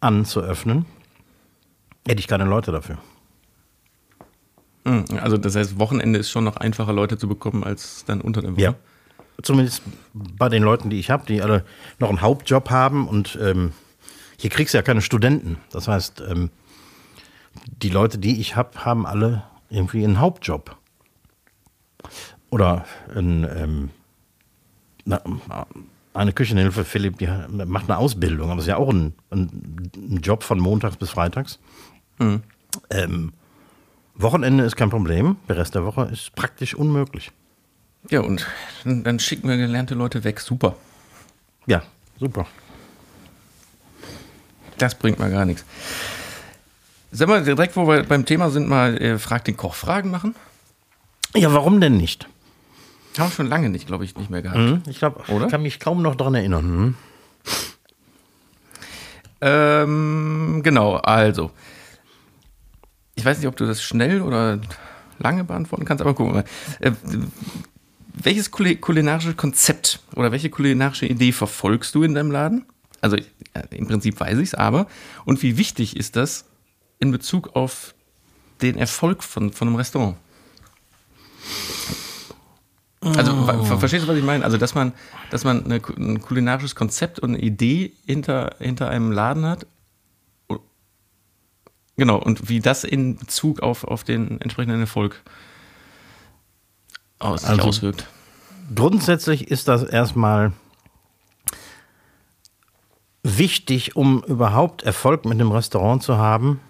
an 0.00 0.24
zu 0.24 0.40
öffnen, 0.40 0.86
hätte 2.06 2.20
ich 2.20 2.28
keine 2.28 2.44
Leute 2.44 2.72
dafür. 2.72 2.98
Mhm, 4.84 5.04
Also 5.20 5.36
das 5.36 5.54
heißt, 5.54 5.78
Wochenende 5.78 6.18
ist 6.18 6.30
schon 6.30 6.44
noch 6.44 6.56
einfacher, 6.56 6.92
Leute 6.92 7.18
zu 7.18 7.28
bekommen, 7.28 7.62
als 7.62 8.04
dann 8.06 8.20
unter 8.20 8.40
der 8.40 8.52
Woche. 8.52 8.62
Ja. 8.62 8.74
Zumindest 9.42 9.82
bei 10.14 10.48
den 10.48 10.62
Leuten, 10.62 10.90
die 10.90 10.98
ich 10.98 11.10
habe, 11.10 11.26
die 11.26 11.42
alle 11.42 11.64
noch 11.98 12.08
einen 12.08 12.20
Hauptjob 12.20 12.70
haben 12.70 13.08
und 13.08 13.38
ähm, 13.40 13.72
hier 14.38 14.50
kriegst 14.50 14.74
du 14.74 14.78
ja 14.78 14.82
keine 14.82 15.02
Studenten. 15.02 15.56
Das 15.70 15.88
heißt, 15.88 16.22
ähm, 16.28 16.50
die 17.66 17.90
Leute, 17.90 18.18
die 18.18 18.40
ich 18.40 18.56
habe, 18.56 18.84
haben 18.84 19.06
alle 19.06 19.44
irgendwie 19.70 20.04
einen 20.04 20.20
Hauptjob. 20.20 20.76
Oder 22.50 22.84
ein, 23.14 23.44
ähm, 23.44 23.90
na, 25.04 25.22
eine 26.14 26.32
Küchenhilfe, 26.32 26.84
Philipp, 26.84 27.18
die 27.18 27.28
macht 27.48 27.88
eine 27.88 27.98
Ausbildung, 27.98 28.50
aber 28.50 28.58
es 28.58 28.64
ist 28.64 28.68
ja 28.68 28.76
auch 28.76 28.90
ein, 28.90 29.14
ein, 29.30 29.90
ein 29.96 30.20
Job 30.22 30.42
von 30.42 30.58
montags 30.58 30.96
bis 30.96 31.10
freitags. 31.10 31.58
Ähm, 32.90 33.32
Wochenende 34.14 34.64
ist 34.64 34.76
kein 34.76 34.90
Problem, 34.90 35.36
der 35.48 35.56
Rest 35.56 35.74
der 35.74 35.84
Woche 35.84 36.02
ist 36.12 36.34
praktisch 36.34 36.74
unmöglich. 36.74 37.32
Ja, 38.10 38.20
und 38.20 38.46
dann 38.84 39.18
schicken 39.18 39.48
wir 39.48 39.56
gelernte 39.56 39.94
Leute 39.94 40.24
weg. 40.24 40.40
Super. 40.40 40.76
Ja, 41.66 41.82
super. 42.18 42.46
Das 44.78 44.94
bringt 44.96 45.18
mal 45.18 45.30
gar 45.30 45.44
nichts. 45.44 45.64
Sollen 47.14 47.30
wir 47.30 47.40
direkt, 47.42 47.76
wo 47.76 47.86
wir 47.86 48.02
beim 48.04 48.24
Thema 48.24 48.50
sind, 48.50 48.68
mal 48.68 48.96
äh, 49.00 49.18
Frag 49.18 49.44
den 49.44 49.56
Koch 49.56 49.74
Fragen 49.74 50.10
machen? 50.10 50.34
Ja, 51.34 51.52
warum 51.52 51.80
denn 51.80 51.98
nicht? 51.98 52.26
Haben 53.18 53.28
wir 53.28 53.34
schon 53.34 53.48
lange 53.48 53.68
nicht, 53.68 53.86
glaube 53.86 54.06
ich, 54.06 54.16
nicht 54.16 54.30
mehr 54.30 54.40
gehabt. 54.40 54.58
Hm? 54.58 54.82
Ich 54.88 54.98
glaube, 54.98 55.22
ich 55.28 55.48
kann 55.48 55.62
mich 55.62 55.78
kaum 55.78 56.00
noch 56.00 56.14
daran 56.14 56.34
erinnern. 56.34 56.64
Hm? 56.64 56.94
Ähm, 59.42 60.60
genau, 60.62 60.96
also. 60.96 61.50
Ich 63.14 63.24
weiß 63.24 63.38
nicht, 63.38 63.46
ob 63.46 63.56
du 63.56 63.66
das 63.66 63.82
schnell 63.82 64.22
oder 64.22 64.58
lange 65.18 65.44
beantworten 65.44 65.84
kannst, 65.84 66.00
aber 66.00 66.14
gucken 66.14 66.32
wir 66.32 66.42
mal. 66.42 66.48
Äh, 66.80 66.92
welches 68.14 68.50
kuli- 68.50 68.76
kulinarische 68.76 69.34
Konzept 69.34 70.00
oder 70.16 70.32
welche 70.32 70.48
kulinarische 70.48 71.06
Idee 71.06 71.32
verfolgst 71.32 71.94
du 71.94 72.04
in 72.04 72.14
deinem 72.14 72.30
Laden? 72.30 72.64
Also 73.02 73.16
im 73.70 73.86
Prinzip 73.86 74.18
weiß 74.18 74.38
ich 74.38 74.48
es, 74.48 74.54
aber 74.54 74.86
und 75.26 75.42
wie 75.42 75.58
wichtig 75.58 75.96
ist 75.96 76.16
das 76.16 76.46
in 77.02 77.10
Bezug 77.10 77.54
auf 77.56 77.94
den 78.62 78.78
Erfolg 78.78 79.22
von, 79.22 79.52
von 79.52 79.68
einem 79.68 79.76
Restaurant? 79.76 80.16
Also 83.00 83.34
ver- 83.44 83.78
verstehst 83.78 84.04
du, 84.04 84.08
was 84.08 84.16
ich 84.16 84.22
meine? 84.24 84.44
Also 84.44 84.56
dass 84.56 84.74
man, 84.76 84.92
dass 85.30 85.42
man 85.44 85.64
eine, 85.64 85.80
ein 85.98 86.20
kulinarisches 86.20 86.76
Konzept 86.76 87.18
und 87.18 87.30
eine 87.34 87.40
Idee 87.42 87.92
hinter, 88.06 88.54
hinter 88.58 88.88
einem 88.88 89.10
Laden 89.12 89.44
hat 89.44 89.66
Genau, 91.96 92.16
und 92.16 92.48
wie 92.48 92.60
das 92.60 92.84
in 92.84 93.16
Bezug 93.18 93.60
auf, 93.60 93.84
auf 93.84 94.02
den 94.02 94.40
entsprechenden 94.40 94.80
Erfolg 94.80 95.20
aus, 97.18 97.42
sich 97.42 97.50
Also- 97.50 97.62
auswirkt. 97.68 98.06
Grundsätzlich 98.74 99.48
ist 99.50 99.68
das 99.68 99.82
erstmal 99.82 100.52
wichtig, 103.22 103.94
um 103.94 104.22
überhaupt 104.24 104.84
Erfolg 104.84 105.26
mit 105.26 105.38
dem 105.38 105.52
Restaurant 105.52 106.02
zu 106.02 106.16
haben. 106.16 106.60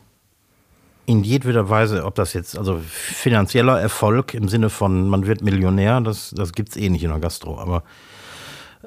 In 1.04 1.24
jedweder 1.24 1.68
Weise, 1.68 2.04
ob 2.04 2.14
das 2.14 2.32
jetzt, 2.32 2.56
also 2.56 2.80
finanzieller 2.86 3.80
Erfolg 3.80 4.34
im 4.34 4.48
Sinne 4.48 4.70
von, 4.70 5.08
man 5.08 5.26
wird 5.26 5.42
Millionär, 5.42 6.00
das, 6.00 6.30
das 6.30 6.52
gibt 6.52 6.70
es 6.70 6.76
eh 6.76 6.88
nicht 6.88 7.02
in 7.02 7.10
der 7.10 7.18
Gastro, 7.18 7.58
aber 7.58 7.82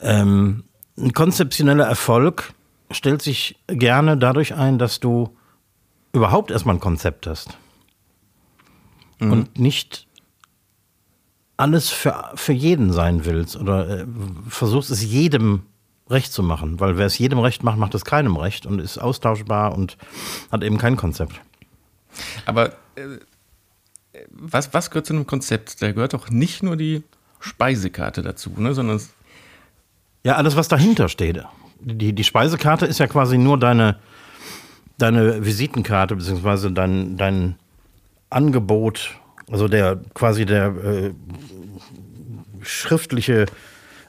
ähm, 0.02 0.64
ein 0.98 1.14
konzeptioneller 1.14 1.86
Erfolg 1.86 2.54
stellt 2.92 3.22
sich 3.22 3.60
gerne 3.68 4.18
dadurch 4.18 4.56
ein, 4.56 4.80
dass 4.80 5.00
du 5.00 5.36
überhaupt 6.14 6.52
erstmal 6.52 6.76
ein 6.76 6.82
Konzept 6.82 7.28
hast. 7.28 7.58
Und 9.20 9.60
nicht 9.60 10.08
alles 11.58 11.90
für, 11.90 12.32
für 12.36 12.54
jeden 12.54 12.92
sein 12.92 13.26
willst 13.26 13.56
oder 13.56 14.02
äh, 14.02 14.06
versuchst 14.50 14.90
es 14.92 15.04
jedem 15.04 15.64
recht 16.10 16.32
zu 16.32 16.44
machen, 16.44 16.80
weil 16.80 16.98
wer 16.98 17.06
es 17.06 17.18
jedem 17.18 17.40
recht 17.40 17.64
macht, 17.64 17.78
macht 17.78 17.96
es 17.96 18.06
keinem 18.06 18.36
recht 18.36 18.66
und 18.66 18.80
ist 18.80 18.98
austauschbar 18.98 19.76
und 19.76 19.98
hat 20.52 20.64
eben 20.64 20.78
kein 20.78 20.98
Konzept. 20.98 21.42
Aber 22.46 22.74
äh, 22.96 23.20
was, 24.30 24.74
was 24.74 24.90
gehört 24.90 25.06
zu 25.06 25.14
einem 25.14 25.28
Konzept? 25.28 25.82
Da 25.82 25.92
gehört 25.92 26.14
doch 26.14 26.30
nicht 26.30 26.64
nur 26.64 26.76
die 26.76 27.04
Speisekarte 27.40 28.22
dazu, 28.22 28.52
ne, 28.58 28.74
sondern 28.74 29.02
Ja, 30.24 30.36
alles, 30.36 30.56
was 30.56 30.68
dahinter 30.68 31.10
steht. 31.10 31.44
Die, 31.80 32.14
die 32.14 32.24
Speisekarte 32.24 32.86
ist 32.86 33.00
ja 33.00 33.08
quasi 33.08 33.38
nur 33.38 33.60
deine, 33.60 34.00
deine 34.98 35.46
Visitenkarte, 35.46 36.16
beziehungsweise 36.16 36.72
dein, 36.72 37.18
dein 37.18 37.56
Angebot, 38.30 39.12
also 39.52 39.68
der 39.68 40.00
quasi 40.14 40.46
der 40.46 40.68
äh, 40.68 41.14
schriftliche, 42.62 43.46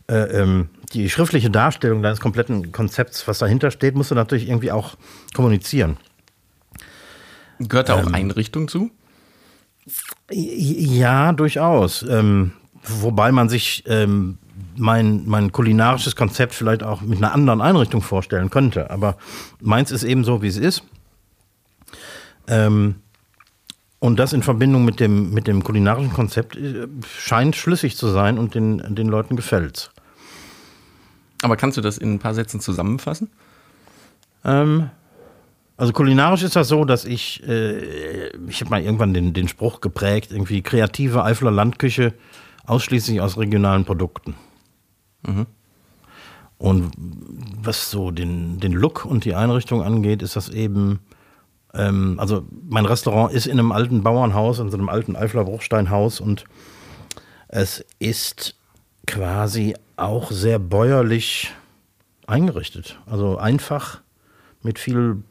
äh, 0.09 0.15
ähm, 0.15 0.69
die 0.93 1.11
schriftliche 1.11 1.51
Darstellung 1.51 2.03
deines 2.03 2.21
kompletten 2.21 2.73
Konzepts, 2.73 3.27
was 3.29 3.39
dahinter 3.39 3.71
steht, 3.71 3.95
musst 3.95 4.11
du 4.11 4.15
natürlich 4.15 4.49
irgendwie 4.49 4.73
auch 4.73 4.97
kommunizieren. 5.35 5.99
Gehört 7.59 7.89
da 7.89 7.95
auch 7.95 8.13
Einrichtung 8.13 8.69
zu? 8.69 8.91
Ja, 10.31 11.33
durchaus. 11.33 12.03
Ähm, 12.03 12.53
wobei 12.83 13.33
man 13.33 13.49
sich 13.49 13.85
ähm, 13.87 14.39
mein, 14.77 15.27
mein 15.27 15.53
kulinarisches 15.53 16.17
Konzept 16.17 16.55
vielleicht 16.55 16.83
auch 16.83 17.01
mit 17.01 17.19
einer 17.19 17.33
anderen 17.33 17.61
Einrichtung 17.61 18.03
vorstellen 18.03 18.51
könnte. 18.51 18.91
Aber 18.91 19.17
meins 19.61 19.91
ist 19.91 20.03
eben 20.03 20.25
so, 20.25 20.43
wie 20.43 20.49
es 20.49 20.57
ist. 20.57 20.83
Ähm, 22.49 22.97
und 23.99 24.19
das 24.19 24.33
in 24.33 24.43
Verbindung 24.43 24.85
mit 24.85 25.01
dem, 25.01 25.33
mit 25.33 25.47
dem 25.47 25.65
kulinarischen 25.65 26.13
Konzept 26.13 26.57
äh, 26.57 26.87
scheint 27.19 27.57
schlüssig 27.57 27.97
zu 27.97 28.09
sein 28.09 28.39
und 28.39 28.55
den, 28.55 28.95
den 28.95 29.09
Leuten 29.09 29.37
gefällt's. 29.37 29.91
Aber 31.43 31.57
kannst 31.57 31.77
du 31.77 31.81
das 31.81 31.99
in 31.99 32.15
ein 32.15 32.19
paar 32.19 32.35
Sätzen 32.35 32.61
zusammenfassen? 32.61 33.31
Ähm, 34.45 34.91
also 35.77 35.93
kulinarisch 35.93 36.43
ist 36.43 36.57
das 36.57 36.69
so, 36.69 36.85
dass 36.85 37.05
ich, 37.05 37.47
äh, 37.47 38.29
ich 38.49 38.61
habe 38.61 38.71
mal 38.71 38.83
irgendwann 38.83 39.15
den, 39.15 39.33
den 39.33 39.49
Spruch 39.49 39.81
geprägt, 39.81 40.33
irgendwie 40.33 40.63
kreative 40.63 41.25
Eifler 41.25 41.51
Landküche 41.51 42.15
ausschließlich 42.67 43.21
aus 43.21 43.39
regionalen 43.39 43.85
Produkten. 43.85 44.35
Und 46.59 46.93
was 47.63 47.91
so 47.91 48.11
den, 48.11 48.59
den 48.61 48.73
Look 48.73 49.05
und 49.05 49.25
die 49.25 49.35
Einrichtung 49.35 49.83
angeht, 49.83 50.23
ist 50.23 50.37
das 50.37 50.49
eben 50.49 51.01
ähm, 51.77 52.19
also 52.19 52.47
mein 52.69 52.87
Restaurant 52.87 53.33
ist 53.33 53.47
in 53.47 53.59
einem 53.59 53.73
alten 53.73 54.03
Bauernhaus, 54.03 54.59
in 54.59 54.71
so 54.71 54.77
einem 54.77 54.89
alten 54.89 55.17
Eifler 55.17 55.45
Bruchsteinhaus 55.45 56.21
und 56.21 56.45
es 57.49 57.85
ist 57.99 58.57
quasi 59.07 59.75
auch 59.97 60.31
sehr 60.31 60.59
bäuerlich 60.59 61.53
eingerichtet. 62.27 62.99
Also 63.07 63.39
einfach 63.39 64.01
mit 64.63 64.79
viel 64.79 65.23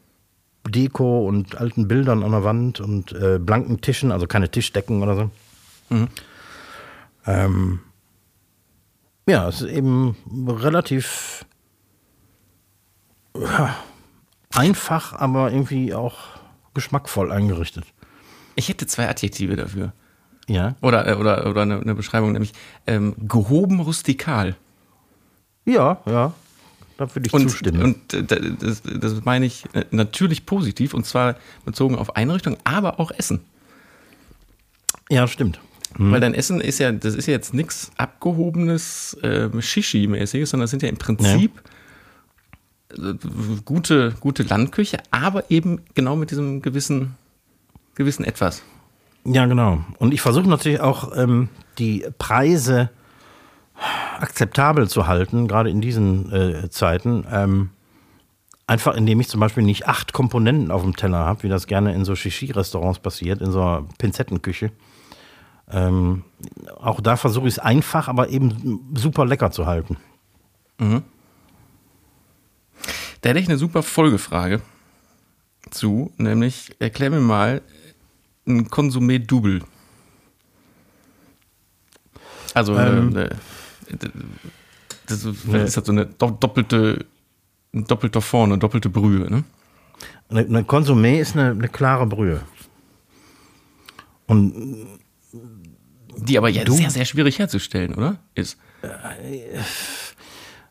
Deko 0.68 1.26
und 1.26 1.56
alten 1.56 1.88
Bildern 1.88 2.22
an 2.22 2.32
der 2.32 2.44
Wand 2.44 2.80
und 2.80 3.12
äh, 3.12 3.38
blanken 3.38 3.80
Tischen, 3.80 4.12
also 4.12 4.26
keine 4.26 4.50
Tischdecken 4.50 5.02
oder 5.02 5.16
so. 5.16 5.30
Mhm. 5.90 6.08
Ähm, 7.26 7.80
ja, 9.28 9.48
es 9.48 9.62
ist 9.62 9.70
eben 9.70 10.16
relativ 10.48 11.44
ja, 13.40 13.76
einfach, 14.54 15.12
aber 15.14 15.50
irgendwie 15.52 15.94
auch 15.94 16.16
geschmackvoll 16.74 17.32
eingerichtet. 17.32 17.84
Ich 18.54 18.68
hätte 18.68 18.86
zwei 18.86 19.08
Adjektive 19.08 19.56
dafür. 19.56 19.92
Ja. 20.48 20.76
Oder, 20.80 21.06
äh, 21.08 21.14
oder, 21.14 21.46
oder 21.46 21.62
eine, 21.62 21.80
eine 21.80 21.94
Beschreibung, 21.94 22.32
nämlich 22.32 22.52
ähm, 22.86 23.14
gehoben 23.18 23.80
rustikal. 23.80 24.56
Ja, 25.64 26.00
ja. 26.06 26.32
Da 26.96 27.14
würde 27.14 27.26
ich 27.26 27.32
und, 27.32 27.48
zustimmen. 27.48 27.82
Und 27.82 28.14
äh, 28.14 28.24
das, 28.24 28.82
das 28.82 29.24
meine 29.24 29.46
ich 29.46 29.64
äh, 29.74 29.84
natürlich 29.90 30.46
positiv 30.46 30.94
und 30.94 31.04
zwar 31.04 31.36
bezogen 31.64 31.96
auf 31.96 32.16
Einrichtung, 32.16 32.56
aber 32.64 33.00
auch 33.00 33.10
Essen. 33.10 33.40
Ja, 35.10 35.28
stimmt. 35.28 35.60
Mhm. 35.98 36.12
Weil 36.12 36.20
dein 36.20 36.34
Essen 36.34 36.60
ist 36.60 36.78
ja, 36.78 36.92
das 36.92 37.14
ist 37.14 37.26
ja 37.26 37.32
jetzt 37.32 37.54
nichts 37.54 37.90
abgehobenes, 37.96 39.16
äh, 39.22 39.48
Shishi-mäßiges, 39.60 40.46
sondern 40.46 40.64
das 40.64 40.70
sind 40.70 40.82
ja 40.82 40.88
im 40.88 40.96
Prinzip 40.96 41.52
ja. 42.96 43.14
gute, 43.64 44.14
gute 44.20 44.42
Landküche, 44.42 44.98
aber 45.10 45.50
eben 45.50 45.80
genau 45.94 46.16
mit 46.16 46.30
diesem 46.30 46.62
gewissen, 46.62 47.14
gewissen 47.94 48.24
Etwas. 48.24 48.62
Ja, 49.24 49.46
genau. 49.46 49.84
Und 49.98 50.14
ich 50.14 50.20
versuche 50.20 50.48
natürlich 50.48 50.80
auch 50.80 51.16
ähm, 51.16 51.48
die 51.78 52.06
Preise 52.18 52.90
akzeptabel 54.20 54.88
zu 54.88 55.06
halten, 55.06 55.48
gerade 55.48 55.70
in 55.70 55.80
diesen 55.80 56.32
äh, 56.32 56.70
Zeiten. 56.70 57.26
Ähm, 57.30 57.70
einfach 58.66 58.94
indem 58.94 59.20
ich 59.20 59.28
zum 59.28 59.40
Beispiel 59.40 59.62
nicht 59.62 59.86
acht 59.86 60.12
Komponenten 60.12 60.70
auf 60.70 60.82
dem 60.82 60.96
Teller 60.96 61.18
habe, 61.18 61.44
wie 61.44 61.48
das 61.48 61.66
gerne 61.66 61.94
in 61.94 62.04
so 62.04 62.14
Shishi-Restaurants 62.14 62.98
passiert, 62.98 63.40
in 63.40 63.52
so 63.52 63.60
einer 63.60 63.84
Pinzettenküche. 63.98 64.72
Ähm, 65.70 66.24
auch 66.78 67.00
da 67.00 67.16
versuche 67.16 67.48
ich 67.48 67.54
es 67.54 67.58
einfach, 67.58 68.08
aber 68.08 68.28
eben 68.28 68.92
super 68.94 69.24
lecker 69.24 69.50
zu 69.50 69.66
halten. 69.66 69.96
Mhm. 70.78 71.02
Da 73.20 73.30
hätte 73.30 73.40
ich 73.40 73.48
eine 73.48 73.58
super 73.58 73.82
Folgefrage 73.82 74.60
zu, 75.70 76.12
nämlich 76.16 76.76
erklär 76.78 77.10
mir 77.10 77.20
mal 77.20 77.62
ein 78.46 78.68
Konsumé 78.68 79.18
Double. 79.18 79.62
Also 82.54 82.78
ähm, 82.78 83.16
äh, 83.16 83.30
das 85.06 85.24
ist, 85.24 85.46
halt 85.76 85.86
so 85.86 85.92
eine 85.92 86.06
doppelte, 86.06 87.04
ein 87.74 87.84
doppelter 87.84 88.20
Fond, 88.20 88.52
eine 88.52 88.58
doppelte 88.58 88.88
Brühe, 88.88 89.30
ne? 89.30 89.44
Eine, 90.28 90.62
Konsumé 90.62 91.20
ist 91.20 91.36
eine, 91.36 91.52
eine 91.52 91.68
klare 91.68 92.06
Brühe. 92.06 92.42
Und 94.26 94.86
die 96.16 96.38
aber 96.38 96.48
ja 96.48 96.64
du, 96.64 96.72
sehr, 96.72 96.90
sehr 96.90 97.04
schwierig 97.04 97.38
herzustellen, 97.38 97.94
oder? 97.94 98.18
Ist. 98.34 98.58
Äh, 98.82 99.60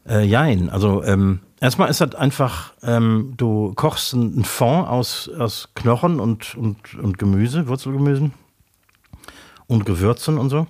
äh, 0.08 0.24
jein. 0.24 0.70
Also 0.70 1.04
ähm, 1.04 1.40
erstmal 1.60 1.90
ist 1.90 2.02
das 2.02 2.16
einfach, 2.16 2.74
ähm, 2.84 3.34
du 3.38 3.74
kochst 3.76 4.14
einen 4.14 4.44
Fond 4.44 4.88
aus, 4.88 5.30
aus 5.30 5.70
Knochen 5.76 6.20
und, 6.20 6.56
und, 6.56 6.96
und 6.96 7.18
Gemüse, 7.18 7.68
Wurzelgemüsen 7.68 8.34
und 9.68 9.86
Gewürzen 9.86 10.38
und 10.38 10.50
so. 10.50 10.68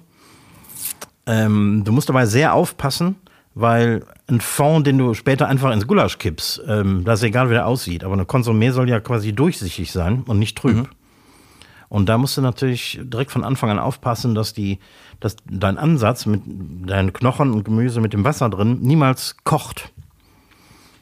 Ähm, 1.28 1.84
du 1.84 1.92
musst 1.92 2.10
dabei 2.10 2.26
sehr 2.26 2.54
aufpassen, 2.54 3.16
weil 3.54 4.06
ein 4.28 4.42
Fond, 4.42 4.86
den 4.86 4.98
du 4.98 5.14
später 5.14 5.48
einfach 5.48 5.72
ins 5.72 5.88
Gulasch 5.88 6.18
kippst, 6.18 6.62
ähm, 6.68 7.04
das 7.06 7.20
ist 7.20 7.26
egal, 7.26 7.50
wie 7.50 7.54
der 7.54 7.68
aussieht, 7.68 8.04
aber 8.04 8.14
eine 8.14 8.24
Konsumé 8.24 8.72
soll 8.72 8.90
ja 8.90 9.00
quasi 9.00 9.34
durchsichtig 9.34 9.92
sein 9.92 10.24
und 10.28 10.40
nicht 10.40 10.58
trüb. 10.58 10.76
Mhm. 10.76 10.88
Und 11.88 12.10
da 12.10 12.18
musst 12.18 12.36
du 12.36 12.42
natürlich 12.42 13.00
direkt 13.02 13.32
von 13.32 13.44
Anfang 13.44 13.70
an 13.70 13.80
aufpassen, 13.80 14.36
dass, 14.36 14.54
die, 14.54 14.80
dass 15.20 15.38
dein 15.50 15.78
Ansatz 15.78 16.26
mit 16.26 16.42
deinen 16.46 17.14
Knochen 17.14 17.54
und 17.54 17.64
Gemüse 17.64 18.02
mit 18.02 18.14
dem 18.14 18.24
Wasser 18.24 18.50
drin 18.50 18.82
niemals 18.82 19.38
kocht. 19.44 19.94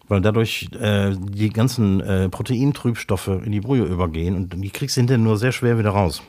Weil 0.09 0.21
dadurch 0.21 0.69
äh, 0.79 1.15
die 1.17 1.49
ganzen 1.49 2.01
äh, 2.01 2.29
Proteintrübstoffe 2.29 3.29
in 3.29 3.51
die 3.51 3.61
Brühe 3.61 3.85
übergehen 3.85 4.35
und 4.35 4.61
die 4.61 4.69
kriegst 4.69 4.97
du 4.97 5.01
hinterher 5.01 5.23
nur 5.23 5.37
sehr 5.37 5.53
schwer 5.53 5.79
wieder 5.79 5.91
raus. 5.91 6.21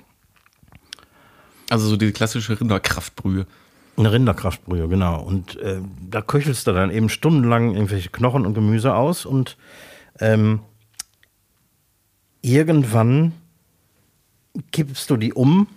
Also 1.69 1.89
so 1.89 1.97
die 1.97 2.13
klassische 2.13 2.59
Rinderkraftbrühe. 2.59 3.47
Eine 3.97 4.13
Rinderkraftbrühe, 4.13 4.89
genau. 4.89 5.23
Und 5.23 5.57
äh, 5.61 5.81
da 6.09 6.21
köchelst 6.21 6.67
du 6.67 6.73
dann 6.73 6.91
eben 6.91 7.09
stundenlang 7.09 7.75
irgendwelche 7.75 8.11
Knochen 8.11 8.45
und 8.45 8.55
Gemüse 8.55 8.95
aus 8.95 9.25
und 9.25 9.57
ähm, 10.19 10.61
irgendwann 12.43 13.33
kippst 14.73 15.11
du 15.11 15.17
die 15.17 15.33
um, 15.33 15.69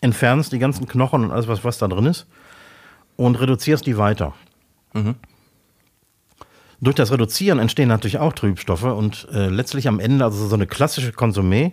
entfernst 0.00 0.52
die 0.52 0.58
ganzen 0.58 0.86
Knochen 0.86 1.24
und 1.24 1.30
alles, 1.30 1.48
was, 1.48 1.64
was 1.64 1.78
da 1.78 1.88
drin 1.88 2.06
ist 2.06 2.26
und 3.16 3.36
reduzierst 3.36 3.86
die 3.86 3.98
weiter. 3.98 4.34
Mhm. 4.92 5.16
Durch 6.80 6.96
das 6.96 7.12
Reduzieren 7.12 7.58
entstehen 7.58 7.88
natürlich 7.88 8.18
auch 8.18 8.32
Trübstoffe 8.32 8.84
und 8.84 9.28
äh, 9.32 9.48
letztlich 9.48 9.88
am 9.88 10.00
Ende, 10.00 10.24
also 10.24 10.46
so 10.46 10.54
eine 10.54 10.66
klassische 10.66 11.10
Konsumé, 11.10 11.72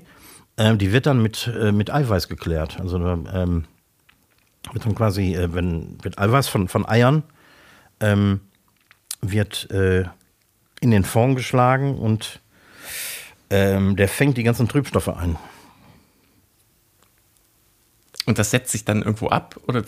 äh, 0.56 0.76
die 0.78 0.92
wird 0.92 1.06
dann 1.06 1.22
mit, 1.22 1.52
äh, 1.60 1.72
mit 1.72 1.92
Eiweiß 1.92 2.28
geklärt. 2.28 2.80
Also 2.80 2.98
ähm, 2.98 3.66
wird 4.72 4.86
dann 4.86 4.95
quasi, 4.95 5.36
äh, 5.36 5.53
wenn 5.53 5.97
wird 6.03 6.20
Eiweiß 6.20 6.47
von, 6.47 6.68
von 6.68 6.88
Eiern 6.88 7.24
ähm, 7.99 8.41
wird 9.22 9.70
äh, 9.72 10.05
in 10.80 10.91
den 10.91 11.03
Fond 11.03 11.36
geschlagen 11.36 11.97
und 11.97 12.39
ähm, 13.49 13.95
der 13.95 14.07
fängt 14.07 14.38
die 14.38 14.43
ganzen 14.43 14.68
Trübstoffe 14.68 15.09
ein. 15.09 15.38
Und 18.26 18.39
das 18.39 18.51
setzt 18.51 18.72
sich 18.72 18.86
dann 18.86 19.01
irgendwo 19.01 19.28
ab? 19.28 19.59
Oder? 19.68 19.84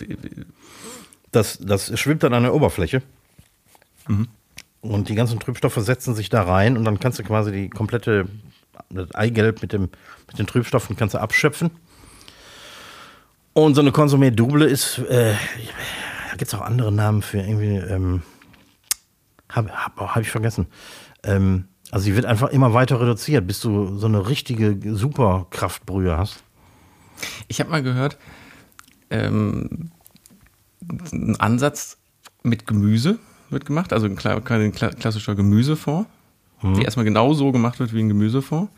Das, 1.32 1.57
das 1.59 1.97
schwimmt 1.99 2.24
dann 2.24 2.34
an 2.34 2.43
der 2.43 2.53
Oberfläche. 2.53 3.01
Mhm. 4.07 4.28
Und 4.82 5.07
die 5.07 5.15
ganzen 5.15 5.39
Trübstoffe 5.39 5.78
setzen 5.78 6.13
sich 6.13 6.30
da 6.30 6.43
rein 6.43 6.78
und 6.78 6.84
dann 6.84 6.99
kannst 6.99 7.17
du 7.17 7.24
quasi 7.24 7.51
die 7.51 7.69
komplette 7.69 8.28
das 8.89 9.13
Eigelb 9.15 9.61
mit, 9.61 9.74
dem, 9.74 9.89
mit 10.28 10.39
den 10.39 10.47
Trübstoffen 10.47 10.95
kannst 10.95 11.15
du 11.15 11.19
abschöpfen. 11.19 11.71
Und 13.54 13.76
so 13.76 13.82
eine 13.82 13.91
Konsumé 13.91 14.32
Double 14.32 14.64
ist, 14.64 14.97
äh, 14.97 15.34
da 16.30 16.38
gibt 16.38 16.51
es 16.51 16.54
auch 16.56 16.62
andere 16.62 16.91
Namen 16.91 17.22
für 17.22 17.39
irgendwie, 17.39 17.76
ähm, 17.76 18.24
habe 19.49 19.70
hab, 19.72 19.99
hab 19.99 20.22
ich 20.22 20.32
vergessen. 20.32 20.68
Ähm, 21.24 21.66
also 21.91 22.06
sie 22.06 22.16
wird 22.16 22.26
einfach 22.26 22.49
immer 22.49 22.74
weiter 22.74 22.99
reduziert, 22.99 23.45
bis 23.45 23.60
du 23.60 23.99
so 23.99 24.08
eine 24.08 24.28
richtige 24.28 24.95
Superkraftbrühe 24.95 26.18
hast. 26.18 26.43
Ich 27.47 27.60
habe 27.60 27.70
mal 27.70 27.84
gehört, 27.84 28.18
ähm, 29.12 29.91
ein 31.12 31.39
Ansatz 31.39 31.97
mit 32.41 32.66
Gemüse 32.66 33.20
wird 33.51 33.66
gemacht, 33.66 33.93
also 33.93 34.08
ein, 34.08 34.16
klassischer 34.16 35.36
Gemüsefond, 35.36 36.08
mhm. 36.64 36.74
der 36.74 36.86
erstmal 36.86 37.06
genauso 37.06 37.51
gemacht 37.51 37.80
wird 37.80 37.93
wie 37.93 38.01
ein 38.01 38.10
Gemüsefond. 38.10 38.72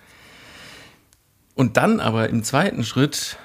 Und 1.55 1.77
dann 1.77 2.01
aber 2.01 2.29
im 2.29 2.43
zweiten 2.43 2.83
Schritt 2.83 3.37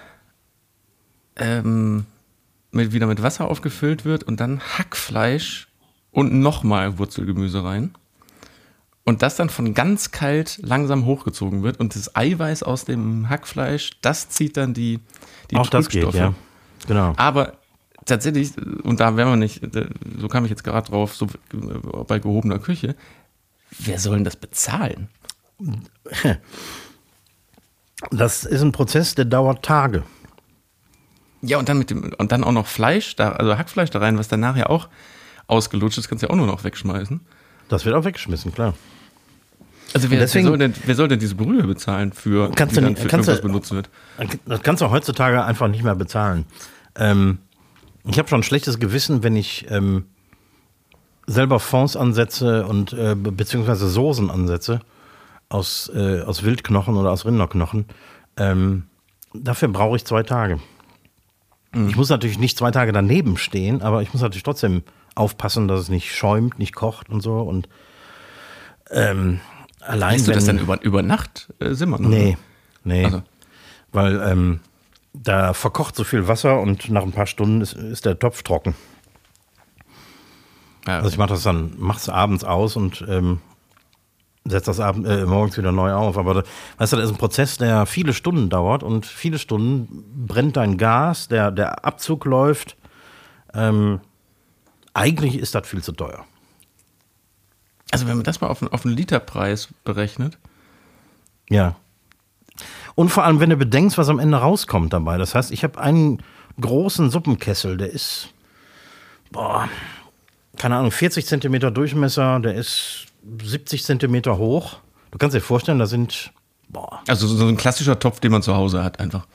ähm, 1.41 2.07
mit, 2.71 2.93
wieder 2.93 3.07
mit 3.07 3.23
Wasser 3.23 3.49
aufgefüllt 3.49 4.05
wird 4.05 4.23
und 4.23 4.39
dann 4.39 4.61
Hackfleisch 4.61 5.69
und 6.13 6.33
nochmal 6.35 6.99
Wurzelgemüse 6.99 7.65
rein. 7.65 7.95
Und 9.05 9.23
das 9.23 9.35
dann 9.35 9.49
von 9.49 9.75
ganz 9.75 10.13
kalt 10.13 10.61
langsam 10.63 11.05
hochgezogen 11.05 11.63
wird 11.63 11.81
und 11.81 11.97
das 11.97 12.15
Eiweiß 12.15 12.63
aus 12.63 12.85
dem 12.85 13.29
Hackfleisch, 13.29 13.93
das 14.03 14.29
zieht 14.29 14.57
dann 14.57 14.75
die, 14.75 15.01
die 15.51 15.57
Auch 15.57 15.69
das 15.69 15.89
geht, 15.89 16.13
ja. 16.15 16.35
Genau. 16.87 17.15
Aber 17.17 17.55
tatsächlich, 18.05 18.53
und 18.83 19.01
da 19.01 19.17
wären 19.17 19.31
wir 19.31 19.37
nicht, 19.37 19.63
so 20.19 20.29
kam 20.29 20.45
ich 20.45 20.51
jetzt 20.51 20.65
gerade 20.65 20.89
drauf, 20.89 21.17
so 21.17 21.27
bei 22.07 22.19
gehobener 22.19 22.59
Küche, 22.59 22.95
wer 23.79 23.99
soll 23.99 24.17
denn 24.17 24.25
das 24.25 24.37
bezahlen? 24.37 25.09
Das 28.11 28.45
ist 28.45 28.63
ein 28.63 28.73
Prozess, 28.73 29.15
der 29.15 29.25
dauert 29.27 29.65
Tage. 29.65 30.05
Ja, 31.43 31.59
und 31.59 31.69
dann 31.69 31.79
mit 31.79 31.91
dem, 31.91 32.13
und 32.19 32.33
dann 32.33 32.45
auch 32.45 32.53
noch 32.53 32.67
Fleisch, 32.67 33.17
da, 33.17 33.33
also 33.33 33.57
Hackfleisch 33.57 33.91
da 33.91 33.99
rein, 33.99 34.19
was 34.19 34.29
dann 34.29 34.41
nachher 34.41 34.71
auch 34.71 34.89
ausgelutscht 35.47 35.99
ist, 35.99 36.09
kannst 36.09 36.23
du 36.23 36.27
ja 36.27 36.33
auch 36.33 36.37
nur 36.37 36.47
noch 36.47 36.65
wegschmeißen. 36.65 37.21
Das 37.69 37.85
wird 37.85 37.95
auch 37.95 38.05
weggeschmissen, 38.05 38.53
klar. 38.53 38.75
Also 39.93 40.11
wer, 40.11 40.21
deswegen, 40.21 40.45
wer, 40.45 40.51
soll 40.51 40.59
denn, 40.59 40.75
wer 40.85 40.95
soll 40.95 41.09
denn 41.09 41.19
diese 41.19 41.35
Brühe 41.35 41.65
bezahlen, 41.65 42.13
für, 42.13 42.51
kannst 42.53 42.77
die 42.77 42.81
dann 42.81 42.97
für 42.97 43.09
kannst 43.09 43.29
irgendwas 43.29 43.41
du, 43.41 43.49
benutzt 43.49 43.73
wird? 43.73 43.91
Das 44.47 44.63
kannst 44.63 44.83
du 44.83 44.91
heutzutage 44.91 45.45
einfach 45.45 45.69
nicht 45.69 45.83
mehr 45.83 45.97
bezahlen. 45.97 46.45
Ähm, 46.95 47.39
ich 48.09 48.19
habe 48.19 48.29
schon 48.29 48.41
ein 48.41 48.45
schlechtes 48.45 48.79
Gewissen, 48.79 49.23
wenn 49.23 49.35
ich 49.35 49.67
ähm, 49.69 50.07
selber 51.27 51.59
Fonds 51.59 51.97
ansetze 51.97 52.67
und 52.67 52.93
äh, 52.93 53.15
beziehungsweise 53.17 53.89
Soßen 53.89 54.31
ansetze 54.31 54.81
aus, 55.49 55.91
äh, 55.95 56.23
aus 56.23 56.45
Wildknochen 56.45 56.97
oder 56.97 57.11
aus 57.11 57.25
Rinderknochen. 57.25 57.87
Ähm, 58.37 58.85
dafür 59.35 59.69
brauche 59.69 59.97
ich 59.97 60.05
zwei 60.05 60.23
Tage. 60.23 60.61
Ich 61.73 61.97
muss 61.97 62.09
natürlich 62.09 62.39
nicht 62.39 62.59
zwei 62.59 62.73
Tage 62.73 62.91
daneben 62.93 63.37
stehen, 63.37 63.81
aber 63.81 64.03
ich 64.03 64.13
muss 64.13 64.23
natürlich 64.23 64.43
trotzdem 64.43 64.83
aufpassen, 65.15 65.69
dass 65.69 65.81
es 65.81 65.89
nicht 65.89 66.15
schäumt, 66.15 66.59
nicht 66.59 66.75
kocht 66.75 67.09
und 67.11 67.21
so. 67.21 67.41
Und 67.41 67.69
ähm, 68.91 69.41
allein 69.81 70.15
Lässt 70.15 70.27
du 70.27 70.31
wenn, 70.31 70.35
das 70.35 70.45
dann 70.47 70.59
über, 70.59 70.83
über 70.83 71.03
Nacht 71.03 71.53
äh, 71.61 71.75
simmern? 71.75 72.09
Nee, 72.09 72.37
nee. 72.83 73.05
Also. 73.05 73.23
Weil 73.93 74.21
ähm, 74.21 74.61
da 75.13 75.55
verkocht 75.55 75.95
so 75.95 76.05
viel 76.05 76.27
Wasser 76.27 76.61
und 76.61 76.91
nach 76.91 77.03
ein 77.03 77.13
paar 77.13 77.27
Stunden 77.27 77.61
ist, 77.61 77.75
ist 77.75 78.05
der 78.05 78.19
Topf 78.19 78.43
trocken. 78.43 78.75
Ja, 80.87 80.97
Also 80.97 81.11
ich 81.11 81.19
mache 81.19 81.31
das 81.31 81.43
dann, 81.43 81.75
mach's 81.77 82.09
abends 82.09 82.43
aus 82.43 82.75
und 82.77 83.05
ähm, 83.09 83.41
setze 84.45 84.67
das 84.67 84.81
abend, 84.81 85.07
äh, 85.07 85.27
morgens 85.27 85.57
wieder 85.59 85.73
neu 85.73 85.93
auf. 85.93 86.17
Aber 86.19 86.35
da, 86.35 86.43
weißt 86.79 86.93
du, 86.93 86.97
das 86.97 87.07
ist 87.07 87.13
ein 87.13 87.19
Prozess, 87.19 87.59
der 87.59 87.87
viele 87.87 88.13
Stunden 88.15 88.49
dauert 88.49 88.83
und 88.83 89.07
viele 89.07 89.39
Stunden 89.39 90.27
brennt 90.27 90.57
dein 90.57 90.79
Gas, 90.79 91.29
der, 91.29 91.51
der 91.51 91.85
Abzug 91.85 92.25
läuft. 92.25 92.77
Ähm, 93.55 94.01
eigentlich 94.95 95.39
ist 95.39 95.55
das 95.55 95.67
viel 95.69 95.83
zu 95.83 95.93
teuer. 95.93 96.25
also 97.93 98.07
wenn 98.07 98.17
man 98.17 98.25
das 98.25 98.41
mal 98.41 98.47
auf, 98.49 98.63
einen- 98.63 98.73
auf 98.73 98.85
einen 98.87 98.97
Literpreis 98.97 99.69
berechnet, 99.85 100.39
Ja. 101.49 101.75
Und 102.95 103.09
vor 103.09 103.25
allem, 103.25 103.41
wenn 103.41 103.51
du 103.51 103.57
bedenkst, 103.57 103.97
was 103.99 104.09
am 104.09 104.19
Ende 104.19 104.37
rauskommt 104.37 104.93
dabei. 104.93 105.17
Das 105.19 105.35
heißt, 105.35 105.51
ich 105.51 105.65
habe 105.65 105.81
einen 105.81 106.23
großen 106.61 107.11
Suppenkessel, 107.11 107.77
der 107.77 107.91
ist, 107.91 108.29
boah, 109.33 109.69
keine 110.57 110.77
Ahnung, 110.77 110.91
40 110.93 111.27
Zentimeter 111.27 111.71
Durchmesser, 111.71 112.39
der 112.41 112.55
ist 112.55 113.07
70 113.43 113.85
Zentimeter 113.85 114.39
hoch. 114.39 114.79
Du 115.11 115.19
kannst 115.19 115.35
dir 115.35 115.41
vorstellen, 115.41 115.79
da 115.79 115.87
sind, 115.87 116.33
boah, 116.69 117.01
also 117.09 117.27
so 117.27 117.47
ein 117.47 117.57
klassischer 117.57 117.99
Topf, 117.99 118.21
den 118.21 118.33
man 118.33 118.43
zu 118.43 118.55
Hause 118.55 118.85
hat 118.85 119.01
einfach. 119.01 119.27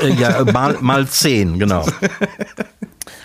äh, 0.00 0.12
ja, 0.12 0.40
äh, 0.40 0.52
mal, 0.52 0.78
mal 0.80 1.06
10, 1.06 1.58
genau. 1.58 1.86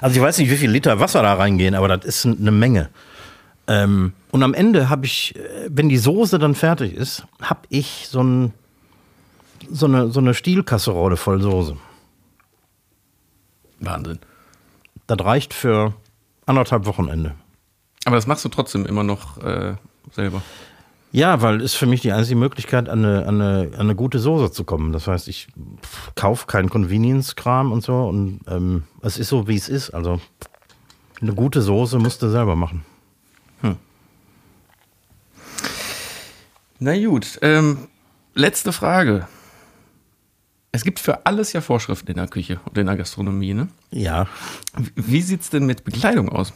Also 0.01 0.16
ich 0.16 0.22
weiß 0.22 0.38
nicht, 0.38 0.49
wie 0.49 0.57
viel 0.57 0.72
Liter 0.72 0.99
Wasser 0.99 1.22
da 1.22 1.34
reingehen, 1.34 1.76
aber 1.76 1.89
das 1.89 2.05
ist 2.05 2.26
eine 2.26 2.51
Menge. 2.51 2.89
Ähm, 3.68 4.14
und 4.32 4.43
am 4.43 4.53
Ende 4.53 4.89
habe 4.89 5.05
ich, 5.05 5.36
äh, 5.36 5.68
wenn 5.70 5.89
die 5.89 5.97
Soße 5.97 6.39
dann 6.39 6.55
fertig 6.55 6.93
ist, 6.93 7.26
habe 7.41 7.62
ich 7.70 8.07
so, 8.10 8.22
ein, 8.24 8.53
so, 9.70 9.86
eine, 9.86 10.10
so 10.10 10.20
eine 10.20 10.34
Stielkasserole 10.34 11.18
voll 11.18 11.41
Soße. 11.41 11.78
Wahnsinn. 13.80 14.20
Das 15.07 15.20
reicht 15.20 15.53
für 15.53 15.93
anderthalb 16.45 16.86
Wochenende. 16.86 17.36
Aber 18.05 18.16
das 18.16 18.28
machst 18.28 18.45
du 18.45 18.49
trotzdem 18.49 18.86
immer 18.86 19.03
noch 19.03 19.38
äh, 19.43 19.76
selber. 20.14 20.41
Ja, 21.12 21.41
weil 21.41 21.62
ist 21.62 21.74
für 21.76 21.88
mich 21.88 22.01
die 22.01 22.12
einzige 22.12 22.36
Möglichkeit, 22.39 22.88
an 22.88 23.03
eine, 23.03 23.26
an, 23.26 23.41
eine, 23.41 23.72
an 23.74 23.80
eine 23.80 23.95
gute 23.95 24.20
Soße 24.20 24.51
zu 24.51 24.64
kommen. 24.64 24.91
Das 24.93 25.07
heißt, 25.07 25.28
ich 25.28 25.47
kaufe 26.16 26.45
keinen 26.45 26.70
Convenience-Kram 26.70 27.72
und 27.72 27.84
so. 27.84 27.95
Und 28.07 28.41
ähm, 28.47 28.84
es 29.01 29.18
ist 29.18 29.30
so, 29.30 29.47
wie 29.47 29.55
es 29.55 29.70
ist. 29.70 29.89
Also 29.89 30.22
eine 31.20 31.34
gute 31.34 31.62
Soße 31.64 31.97
musst 31.97 32.22
du 32.22 32.30
selber 32.30 32.55
machen. 32.55 32.86
Na 36.82 36.95
gut, 36.97 37.39
ähm, 37.41 37.89
letzte 38.36 38.72
Frage. 38.72 39.28
Es 40.72 40.84
gibt 40.86 40.99
für 40.99 41.26
alles 41.26 41.51
ja 41.51 41.60
Vorschriften 41.62 42.12
in 42.12 42.18
der 42.18 42.28
Küche 42.28 42.60
und 42.66 42.78
in 42.78 42.86
der 42.86 42.95
Gastronomie, 42.95 43.53
ne? 43.53 43.68
Ja. 43.91 44.28
Wie- 44.78 44.91
Wie 44.95 45.22
sieht's 45.22 45.49
denn 45.49 45.66
mit 45.66 45.84
Bekleidung 45.84 46.30
aus? 46.30 46.53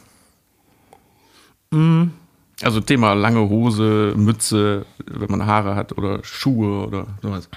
Also 2.62 2.80
Thema 2.80 3.14
lange 3.14 3.48
Hose, 3.48 4.14
Mütze, 4.16 4.86
wenn 5.06 5.30
man 5.30 5.46
Haare 5.46 5.74
hat 5.74 5.96
oder 5.96 6.22
Schuhe 6.22 6.86
oder 6.86 7.06
sowas. 7.20 7.48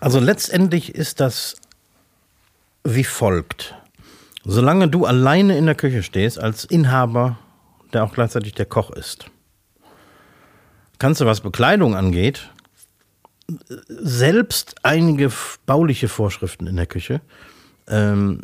Also 0.00 0.18
letztendlich 0.18 0.94
ist 0.94 1.20
das 1.20 1.56
wie 2.84 3.04
folgt. 3.04 3.74
Solange 4.44 4.88
du 4.88 5.06
alleine 5.06 5.56
in 5.56 5.66
der 5.66 5.76
Küche 5.76 6.02
stehst, 6.02 6.38
als 6.38 6.64
Inhaber, 6.64 7.38
der 7.92 8.04
auch 8.04 8.12
gleichzeitig 8.12 8.54
der 8.54 8.66
Koch 8.66 8.90
ist, 8.90 9.26
kannst 10.98 11.20
du, 11.20 11.26
was 11.26 11.40
Bekleidung 11.40 11.94
angeht, 11.94 12.50
selbst 13.88 14.76
einige 14.82 15.30
bauliche 15.66 16.08
Vorschriften 16.08 16.66
in 16.66 16.76
der 16.76 16.86
Küche 16.86 17.20
ähm, 17.88 18.40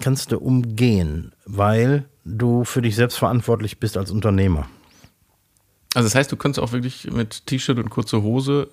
kannst 0.00 0.32
du 0.32 0.38
umgehen, 0.38 1.32
weil 1.44 2.04
du 2.24 2.64
für 2.64 2.82
dich 2.82 2.96
selbst 2.96 3.18
verantwortlich 3.18 3.78
bist 3.78 3.96
als 3.96 4.10
Unternehmer. 4.10 4.68
Also 5.94 6.06
das 6.06 6.14
heißt, 6.14 6.30
du 6.32 6.36
könntest 6.36 6.62
auch 6.62 6.72
wirklich 6.72 7.10
mit 7.10 7.46
T-Shirt 7.46 7.78
und 7.78 7.88
kurze 7.90 8.22
Hose 8.22 8.68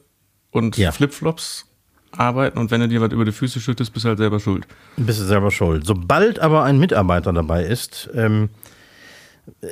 und 0.52 0.78
Ja. 0.78 0.92
Flipflops 0.92 1.66
arbeiten 2.12 2.58
und 2.58 2.72
wenn 2.72 2.82
du 2.82 2.88
dir 2.90 3.00
was 3.02 3.12
über 3.14 3.24
die 3.26 3.32
Füße 3.32 3.60
schüttest, 3.62 3.94
bist 3.94 4.04
du 4.06 4.10
halt 4.10 4.18
selber 4.18 4.40
schuld. 4.40 4.68
Bist 4.98 5.20
du 5.22 5.24
selber 5.26 5.50
schuld. 5.52 5.86
Sobald 5.86 6.40
aber 6.40 6.64
ein 6.64 6.78
Mitarbeiter 6.78 7.32
dabei 7.32 7.64
ist, 7.64 8.10
ähm, 8.14 8.50
äh, 9.62 9.68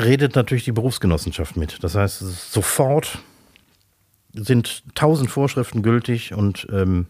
redet 0.00 0.34
natürlich 0.34 0.64
die 0.64 0.72
Berufsgenossenschaft 0.72 1.56
mit. 1.56 1.82
Das 1.84 1.94
heißt, 1.94 2.18
sofort 2.50 3.18
sind 4.32 4.82
tausend 4.96 5.30
Vorschriften 5.30 5.82
gültig 5.82 6.34
und 6.34 6.66
ähm, 6.72 7.06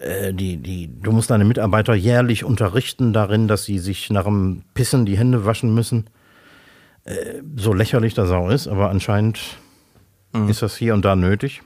äh, 0.00 0.34
die, 0.34 0.58
die, 0.58 0.90
du 1.00 1.12
musst 1.12 1.30
deine 1.30 1.44
Mitarbeiter 1.44 1.94
jährlich 1.94 2.44
unterrichten 2.44 3.12
darin, 3.14 3.48
dass 3.48 3.64
sie 3.64 3.78
sich 3.78 4.10
nach 4.10 4.24
dem 4.24 4.62
Pissen 4.74 5.06
die 5.06 5.16
Hände 5.16 5.46
waschen 5.46 5.74
müssen. 5.74 6.08
Äh, 7.04 7.42
so 7.56 7.72
lächerlich 7.72 8.14
das 8.14 8.30
auch 8.30 8.50
ist, 8.50 8.66
aber 8.68 8.90
anscheinend 8.90 9.58
ist 10.48 10.62
das 10.62 10.76
hier 10.76 10.94
und 10.94 11.04
da 11.04 11.14
nötig. 11.14 11.62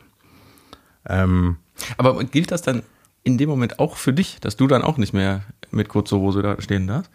Ähm, 1.09 1.57
Aber 1.97 2.23
gilt 2.25 2.51
das 2.51 2.61
dann 2.61 2.83
in 3.25 3.39
dem 3.39 3.49
Moment 3.49 3.79
auch 3.79 3.97
für 3.97 4.13
dich, 4.13 4.41
dass 4.41 4.57
du 4.57 4.67
dann 4.67 4.83
auch 4.83 4.99
nicht 4.99 5.15
mehr 5.15 5.43
mit 5.71 5.89
kurzer 5.89 6.19
Hose 6.19 6.43
da 6.43 6.61
stehen 6.61 6.87
darfst? 6.87 7.11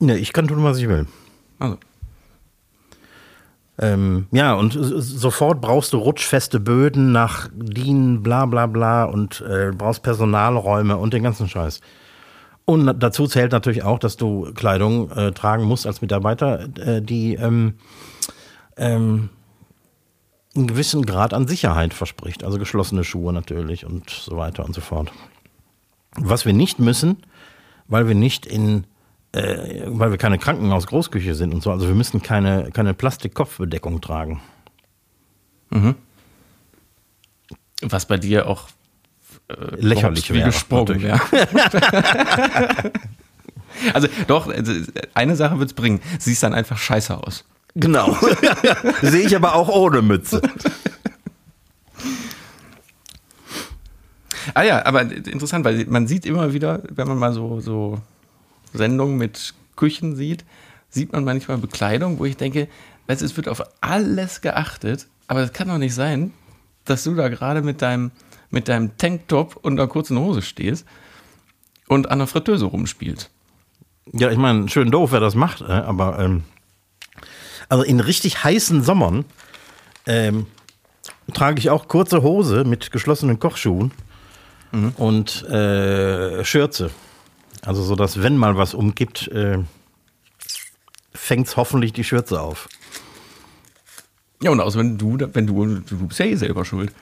ne, 0.00 0.16
ich 0.18 0.32
kann 0.32 0.48
tun, 0.48 0.64
was 0.64 0.78
ich 0.78 0.88
will. 0.88 1.06
Also, 1.60 1.76
Ähm, 3.80 4.26
ja, 4.32 4.54
und 4.54 4.72
sofort 4.72 5.60
brauchst 5.60 5.92
du 5.92 5.98
rutschfeste 5.98 6.58
Böden 6.58 7.12
nach 7.12 7.48
DIN, 7.52 8.24
bla 8.24 8.46
bla 8.46 8.66
bla 8.66 9.04
und 9.04 9.40
äh, 9.42 9.70
brauchst 9.72 10.02
Personalräume 10.02 10.96
und 10.96 11.12
den 11.14 11.22
ganzen 11.22 11.48
Scheiß. 11.48 11.80
Und 12.68 13.02
dazu 13.02 13.26
zählt 13.26 13.52
natürlich 13.52 13.82
auch, 13.82 13.98
dass 13.98 14.18
du 14.18 14.52
Kleidung 14.52 15.10
äh, 15.12 15.32
tragen 15.32 15.64
musst 15.64 15.86
als 15.86 16.02
Mitarbeiter, 16.02 16.68
äh, 16.78 17.00
die 17.00 17.32
ähm, 17.32 17.78
ähm, 18.76 19.30
einen 20.54 20.66
gewissen 20.66 21.06
Grad 21.06 21.32
an 21.32 21.48
Sicherheit 21.48 21.94
verspricht. 21.94 22.44
Also 22.44 22.58
geschlossene 22.58 23.04
Schuhe 23.04 23.32
natürlich 23.32 23.86
und 23.86 24.10
so 24.10 24.36
weiter 24.36 24.66
und 24.66 24.74
so 24.74 24.82
fort. 24.82 25.10
Was 26.14 26.44
wir 26.44 26.52
nicht 26.52 26.78
müssen, 26.78 27.16
weil 27.86 28.06
wir 28.06 28.14
nicht 28.14 28.44
in 28.44 28.84
äh, 29.32 29.84
weil 29.86 30.10
wir 30.10 30.18
keine 30.18 30.36
Krankenhaus-Großküche 30.36 31.34
sind 31.34 31.54
und 31.54 31.62
so. 31.62 31.70
Also 31.70 31.88
wir 31.88 31.94
müssen 31.94 32.20
keine, 32.20 32.70
keine 32.70 32.92
Plastikkopfbedeckung 32.92 34.02
tragen. 34.02 34.42
was 37.80 38.04
bei 38.04 38.18
dir 38.18 38.46
auch 38.46 38.68
Lächerlich 39.76 40.28
überhaupt 40.28 40.28
wie 40.30 40.34
wäre, 40.34 40.46
gesprungen 40.46 41.02
wäre. 41.02 41.20
also 43.94 44.08
doch, 44.26 44.48
also, 44.48 44.72
eine 45.14 45.36
Sache 45.36 45.58
wird's 45.58 45.72
bringen. 45.72 46.00
Siehst 46.18 46.42
dann 46.42 46.52
einfach 46.52 46.76
scheiße 46.76 47.16
aus. 47.16 47.44
Genau. 47.74 48.16
Sehe 49.02 49.26
ich 49.26 49.34
aber 49.34 49.54
auch 49.54 49.68
ohne 49.68 50.02
Mütze. 50.02 50.42
Ah 54.54 54.62
ja, 54.62 54.84
aber 54.84 55.02
interessant, 55.02 55.64
weil 55.64 55.84
man 55.86 56.06
sieht 56.06 56.26
immer 56.26 56.52
wieder, 56.52 56.82
wenn 56.90 57.08
man 57.08 57.18
mal 57.18 57.32
so, 57.32 57.60
so 57.60 58.00
Sendungen 58.72 59.16
mit 59.16 59.54
Küchen 59.76 60.16
sieht, 60.16 60.44
sieht 60.90 61.12
man 61.12 61.24
manchmal 61.24 61.58
Bekleidung, 61.58 62.18
wo 62.18 62.24
ich 62.24 62.36
denke, 62.36 62.68
es 63.06 63.36
wird 63.36 63.48
auf 63.48 63.62
alles 63.80 64.40
geachtet, 64.40 65.06
aber 65.26 65.40
das 65.40 65.52
kann 65.52 65.68
doch 65.68 65.78
nicht 65.78 65.94
sein, 65.94 66.32
dass 66.84 67.04
du 67.04 67.14
da 67.14 67.28
gerade 67.28 67.62
mit 67.62 67.82
deinem, 67.82 68.10
mit 68.50 68.68
deinem 68.68 68.96
Tanktop 68.96 69.56
und 69.56 69.78
einer 69.78 69.88
kurzen 69.88 70.18
Hose 70.18 70.42
stehst 70.42 70.86
und 71.86 72.10
an 72.10 72.18
der 72.18 72.26
Fritteuse 72.26 72.66
rumspielst. 72.66 73.30
Ja, 74.12 74.30
ich 74.30 74.38
meine, 74.38 74.68
schön 74.68 74.90
doof, 74.90 75.12
wer 75.12 75.20
das 75.20 75.34
macht, 75.34 75.60
äh, 75.60 75.64
aber 75.64 76.18
ähm, 76.18 76.44
also 77.68 77.84
in 77.84 78.00
richtig 78.00 78.42
heißen 78.42 78.82
Sommern 78.82 79.24
ähm, 80.06 80.46
trage 81.34 81.58
ich 81.58 81.70
auch 81.70 81.88
kurze 81.88 82.22
Hose 82.22 82.64
mit 82.64 82.90
geschlossenen 82.90 83.38
Kochschuhen 83.38 83.92
und 84.96 85.44
äh, 85.44 86.44
Schürze. 86.44 86.90
Also 87.64 87.82
so, 87.82 87.96
dass 87.96 88.22
wenn 88.22 88.36
mal 88.36 88.56
was 88.56 88.74
umkippt, 88.74 89.28
äh, 89.28 89.58
fängt's 91.12 91.56
hoffentlich 91.56 91.92
die 91.92 92.04
Schürze 92.04 92.40
auf. 92.40 92.68
Ja, 94.42 94.50
und 94.50 94.60
außer 94.60 94.78
wenn 94.78 94.96
du, 94.96 95.18
wenn 95.18 95.46
du, 95.46 95.64
du 95.80 96.06
bist 96.06 96.20
ja 96.20 96.26
eh 96.26 96.36
selber 96.36 96.64
schuld. 96.64 96.92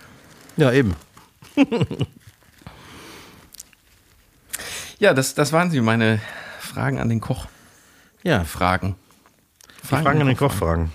Ja, 0.57 0.73
eben. 0.73 0.97
Ja, 4.99 5.13
das, 5.13 5.35
das 5.35 5.53
waren 5.53 5.71
sie, 5.71 5.81
meine 5.83 6.21
Fragen 6.59 6.99
an 6.99 7.11
den 7.11 7.21
Koch. 7.21 7.47
Ja, 8.23 8.45
Fragen. 8.45 8.97
Fragen 9.83 10.21
an 10.21 10.27
den 10.27 10.37
Koch 10.37 10.53
fragen. 10.53 10.91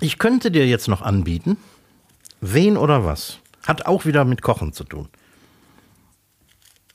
Ich 0.00 0.18
könnte 0.18 0.50
dir 0.50 0.66
jetzt 0.66 0.88
noch 0.88 1.02
anbieten, 1.02 1.56
wen 2.40 2.76
oder 2.76 3.04
was. 3.04 3.38
Hat 3.66 3.86
auch 3.86 4.04
wieder 4.04 4.24
mit 4.24 4.40
Kochen 4.40 4.72
zu 4.72 4.84
tun. 4.84 5.08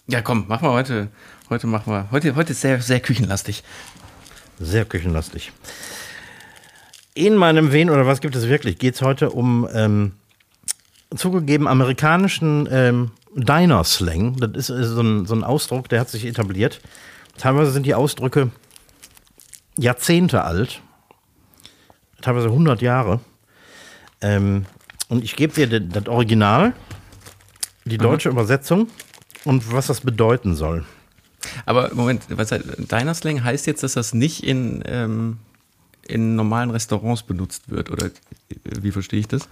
Ja, 0.08 0.22
komm, 0.22 0.46
mach 0.48 0.62
mal 0.62 0.72
heute. 0.72 1.10
Heute 1.50 1.68
machen 1.68 1.92
wir. 1.92 2.10
Heute, 2.12 2.36
heute 2.36 2.54
ist 2.54 2.62
sehr, 2.62 2.82
sehr 2.82 3.02
küchenlastig. 3.02 3.64
Sehr 4.60 4.86
küchenlastig. 4.86 5.52
In 7.14 7.36
meinem 7.36 7.72
Wen 7.74 7.90
oder 7.90 8.08
was 8.08 8.22
gibt 8.22 8.36
es 8.36 8.48
wirklich? 8.48 8.80
Geht 8.80 8.96
es 8.96 9.02
heute 9.02 9.30
um 9.30 9.68
ähm, 9.74 10.14
zugegeben 11.16 11.68
amerikanischen 11.68 12.68
ähm, 12.72 13.12
Diner-Slang. 13.36 14.38
Das 14.38 14.52
ist, 14.52 14.70
ist 14.70 14.90
so, 14.90 15.02
ein, 15.02 15.26
so 15.26 15.36
ein 15.36 15.44
Ausdruck, 15.44 15.90
der 15.90 16.00
hat 16.00 16.10
sich 16.10 16.26
etabliert. 16.26 16.82
Teilweise 17.38 17.72
sind 17.72 17.86
die 17.86 17.96
Ausdrücke 17.96 18.52
Jahrzehnte 19.78 20.44
alt, 20.44 20.82
teilweise 22.22 22.48
100 22.48 22.82
Jahre. 22.82 23.20
Ähm, 24.22 24.66
und 25.08 25.24
ich 25.24 25.36
gebe 25.36 25.54
dir 25.54 25.80
das 25.80 26.08
Original, 26.08 26.74
die 27.86 27.98
deutsche 27.98 28.30
mhm. 28.30 28.38
Übersetzung 28.38 28.88
und 29.46 29.72
was 29.72 29.88
das 29.88 30.02
bedeuten 30.02 30.56
soll. 30.56 30.84
Aber 31.66 31.94
Moment, 31.94 32.24
was 32.30 32.52
heißt, 32.52 32.92
Diner 32.92 33.14
Slang 33.14 33.44
heißt 33.44 33.68
jetzt, 33.68 33.84
dass 33.84 33.94
das 33.94 34.14
nicht 34.14 34.44
in, 34.44 34.84
ähm, 34.86 35.38
in 36.08 36.36
normalen 36.36 36.72
Restaurants 36.72 37.24
benutzt 37.24 37.70
wird, 37.70 37.92
oder 37.92 38.10
wie 38.64 38.92
verstehe 38.92 39.20
ich 39.20 39.28
das? 39.28 39.48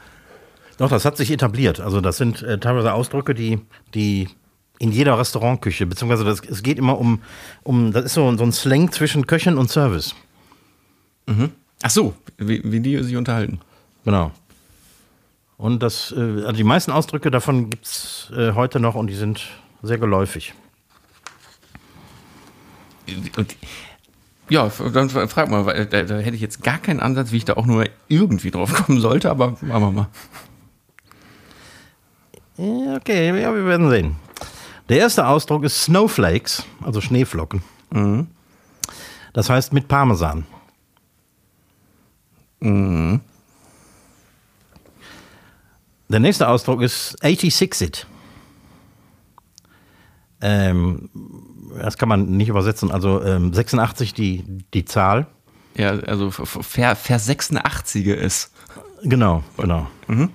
Doch, 0.78 0.90
das 0.90 1.06
hat 1.06 1.18
sich 1.18 1.32
etabliert. 1.32 1.80
Also 1.80 2.02
das 2.02 2.18
sind 2.18 2.42
äh, 2.42 2.60
teilweise 2.60 2.94
Ausdrücke, 2.94 3.34
die, 3.34 3.60
die 3.94 4.28
in 4.80 4.92
jeder 4.92 5.18
Restaurantküche, 5.18 5.86
beziehungsweise 5.86 6.26
das, 6.26 6.42
es 6.42 6.64
geht 6.64 6.78
immer 6.78 7.00
um, 7.00 7.22
um, 7.64 7.92
das 7.92 8.06
ist 8.06 8.14
so, 8.14 8.36
so 8.36 8.44
ein 8.44 8.52
Slang 8.52 8.92
zwischen 8.92 9.26
Köchen 9.26 9.58
und 9.58 9.70
Service. 9.70 10.16
Mhm. 11.28 11.52
Ach 11.82 11.90
so, 11.90 12.14
wie, 12.38 12.62
wie 12.64 12.80
die 12.80 13.02
sich 13.04 13.16
unterhalten. 13.16 13.60
Genau. 14.04 14.32
Und 15.58 15.82
das, 15.82 16.14
äh, 16.16 16.20
also 16.20 16.52
die 16.52 16.64
meisten 16.64 16.92
Ausdrücke 16.92 17.32
davon 17.32 17.70
gibt 17.70 17.86
es 17.86 18.32
äh, 18.36 18.54
heute 18.54 18.80
noch 18.80 18.96
und 18.96 19.08
die 19.08 19.16
sind 19.16 19.48
sehr 19.82 19.98
geläufig. 19.98 20.54
Und, 23.38 23.56
ja, 24.50 24.70
dann 24.94 25.10
frag 25.10 25.50
mal, 25.50 25.66
weil 25.66 25.86
da, 25.86 26.04
da, 26.04 26.18
hätte 26.18 26.36
ich 26.36 26.42
jetzt 26.42 26.64
gar 26.64 26.78
keinen 26.78 27.00
Ansatz, 27.00 27.32
wie 27.32 27.38
ich 27.38 27.46
da 27.46 27.54
auch 27.54 27.66
nur 27.66 27.86
irgendwie 28.08 28.52
drauf 28.52 28.74
kommen 28.74 29.00
sollte, 29.00 29.30
aber 29.30 29.52
machen 29.62 29.82
wir 29.82 29.92
mal. 29.92 30.08
Okay, 32.58 33.28
ja, 33.42 33.54
wir 33.54 33.66
werden 33.66 33.90
sehen. 33.90 34.16
Der 34.88 34.98
erste 35.00 35.28
Ausdruck 35.28 35.64
ist 35.64 35.84
Snowflakes, 35.84 36.64
also 36.82 37.02
Schneeflocken. 37.02 37.64
Mhm. 37.92 38.28
Das 39.34 39.50
heißt 39.50 39.74
mit 39.74 39.88
Parmesan. 39.88 40.46
Mhm. 42.60 43.20
Der 46.08 46.20
nächste 46.20 46.48
Ausdruck 46.48 46.82
ist 46.82 47.18
86it. 47.24 48.06
Ähm, 50.42 51.10
das 51.82 51.98
kann 51.98 52.08
man 52.08 52.38
nicht 52.38 52.50
übersetzen. 52.50 52.92
Also 52.92 53.24
ähm, 53.24 53.54
86 53.54 54.14
die, 54.14 54.44
die 54.74 54.86
Zahl. 54.86 55.28
Ja, 55.76 55.90
also 55.92 56.32
ver, 56.32 56.96
ver 56.96 57.20
86 57.20 58.06
ist. 58.08 58.54
Genau, 59.04 59.44
genau. 59.58 59.88
Mhm. 60.08 60.30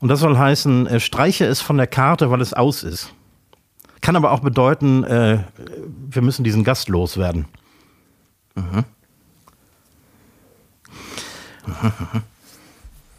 Und 0.00 0.08
das 0.08 0.20
soll 0.20 0.38
heißen, 0.38 0.86
äh, 0.86 1.00
streiche 1.00 1.44
es 1.44 1.60
von 1.60 1.76
der 1.76 1.86
Karte, 1.86 2.30
weil 2.30 2.40
es 2.40 2.54
aus 2.54 2.82
ist. 2.82 3.12
Kann 4.00 4.16
aber 4.16 4.32
auch 4.32 4.40
bedeuten, 4.40 5.02
äh, 5.04 5.44
wir 6.08 6.22
müssen 6.22 6.44
diesen 6.44 6.64
Gast 6.64 6.88
loswerden. 6.88 7.46
Mhm. 8.54 8.84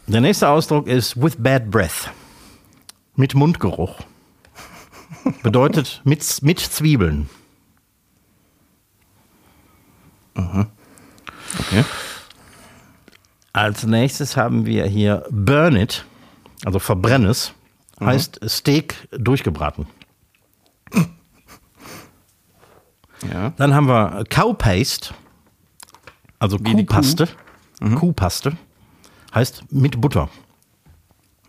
Der 0.06 0.20
nächste 0.20 0.48
Ausdruck 0.48 0.86
ist 0.86 1.20
with 1.20 1.36
bad 1.38 1.70
breath. 1.70 2.10
Mit 3.14 3.34
Mundgeruch. 3.34 4.00
Bedeutet 5.42 6.00
mit, 6.04 6.42
mit 6.42 6.58
Zwiebeln. 6.58 7.28
Mhm. 10.34 10.66
Okay. 11.58 11.84
Als 13.52 13.84
nächstes 13.84 14.36
haben 14.36 14.64
wir 14.64 14.86
hier 14.86 15.26
burn 15.30 15.76
it, 15.76 16.04
also 16.64 16.78
verbrenn 16.78 17.24
es, 17.24 17.52
mhm. 17.98 18.06
heißt 18.06 18.40
Steak 18.48 19.08
durchgebraten. 19.12 19.86
Ja. 23.30 23.50
Dann 23.56 23.74
haben 23.74 23.86
wir 23.86 24.24
Cow 24.30 24.56
Paste, 24.56 25.14
also 26.38 26.58
Wie 26.60 26.72
Kuhpaste. 26.72 27.26
Kuh? 27.26 27.84
Mhm. 27.84 27.94
Kuhpaste 27.96 28.56
heißt 29.34 29.64
mit 29.70 30.00
Butter. 30.00 30.28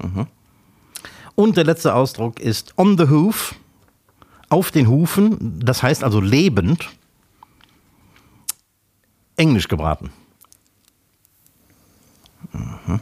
Mhm. 0.02 0.28
Und 1.36 1.58
der 1.58 1.64
letzte 1.64 1.96
Ausdruck 1.96 2.40
ist 2.40 2.78
on 2.78 2.98
the 2.98 3.10
hoof, 3.10 3.56
auf 4.50 4.72
den 4.72 4.88
Hufen, 4.88 5.60
das 5.60 5.82
heißt 5.82 6.04
also 6.04 6.20
lebend, 6.20 6.90
englisch 9.38 9.68
gebraten. 9.68 10.12
Mhm. 12.52 13.00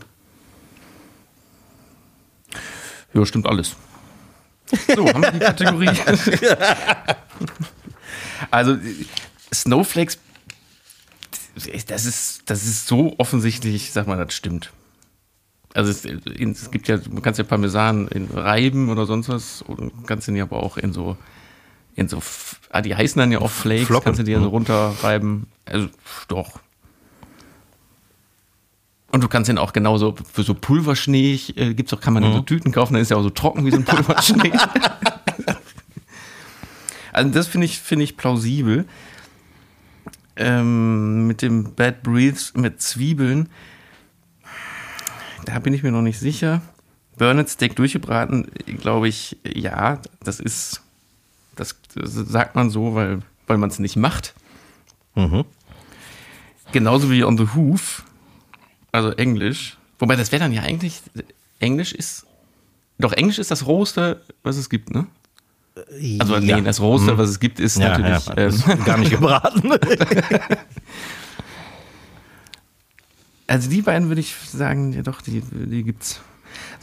Ja, 3.14 3.26
stimmt 3.26 3.48
alles. 3.48 3.76
So, 4.96 5.08
haben 5.08 5.24
wir 5.24 5.32
die 5.32 5.40
Kategorie. 5.40 5.90
also, 8.52 8.78
Snowflakes, 9.54 10.20
das 11.88 12.06
ist, 12.06 12.50
das 12.50 12.64
ist 12.64 12.88
so 12.88 13.16
offensichtlich, 13.18 13.92
sag 13.92 14.08
mal, 14.08 14.18
das 14.18 14.34
stimmt. 14.34 14.72
Also 15.74 15.92
es, 15.92 16.06
es, 16.06 16.72
gibt 16.72 16.88
ja, 16.88 17.00
man 17.10 17.22
kann 17.22 17.36
ja 17.36 17.44
Parmesan 17.44 18.08
in 18.08 18.26
reiben 18.26 18.90
oder 18.90 19.06
sonst 19.06 19.30
was, 19.30 19.64
oder 19.68 19.90
kannst 20.08 20.28
den 20.28 20.36
ja 20.36 20.44
aber 20.44 20.64
auch 20.64 20.78
in 20.78 20.94
so, 20.94 21.16
in 21.96 22.08
so, 22.08 22.22
ah, 22.72 22.82
die 22.82 22.96
heißen 22.96 23.20
dann 23.20 23.32
ja 23.32 23.40
auch 23.40 23.52
Flakes, 23.52 23.88
Flocken. 23.88 24.06
kannst 24.06 24.20
du 24.20 24.24
die 24.24 24.32
ja 24.32 24.40
so 24.40 24.46
mhm. 24.46 24.52
runterreiben. 24.52 25.48
Also 25.66 25.90
doch. 26.28 26.60
Und 29.12 29.24
du 29.24 29.28
kannst 29.28 29.50
den 29.50 29.58
auch 29.58 29.74
genauso 29.74 30.16
für 30.32 30.44
so 30.44 30.54
Pulverschnee, 30.54 31.40
äh, 31.56 31.74
gibt's 31.74 31.94
auch, 31.94 32.02
kann 32.02 32.14
man 32.14 32.24
mhm. 32.24 32.30
in 32.30 32.36
so. 32.36 32.42
Tüten 32.42 32.72
kaufen, 32.72 32.94
dann 32.94 33.02
ist 33.02 33.10
ja 33.10 33.18
auch 33.18 33.24
so 33.24 33.30
trocken 33.30 33.66
wie 33.66 33.72
so 33.72 33.78
ein 33.78 33.86
Pulverschnee. 33.86 34.52
also 37.12 37.30
das 37.32 37.48
finde 37.48 37.66
ich, 37.66 37.80
finde 37.80 38.04
ich 38.04 38.18
plausibel. 38.18 38.86
Ähm, 40.36 41.28
mit 41.28 41.42
dem 41.42 41.76
Bad 41.76 42.04
Breeds, 42.04 42.54
mit 42.56 42.82
Zwiebeln 42.82 43.50
da 45.50 45.60
bin 45.60 45.74
ich 45.74 45.84
mir 45.84 45.92
noch 45.92 46.02
nicht 46.02 46.20
sicher. 46.20 46.62
Burned 47.18 47.50
Steak 47.50 47.76
durchgebraten, 47.76 48.50
glaube 48.80 49.08
ich, 49.08 49.38
ja, 49.44 50.00
das 50.24 50.40
ist, 50.40 50.82
das, 51.56 51.76
das 51.96 52.14
sagt 52.14 52.56
man 52.56 52.70
so, 52.70 52.96
weil, 52.96 53.22
weil 53.48 53.58
man 53.58 53.70
es 53.70 53.80
nicht 53.80 53.96
macht. 53.96 54.34
Mhm. 55.16 55.44
Genauso 56.72 57.10
wie 57.10 57.24
on 57.24 57.38
the 57.38 57.48
hoof, 57.56 58.06
also 58.92 59.12
Englisch. 59.12 59.78
Wobei 60.00 60.16
das 60.16 60.32
wäre 60.32 60.44
dann 60.44 60.54
ja 60.54 60.62
eigentlich, 60.62 61.02
Englisch 61.60 61.94
ist, 61.94 62.26
doch 62.98 63.14
Englisch 63.14 63.40
ist 63.40 63.52
das 63.52 63.66
Rohste, 63.66 64.22
was 64.44 64.58
es 64.58 64.70
gibt, 64.70 64.92
ne? 64.92 65.08
Also 66.20 66.36
ja. 66.38 66.58
nee, 66.58 66.62
das 66.62 66.82
Rohste, 66.82 67.14
mhm. 67.14 67.18
was 67.18 67.30
es 67.30 67.40
gibt, 67.40 67.60
ist 67.60 67.78
ja, 67.78 67.98
natürlich 67.98 68.26
ja, 68.26 68.34
ist 68.34 68.68
ähm, 68.68 68.84
gar 68.84 68.98
nicht 68.98 69.12
gebraten. 69.12 69.72
Also 73.50 73.68
die 73.68 73.82
beiden 73.82 74.10
würde 74.10 74.22
ich 74.22 74.36
sagen, 74.36 74.94
ja 74.94 75.02
doch, 75.02 75.22
die, 75.22 75.42
die 75.42 75.84
gibt's. 75.84 76.22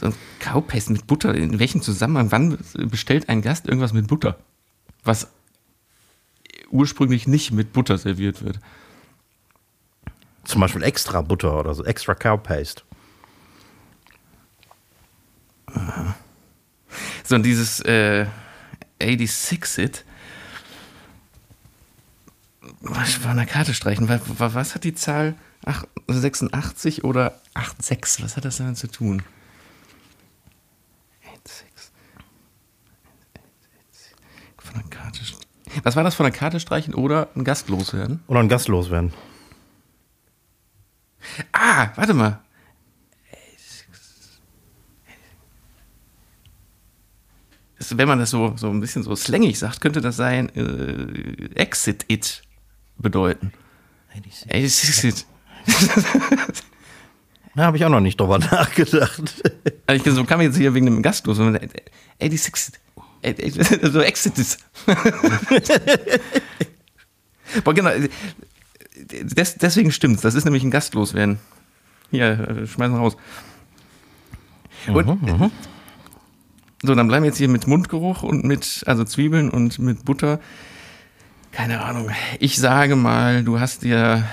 So 0.01 0.07
ein 0.07 0.13
Cowpaste 0.39 0.91
mit 0.91 1.07
Butter, 1.07 1.33
in 1.33 1.59
welchem 1.59 1.81
Zusammenhang, 1.81 2.29
wann 2.31 2.57
bestellt 2.89 3.29
ein 3.29 3.41
Gast 3.41 3.67
irgendwas 3.67 3.93
mit 3.93 4.07
Butter? 4.07 4.37
Was 5.05 5.29
ursprünglich 6.69 7.25
nicht 7.25 7.51
mit 7.51 7.71
Butter 7.71 7.97
serviert 7.97 8.43
wird. 8.43 8.59
Zum 10.47 10.61
Beispiel 10.61 10.81
extra 10.83 11.21
Butter 11.21 11.59
oder 11.59 11.75
so, 11.75 11.83
extra 11.83 12.15
Cowpaste. 12.15 12.83
So, 17.25 17.35
und 17.35 17.43
dieses 17.43 17.81
äh, 17.81 18.25
86-It, 19.01 20.05
was 22.79 23.15
von 23.15 23.35
der 23.35 23.45
Karte 23.45 23.73
streichen, 23.73 24.07
was, 24.07 24.21
was 24.37 24.73
hat 24.73 24.85
die 24.85 24.95
Zahl? 24.95 25.35
86 26.07 27.03
oder 27.03 27.41
86, 27.53 28.23
was 28.23 28.37
hat 28.37 28.45
das 28.45 28.57
damit 28.57 28.77
zu 28.77 28.87
tun? 28.87 29.21
86. 31.23 31.67
Von 34.57 34.75
der 34.75 34.89
Karte 34.89 35.19
was 35.83 35.95
war 35.97 36.03
das 36.03 36.15
von 36.15 36.23
der 36.23 36.31
Karte 36.31 36.61
streichen 36.61 36.93
oder 36.93 37.27
ein 37.35 37.43
Gast 37.43 37.67
loswerden? 37.67 38.21
Oder 38.27 38.39
ein 38.39 38.47
Gast 38.47 38.69
loswerden. 38.69 39.13
Ah, 41.51 41.89
warte 41.95 42.13
mal. 42.13 42.39
Wenn 47.89 48.07
man 48.07 48.19
das 48.19 48.31
so, 48.31 48.53
so 48.57 48.69
ein 48.69 48.79
bisschen 48.79 49.03
so 49.03 49.15
slangig 49.15 49.57
sagt, 49.57 49.81
könnte 49.81 50.01
das 50.01 50.17
sein 50.17 50.49
äh, 50.55 51.55
Exit 51.55 52.05
It 52.07 52.41
bedeuten. 52.97 53.53
86. 54.13 55.25
86. 55.65 56.63
Da 57.55 57.63
habe 57.63 57.77
ich 57.77 57.85
auch 57.85 57.89
noch 57.89 57.99
nicht 57.99 58.19
drüber 58.19 58.37
nachgedacht. 58.39 59.43
Also 59.87 60.11
so 60.11 60.23
kam 60.25 60.41
jetzt 60.41 60.57
hier 60.57 60.75
wegen 60.75 60.85
dem 60.85 61.01
Gast 61.01 61.25
los. 61.25 61.39
86. 62.19 62.79
So 63.81 64.01
Exitus. 64.01 64.59
Boah, 67.63 67.73
genau. 67.73 67.89
Des, 69.05 69.55
deswegen 69.55 69.91
stimmt's. 69.91 70.21
Das 70.21 70.35
ist 70.35 70.45
nämlich 70.45 70.63
ein 70.63 70.71
Gastlos 70.71 71.13
werden. 71.13 71.39
Hier, 72.11 72.65
schmeißen 72.65 72.95
raus. 72.95 73.17
Und, 74.87 75.21
mhm, 75.21 75.51
so, 76.83 76.93
dann 76.93 77.07
bleiben 77.07 77.23
wir 77.23 77.29
jetzt 77.29 77.37
hier 77.37 77.49
mit 77.49 77.67
Mundgeruch 77.67 78.23
und 78.23 78.43
mit, 78.43 78.83
also 78.85 79.03
Zwiebeln 79.03 79.49
und 79.49 79.79
mit 79.79 80.05
Butter. 80.05 80.39
Keine 81.51 81.81
Ahnung. 81.81 82.11
Ich 82.39 82.57
sage 82.57 82.95
mal, 82.95 83.43
du 83.43 83.59
hast 83.59 83.83
dir 83.83 84.23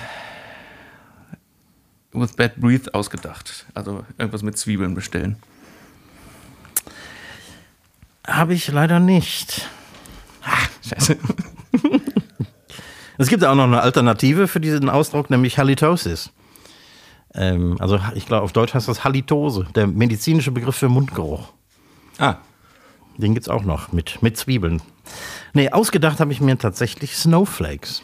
with 2.13 2.33
Bad 2.33 2.57
Breath 2.57 2.93
ausgedacht. 2.93 3.65
Also 3.73 4.05
irgendwas 4.17 4.43
mit 4.43 4.57
Zwiebeln 4.57 4.93
bestellen. 4.93 5.37
Habe 8.27 8.53
ich 8.53 8.67
leider 8.67 8.99
nicht. 8.99 9.67
Ah, 10.43 10.67
scheiße. 10.87 11.17
es 13.17 13.29
gibt 13.29 13.43
auch 13.43 13.55
noch 13.55 13.65
eine 13.65 13.81
Alternative 13.81 14.47
für 14.47 14.59
diesen 14.59 14.89
Ausdruck, 14.89 15.29
nämlich 15.29 15.57
Halitosis. 15.57 16.31
Ähm, 17.33 17.77
also 17.79 17.99
ich 18.15 18.25
glaube, 18.25 18.43
auf 18.43 18.53
Deutsch 18.53 18.73
heißt 18.73 18.87
das 18.87 19.03
Halitose, 19.03 19.67
der 19.75 19.87
medizinische 19.87 20.51
Begriff 20.51 20.75
für 20.75 20.89
Mundgeruch. 20.89 21.53
Ah. 22.17 22.35
Den 23.17 23.33
gibt 23.33 23.47
es 23.47 23.49
auch 23.49 23.63
noch 23.63 23.91
mit, 23.93 24.21
mit 24.21 24.37
Zwiebeln. 24.37 24.81
Nee, 25.53 25.69
ausgedacht 25.69 26.19
habe 26.19 26.33
ich 26.33 26.41
mir 26.41 26.57
tatsächlich 26.57 27.15
Snowflakes. 27.15 28.03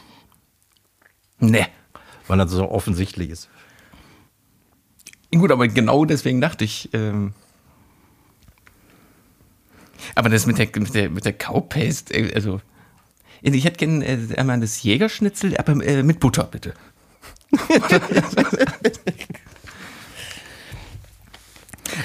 Nee. 1.38 1.66
Weil 2.28 2.38
das 2.38 2.50
so 2.50 2.70
offensichtlich 2.70 3.30
ist. 3.30 3.48
Gut, 5.32 5.50
aber 5.50 5.68
genau 5.68 6.04
deswegen 6.04 6.40
dachte 6.40 6.64
ich. 6.64 6.90
Ähm 6.92 7.34
aber 10.14 10.28
das 10.28 10.46
mit 10.46 10.58
der, 10.58 10.68
mit 10.74 10.94
der, 10.94 11.10
mit 11.10 11.24
der 11.24 11.32
Cowpaste, 11.32 12.14
äh, 12.14 12.34
also. 12.34 12.60
Ich 13.42 13.64
hätte 13.64 13.78
gerne 13.78 14.06
äh, 14.06 14.36
einmal 14.36 14.60
das 14.60 14.82
Jägerschnitzel, 14.82 15.56
aber 15.56 15.84
äh, 15.84 16.02
mit 16.02 16.20
Butter, 16.20 16.44
bitte. 16.44 16.74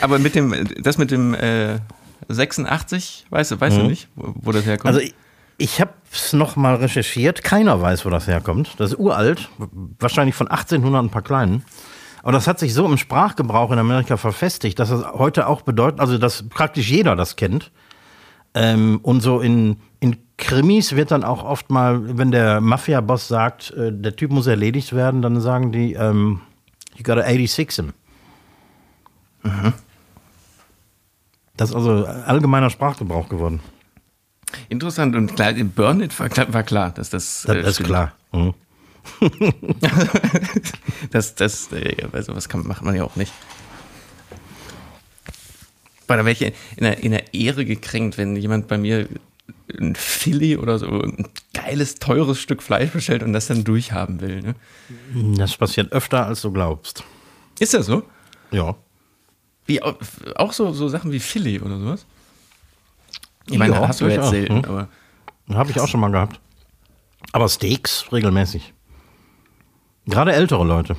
aber 0.01 0.19
mit 0.19 0.35
dem, 0.35 0.67
das 0.81 0.97
mit 0.97 1.11
dem 1.11 1.33
äh, 1.35 1.79
86, 2.27 3.27
weißt 3.29 3.51
du, 3.51 3.61
weißt 3.61 3.77
mhm. 3.77 3.81
du 3.81 3.87
nicht, 3.87 4.09
wo, 4.15 4.33
wo, 4.35 4.51
das 4.51 4.65
herkommt? 4.65 4.87
Also 4.87 4.99
ich, 4.99 5.13
ich 5.57 5.79
habe 5.79 5.93
es 6.11 6.33
nochmal 6.33 6.75
recherchiert. 6.75 7.43
Keiner 7.43 7.81
weiß, 7.81 8.05
wo 8.05 8.09
das 8.09 8.27
herkommt. 8.27 8.75
Das 8.77 8.91
ist 8.91 8.99
uralt, 8.99 9.49
wahrscheinlich 9.99 10.35
von 10.35 10.47
1800 10.47 11.03
ein 11.03 11.09
paar 11.09 11.21
kleinen. 11.21 11.63
Aber 12.23 12.31
das 12.31 12.47
hat 12.47 12.59
sich 12.59 12.73
so 12.73 12.85
im 12.85 12.97
Sprachgebrauch 12.97 13.71
in 13.71 13.79
Amerika 13.79 14.17
verfestigt, 14.17 14.79
dass 14.79 14.89
es 14.89 15.05
heute 15.05 15.47
auch 15.47 15.61
bedeutet, 15.61 15.99
also 15.99 16.17
dass 16.17 16.49
praktisch 16.49 16.89
jeder 16.89 17.15
das 17.15 17.35
kennt. 17.35 17.71
Ähm, 18.59 18.99
und 19.03 19.21
so 19.21 19.39
in, 19.39 19.77
in 19.99 20.17
Krimis 20.37 20.95
wird 20.95 21.11
dann 21.11 21.23
auch 21.23 21.43
oft 21.43 21.69
mal, 21.69 22.17
wenn 22.17 22.31
der 22.31 22.59
Mafia-Boss 22.59 23.27
sagt, 23.27 23.69
äh, 23.71 23.93
der 23.93 24.15
Typ 24.15 24.31
muss 24.31 24.47
erledigt 24.47 24.93
werden, 24.93 25.21
dann 25.21 25.39
sagen 25.41 25.71
die, 25.71 25.93
ähm, 25.93 26.41
you 26.95 27.03
gotta 27.03 27.21
86 27.21 27.75
him. 27.75 27.93
Mhm. 29.43 29.73
Das 31.55 31.69
ist 31.69 31.75
also 31.75 32.05
allgemeiner 32.05 32.71
Sprachgebrauch 32.71 33.29
geworden. 33.29 33.59
Interessant 34.69 35.15
und 35.15 35.35
klar, 35.35 35.51
It 35.51 35.77
war, 35.77 35.95
war 36.53 36.63
klar, 36.63 36.91
dass 36.91 37.11
das. 37.11 37.43
Das 37.45 37.55
äh, 37.55 37.69
ist 37.69 37.83
klar. 37.83 38.13
Mhm. 38.31 38.55
das, 41.11 41.35
das, 41.35 41.71
äh, 41.73 42.07
also 42.11 42.35
was 42.35 42.49
kann, 42.49 42.65
macht 42.65 42.83
man 42.83 42.95
ja 42.95 43.03
auch 43.03 43.15
nicht. 43.15 43.31
Bei 46.07 46.23
welche 46.23 46.53
in 46.77 46.83
der, 46.83 47.03
in 47.03 47.11
der 47.11 47.33
Ehre 47.33 47.65
gekränkt, 47.65 48.17
wenn 48.17 48.35
jemand 48.35 48.67
bei 48.67 48.77
mir 48.77 49.07
ein 49.79 49.95
Philly 49.95 50.57
oder 50.57 50.79
so 50.79 50.87
ein 50.87 51.27
geiles, 51.53 51.95
teures 51.95 52.39
Stück 52.39 52.63
Fleisch 52.63 52.91
bestellt 52.91 53.23
und 53.23 53.33
das 53.33 53.47
dann 53.47 53.63
durchhaben 53.63 54.21
will. 54.21 54.41
Ne? 54.41 54.55
Das 55.37 55.57
passiert 55.57 55.91
öfter, 55.91 56.25
als 56.25 56.41
du 56.41 56.51
glaubst. 56.51 57.03
Ist 57.59 57.73
das 57.73 57.85
so? 57.85 58.03
Ja. 58.51 58.75
Wie, 59.65 59.81
auch 59.81 60.53
so, 60.53 60.71
so 60.71 60.87
Sachen 60.87 61.11
wie 61.11 61.19
Philly 61.19 61.59
oder 61.59 61.77
sowas? 61.77 62.05
Ich 63.49 63.57
meine, 63.57 63.75
ja, 63.75 63.87
hast 63.87 64.01
du 64.01 64.05
ja 64.05 64.23
erzählt, 64.23 64.49
hm? 64.49 64.65
aber. 64.65 64.87
Habe 65.49 65.71
ich 65.71 65.79
auch 65.79 65.87
schon 65.87 65.99
mal 65.99 66.11
gehabt. 66.11 66.39
Aber 67.31 67.47
Steaks 67.47 68.11
regelmäßig. 68.11 68.73
Gerade 70.05 70.33
ältere 70.33 70.63
Leute. 70.65 70.95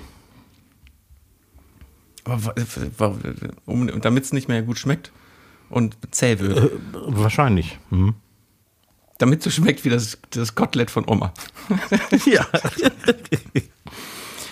Um, 3.67 4.01
damit 4.01 4.25
es 4.25 4.33
nicht 4.33 4.49
mehr 4.49 4.63
gut 4.63 4.79
schmeckt 4.79 5.13
und 5.71 5.97
zäh 6.11 6.39
wird. 6.39 6.59
Äh, 6.59 6.71
wahrscheinlich. 6.93 7.79
Mhm. 7.91 8.15
Damit 9.19 9.41
es 9.41 9.45
so 9.45 9.51
schmeckt 9.51 9.85
wie 9.85 9.91
das, 9.91 10.19
das 10.31 10.55
Kotelett 10.55 10.91
von 10.91 11.09
Oma. 11.09 11.33
ja. 12.27 12.47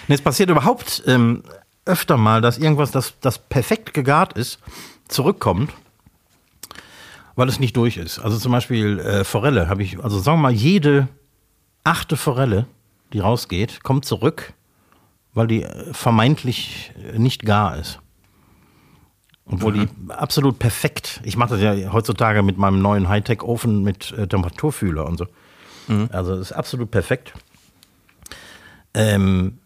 es 0.08 0.22
passiert 0.22 0.50
überhaupt 0.50 1.02
ähm, 1.06 1.42
öfter 1.84 2.16
mal, 2.16 2.40
dass 2.40 2.58
irgendwas, 2.58 2.90
das, 2.90 3.14
das 3.20 3.38
perfekt 3.38 3.94
gegart 3.94 4.32
ist, 4.32 4.58
zurückkommt, 5.08 5.72
weil 7.36 7.48
es 7.48 7.60
nicht 7.60 7.76
durch 7.76 7.96
ist. 7.96 8.18
Also 8.18 8.38
zum 8.38 8.52
Beispiel 8.52 8.98
äh, 8.98 9.24
Forelle 9.24 9.68
habe 9.68 9.82
ich, 9.82 10.02
also 10.02 10.18
sagen 10.18 10.38
wir 10.38 10.42
mal, 10.42 10.52
jede 10.52 11.08
achte 11.84 12.16
Forelle, 12.16 12.66
die 13.12 13.20
rausgeht, 13.20 13.84
kommt 13.84 14.04
zurück, 14.04 14.52
weil 15.36 15.46
die 15.46 15.62
äh, 15.62 15.92
vermeintlich 15.92 16.92
nicht 17.16 17.44
gar 17.44 17.76
ist. 17.76 18.00
Obwohl 19.48 19.74
mhm. 19.74 19.86
die 19.86 20.12
absolut 20.12 20.58
perfekt, 20.58 21.20
ich 21.22 21.36
mache 21.36 21.50
das 21.56 21.60
ja 21.60 21.92
heutzutage 21.92 22.42
mit 22.42 22.58
meinem 22.58 22.82
neuen 22.82 23.08
Hightech-Ofen 23.08 23.84
mit 23.84 24.10
äh, 24.12 24.26
Temperaturfühler 24.26 25.06
und 25.06 25.18
so. 25.18 25.26
Mhm. 25.86 26.08
Also 26.10 26.34
es 26.34 26.50
ist 26.50 26.52
absolut 26.52 26.90
perfekt. 26.90 27.32
Ähm, 28.94 29.58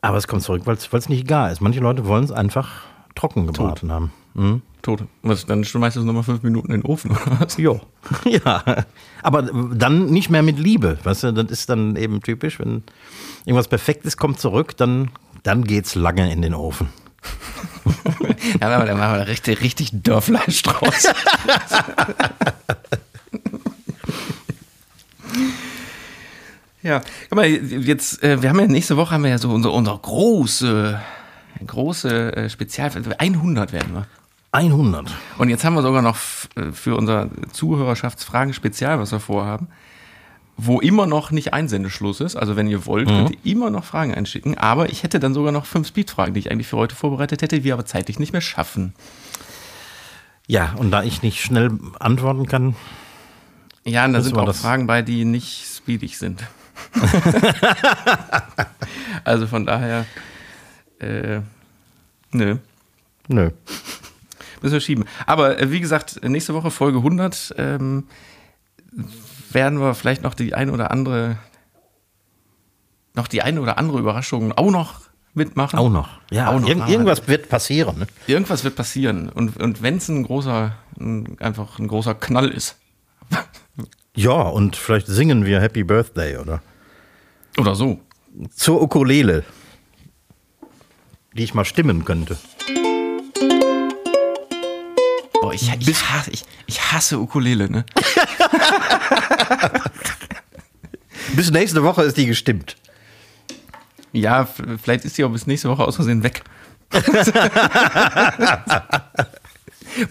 aber 0.00 0.16
es 0.16 0.26
kommt 0.26 0.42
zurück, 0.42 0.62
weil 0.64 0.76
es 0.76 1.08
nicht 1.08 1.28
gar 1.28 1.52
ist. 1.52 1.60
Manche 1.60 1.80
Leute 1.80 2.06
wollen 2.06 2.24
es 2.24 2.32
einfach 2.32 2.82
trocken 3.14 3.46
gebraten 3.46 3.88
Tot. 3.88 3.90
haben. 3.90 4.12
Mhm. 4.34 4.62
Tot. 4.86 5.02
Was, 5.22 5.46
dann 5.46 5.64
schmeißt 5.64 5.96
du 5.96 6.00
es 6.00 6.06
nochmal 6.06 6.22
fünf 6.22 6.44
Minuten 6.44 6.70
in 6.70 6.82
den 6.82 6.88
Ofen, 6.88 7.10
oder 7.10 7.40
was? 7.40 7.56
Jo. 7.56 7.80
ja. 8.24 8.62
Aber 9.20 9.42
dann 9.42 10.06
nicht 10.06 10.30
mehr 10.30 10.44
mit 10.44 10.60
Liebe. 10.60 10.96
Weißt 11.02 11.24
du, 11.24 11.32
das 11.32 11.50
ist 11.50 11.68
dann 11.68 11.96
eben 11.96 12.22
typisch, 12.22 12.60
wenn 12.60 12.84
irgendwas 13.44 13.66
perfekt 13.66 14.04
ist, 14.04 14.16
kommt 14.16 14.38
zurück, 14.38 14.76
dann, 14.76 15.10
dann 15.42 15.64
es 15.68 15.96
lange 15.96 16.30
in 16.30 16.40
den 16.40 16.54
Ofen. 16.54 16.88
ja, 18.60 18.68
aber 18.68 18.86
dann 18.86 18.96
machen 18.96 19.18
wir 19.18 19.26
richtig, 19.26 19.60
richtig 19.60 19.90
Dörrfleisch 19.92 20.62
draus. 20.62 21.08
Ja, 26.82 27.00
guck 27.28 27.34
mal, 27.34 27.48
jetzt, 27.48 28.22
äh, 28.22 28.40
wir 28.40 28.48
haben 28.48 28.60
ja 28.60 28.68
nächste 28.68 28.96
Woche 28.96 29.12
haben 29.12 29.24
wir 29.24 29.30
ja 29.30 29.38
so 29.38 29.50
unsere, 29.50 29.74
unsere 29.74 29.98
große, 29.98 31.00
große 31.66 32.36
äh, 32.36 32.48
Spezial, 32.48 32.92
100 33.18 33.72
werden 33.72 33.92
wir. 33.92 34.06
100. 34.56 35.12
Und 35.36 35.50
jetzt 35.50 35.64
haben 35.64 35.74
wir 35.74 35.82
sogar 35.82 36.00
noch 36.00 36.16
äh, 36.56 36.72
für 36.72 36.96
unser 36.96 37.28
Zuhörerschaftsfragen-Spezial, 37.52 38.98
was 38.98 39.12
wir 39.12 39.20
vorhaben, 39.20 39.68
wo 40.56 40.80
immer 40.80 41.06
noch 41.06 41.30
nicht 41.30 41.52
Einsendeschluss 41.52 42.20
ist. 42.20 42.36
Also 42.36 42.56
wenn 42.56 42.66
ihr 42.66 42.86
wollt, 42.86 43.06
mhm. 43.06 43.12
könnt 43.12 43.30
ihr 43.32 43.52
immer 43.52 43.68
noch 43.68 43.84
Fragen 43.84 44.14
einschicken. 44.14 44.56
Aber 44.56 44.88
ich 44.88 45.02
hätte 45.02 45.20
dann 45.20 45.34
sogar 45.34 45.52
noch 45.52 45.66
fünf 45.66 45.88
Speedfragen, 45.88 46.32
die 46.32 46.40
ich 46.40 46.50
eigentlich 46.50 46.68
für 46.68 46.78
heute 46.78 46.96
vorbereitet 46.96 47.42
hätte, 47.42 47.64
wir 47.64 47.74
aber 47.74 47.84
zeitlich 47.84 48.18
nicht 48.18 48.32
mehr 48.32 48.40
schaffen. 48.40 48.94
Ja, 50.46 50.74
und 50.78 50.90
da 50.90 51.02
ich 51.02 51.22
nicht 51.22 51.42
schnell 51.42 51.72
antworten 52.00 52.46
kann. 52.46 52.76
Ja, 53.84 54.06
und 54.06 54.14
da 54.14 54.22
sind 54.22 54.38
auch 54.38 54.54
Fragen 54.54 54.86
bei, 54.86 55.02
die 55.02 55.26
nicht 55.26 55.66
speedig 55.76 56.16
sind. 56.16 56.42
also 59.24 59.46
von 59.46 59.66
daher, 59.66 60.06
äh, 60.98 61.40
nö. 62.32 62.56
Nö. 63.28 63.50
Müssen 64.62 64.74
wir 64.74 64.80
schieben. 64.80 65.04
Aber 65.26 65.60
äh, 65.60 65.70
wie 65.70 65.80
gesagt, 65.80 66.22
nächste 66.22 66.54
Woche 66.54 66.70
Folge 66.70 66.98
100 66.98 67.54
ähm, 67.58 68.04
werden 69.50 69.80
wir 69.80 69.94
vielleicht 69.94 70.22
noch 70.22 70.34
die 70.34 70.54
eine 70.54 70.72
oder 70.72 70.90
andere, 70.90 71.38
noch 73.14 73.28
die 73.28 73.42
eine 73.42 73.60
oder 73.60 73.78
andere 73.78 73.98
Überraschung 73.98 74.52
auch 74.52 74.70
noch 74.70 75.00
mitmachen. 75.34 75.78
Auch 75.78 75.90
noch. 75.90 76.08
Ja, 76.30 76.50
auch 76.50 76.60
noch. 76.60 76.68
Ir 76.68 76.88
irgendwas 76.88 77.28
wird 77.28 77.48
passieren. 77.48 77.98
Ne? 78.00 78.06
Irgendwas 78.26 78.64
wird 78.64 78.74
passieren. 78.74 79.28
Und, 79.28 79.56
und 79.58 79.82
wenn 79.82 79.98
es 79.98 80.08
ein 80.08 80.24
großer, 80.24 80.74
ein, 80.98 81.36
einfach 81.40 81.78
ein 81.78 81.88
großer 81.88 82.14
Knall 82.14 82.48
ist. 82.48 82.76
Ja, 84.18 84.32
und 84.32 84.76
vielleicht 84.76 85.08
singen 85.08 85.44
wir 85.44 85.60
Happy 85.60 85.84
Birthday, 85.84 86.38
oder? 86.38 86.62
Oder 87.58 87.74
so. 87.74 88.00
Zur 88.54 88.80
Ukulele, 88.80 89.44
die 91.34 91.44
ich 91.44 91.52
mal 91.52 91.66
stimmen 91.66 92.06
könnte. 92.06 92.38
Ich, 95.62 95.88
ich, 95.88 96.10
hasse, 96.10 96.30
ich, 96.30 96.44
ich 96.66 96.92
hasse 96.92 97.18
Ukulele, 97.18 97.70
ne? 97.70 97.84
bis 101.34 101.50
nächste 101.50 101.82
Woche 101.82 102.02
ist 102.02 102.16
die 102.16 102.26
gestimmt. 102.26 102.76
Ja, 104.12 104.48
vielleicht 104.82 105.04
ist 105.04 105.18
die 105.18 105.24
auch 105.24 105.30
bis 105.30 105.46
nächste 105.46 105.68
Woche 105.68 105.84
aus 105.84 105.96
Versehen 105.96 106.22
weg. 106.22 106.42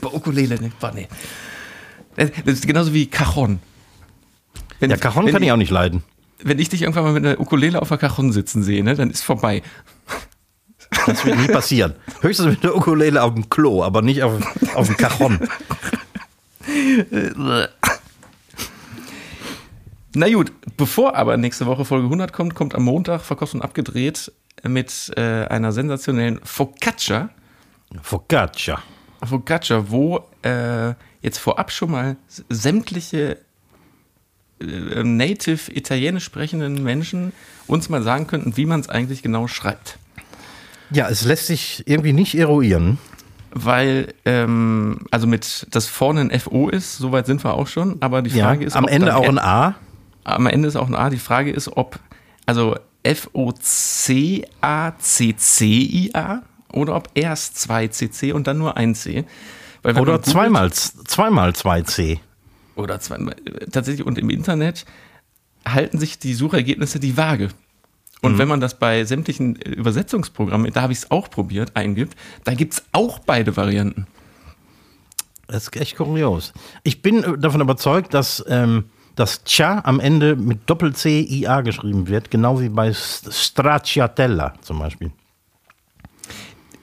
Bei 0.01 0.07
Ukulele, 0.11 0.61
ne? 0.61 0.71
Boah, 0.79 0.91
nee. 0.93 1.07
Das 2.15 2.29
ist 2.45 2.67
genauso 2.67 2.93
wie 2.93 3.07
Cajon. 3.07 3.59
Wenn, 4.79 4.89
ja, 4.89 4.97
Cajon 4.97 5.31
kann 5.31 5.43
ich 5.43 5.51
auch 5.51 5.57
nicht 5.57 5.71
leiden. 5.71 6.03
Wenn 6.39 6.59
ich 6.59 6.69
dich 6.69 6.81
irgendwann 6.81 7.03
mal 7.03 7.13
mit 7.13 7.25
einer 7.25 7.39
Ukulele 7.39 7.81
auf 7.81 7.89
der 7.89 7.97
Cajon 7.97 8.31
sitzen 8.31 8.63
sehe, 8.63 8.83
ne, 8.83 8.95
dann 8.95 9.09
ist 9.09 9.23
vorbei. 9.23 9.63
Das 11.05 11.25
wird 11.25 11.37
nie 11.37 11.47
passieren. 11.47 11.93
Höchstens 12.21 12.47
mit 12.47 12.63
der 12.63 12.75
Ukulele 12.75 13.21
auf 13.21 13.33
dem 13.33 13.49
Klo, 13.49 13.83
aber 13.83 14.01
nicht 14.01 14.23
auf, 14.23 14.33
auf 14.75 14.87
dem 14.87 14.97
Cajon. 14.97 15.39
Na 20.17 20.29
gut, 20.29 20.51
bevor 20.77 21.15
aber 21.15 21.35
nächste 21.37 21.65
Woche 21.65 21.83
Folge 21.85 22.05
100 22.05 22.31
kommt, 22.31 22.55
kommt 22.55 22.73
am 22.73 22.83
Montag 22.83 23.21
verkauft 23.21 23.53
und 23.53 23.61
abgedreht 23.61 24.31
mit 24.63 25.11
äh, 25.17 25.45
einer 25.47 25.71
sensationellen 25.71 26.39
Focaccia. 26.43 27.29
Focaccia. 28.01 28.81
Focaccia, 29.23 29.89
wo 29.89 30.23
äh, 30.41 30.93
jetzt 31.21 31.37
vorab 31.37 31.71
schon 31.71 31.91
mal 31.91 32.17
sämtliche 32.49 33.39
äh, 34.61 35.03
native 35.03 35.71
italienisch 35.71 36.23
sprechenden 36.23 36.81
Menschen 36.81 37.33
uns 37.67 37.89
mal 37.89 38.01
sagen 38.01 38.27
könnten, 38.27 38.55
wie 38.57 38.65
man 38.65 38.79
es 38.79 38.89
eigentlich 38.89 39.21
genau 39.21 39.47
schreibt. 39.47 39.99
Ja, 40.91 41.09
es 41.09 41.25
lässt 41.25 41.47
sich 41.47 41.83
irgendwie 41.87 42.13
nicht 42.13 42.35
eruieren. 42.35 42.97
Weil, 43.57 44.13
ähm, 44.25 44.99
also 45.11 45.27
mit 45.27 45.67
das 45.71 45.87
vorne 45.87 46.19
ein 46.19 46.39
FO 46.39 46.67
ist, 46.67 46.97
soweit 46.97 47.25
sind 47.25 47.41
wir 47.45 47.53
auch 47.53 47.67
schon, 47.67 48.01
aber 48.01 48.21
die 48.21 48.31
Frage 48.31 48.61
ja, 48.61 48.67
ist. 48.67 48.75
Am 48.75 48.85
Ende 48.85 49.15
auch 49.15 49.29
ein 49.29 49.39
A? 49.39 49.75
Am 50.25 50.45
Ende 50.45 50.67
ist 50.67 50.75
auch 50.75 50.87
ein 50.87 50.95
A. 50.95 51.09
Die 51.09 51.19
Frage 51.19 51.51
ist, 51.51 51.69
ob, 51.77 51.97
also 52.45 52.75
F-O-C-A-C-C-I-A 53.03 54.41
oder 56.73 56.95
ob 56.95 57.09
erst 57.13 57.57
zwei 57.57 57.87
CC 57.87 58.33
und 58.33 58.47
dann 58.47 58.57
nur 58.57 58.75
ein 58.75 58.93
C. 58.93 59.23
Oder 59.83 60.21
zweimal, 60.21 60.73
zweimal 60.73 61.53
zwei 61.55 61.81
C. 61.83 62.19
Oder 62.75 62.99
zweimal. 62.99 63.35
Tatsächlich, 63.71 64.05
und 64.05 64.17
im 64.17 64.29
Internet 64.29 64.85
halten 65.65 65.97
sich 65.99 66.19
die 66.19 66.33
Suchergebnisse 66.33 66.99
die 66.99 67.15
Waage. 67.15 67.49
Und 68.21 68.33
mhm. 68.33 68.37
wenn 68.37 68.47
man 68.47 68.59
das 68.59 68.79
bei 68.79 69.03
sämtlichen 69.03 69.55
Übersetzungsprogrammen, 69.55 70.71
da 70.73 70.81
habe 70.81 70.93
ich 70.93 70.99
es 70.99 71.11
auch 71.11 71.29
probiert, 71.29 71.75
eingibt, 71.75 72.17
da 72.43 72.53
gibt 72.53 72.73
es 72.73 72.83
auch 72.91 73.19
beide 73.19 73.55
Varianten. 73.55 74.07
Das 75.47 75.63
ist 75.63 75.75
echt 75.75 75.97
kurios. 75.97 76.53
Ich 76.83 77.01
bin 77.01 77.39
davon 77.39 77.61
überzeugt, 77.61 78.13
dass 78.13 78.43
ähm, 78.47 78.85
das 79.15 79.43
Cha 79.43 79.81
am 79.85 79.99
Ende 79.99 80.35
mit 80.35 80.69
Doppel-C 80.69 81.21
IA 81.21 81.61
geschrieben 81.61 82.07
wird, 82.07 82.31
genau 82.31 82.59
wie 82.59 82.69
bei 82.69 82.91
Stracciatella 82.93 84.55
zum 84.61 84.79
Beispiel. 84.79 85.11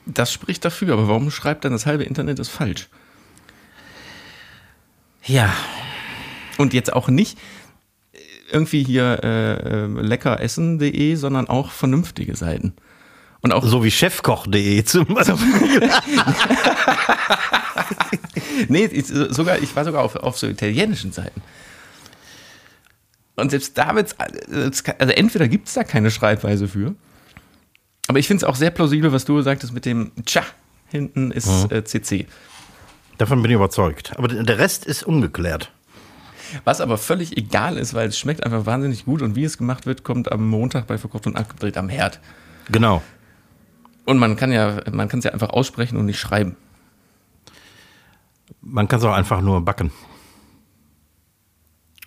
Das 0.05 0.31
spricht 0.31 0.65
dafür, 0.65 0.93
aber 0.93 1.07
warum 1.07 1.31
schreibt 1.31 1.65
dann 1.65 1.71
das 1.71 1.85
halbe 1.85 2.03
Internet 2.03 2.39
das 2.39 2.49
falsch? 2.49 2.89
Ja. 5.25 5.53
Und 6.57 6.73
jetzt 6.73 6.91
auch 6.91 7.07
nicht 7.07 7.37
irgendwie 8.53 8.83
hier 8.83 9.19
äh, 9.23 9.53
äh 9.53 9.87
leckeressen.de, 9.87 11.15
sondern 11.15 11.47
auch 11.47 11.71
vernünftige 11.71 12.35
Seiten. 12.35 12.73
Und 13.41 13.51
auch 13.51 13.65
so 13.65 13.83
wie 13.83 13.91
chefkoch.de 13.91 14.83
zum 14.85 15.05
Beispiel. 15.05 15.89
nee, 18.69 18.85
ich, 18.85 19.07
sogar, 19.07 19.61
ich 19.61 19.75
war 19.75 19.83
sogar 19.83 20.03
auf, 20.03 20.15
auf 20.15 20.37
so 20.37 20.47
italienischen 20.47 21.11
Seiten. 21.11 21.41
Und 23.35 23.49
selbst 23.49 23.77
da 23.77 23.95
wird 23.95 24.15
es, 24.49 24.83
also 24.99 25.13
entweder 25.13 25.47
gibt 25.47 25.67
es 25.67 25.73
da 25.73 25.83
keine 25.83 26.11
Schreibweise 26.11 26.67
für, 26.67 26.95
aber 28.07 28.19
ich 28.19 28.27
finde 28.27 28.45
es 28.45 28.49
auch 28.49 28.55
sehr 28.55 28.69
plausibel, 28.69 29.11
was 29.11 29.25
du 29.25 29.41
sagtest 29.41 29.73
mit 29.73 29.85
dem 29.85 30.11
Tja 30.25 30.43
hinten 30.89 31.31
ist 31.31 31.47
mhm. 31.47 31.77
äh, 31.77 31.83
CC. 31.83 32.27
Davon 33.17 33.41
bin 33.41 33.51
ich 33.51 33.55
überzeugt. 33.55 34.13
Aber 34.17 34.27
der 34.27 34.57
Rest 34.57 34.85
ist 34.85 35.03
ungeklärt. 35.03 35.71
Was 36.63 36.81
aber 36.81 36.97
völlig 36.97 37.37
egal 37.37 37.77
ist, 37.77 37.93
weil 37.93 38.07
es 38.09 38.17
schmeckt 38.17 38.43
einfach 38.45 38.65
wahnsinnig 38.65 39.05
gut 39.05 39.21
und 39.21 39.35
wie 39.35 39.43
es 39.43 39.57
gemacht 39.57 39.85
wird, 39.85 40.03
kommt 40.03 40.31
am 40.31 40.47
Montag 40.47 40.87
bei 40.87 40.97
Verkauft 40.97 41.27
und 41.27 41.35
Abgedreht 41.35 41.77
am 41.77 41.89
Herd. 41.89 42.19
Genau. 42.71 43.01
Und 44.05 44.17
man 44.17 44.35
kann 44.35 44.51
ja, 44.51 44.81
man 44.91 45.07
kann 45.07 45.19
es 45.19 45.25
ja 45.25 45.31
einfach 45.31 45.49
aussprechen 45.49 45.97
und 45.97 46.05
nicht 46.05 46.19
schreiben. 46.19 46.55
Man 48.61 48.87
kann 48.87 48.99
es 48.99 49.05
auch 49.05 49.13
einfach 49.13 49.41
nur 49.41 49.63
backen. 49.63 49.91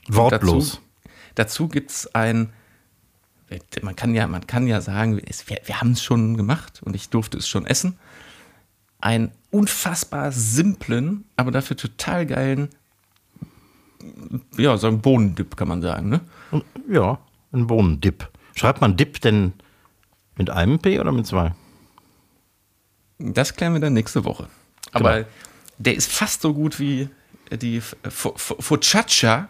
Wortlos. 0.08 0.72
Dazu, 0.72 0.80
dazu 1.34 1.68
gibt 1.68 1.90
es 1.90 2.14
ein, 2.14 2.52
man 3.82 3.96
kann 3.96 4.14
ja, 4.14 4.26
man 4.26 4.46
kann 4.46 4.66
ja 4.66 4.80
sagen, 4.80 5.20
es, 5.26 5.48
wir, 5.48 5.60
wir 5.64 5.80
haben 5.80 5.92
es 5.92 6.02
schon 6.02 6.36
gemacht 6.36 6.82
und 6.82 6.94
ich 6.94 7.10
durfte 7.10 7.38
es 7.38 7.48
schon 7.48 7.66
essen. 7.66 7.98
Einen 9.00 9.32
unfassbar 9.50 10.32
simplen, 10.32 11.24
aber 11.36 11.50
dafür 11.50 11.76
total 11.76 12.26
geilen 12.26 12.68
ja, 14.56 14.76
so 14.76 14.88
ein 14.88 15.00
Bohnendip 15.00 15.56
kann 15.56 15.68
man 15.68 15.82
sagen, 15.82 16.08
ne? 16.08 16.20
Ja, 16.88 17.18
ein 17.52 17.66
Bohnendip. 17.66 18.28
Schreibt 18.54 18.80
man 18.80 18.96
Dip 18.96 19.20
denn 19.20 19.52
mit 20.36 20.50
einem 20.50 20.78
P 20.78 20.98
oder 21.00 21.12
mit 21.12 21.26
zwei? 21.26 21.54
Das 23.18 23.54
klären 23.54 23.72
wir 23.72 23.80
dann 23.80 23.94
nächste 23.94 24.24
Woche. 24.24 24.48
Aber 24.92 25.14
genau. 25.14 25.28
der 25.78 25.94
ist 25.94 26.10
fast 26.10 26.42
so 26.42 26.54
gut 26.54 26.78
wie 26.78 27.08
die 27.50 27.80
Focaccia 27.80 29.48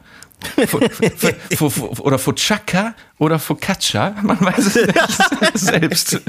oder 1.98 2.18
Focaccia 2.18 2.94
oder 3.18 3.38
Focaccia, 3.38 4.14
man 4.22 4.40
weiß 4.40 4.66
es 4.66 4.74
nicht 5.40 5.52
selbst. 5.54 6.20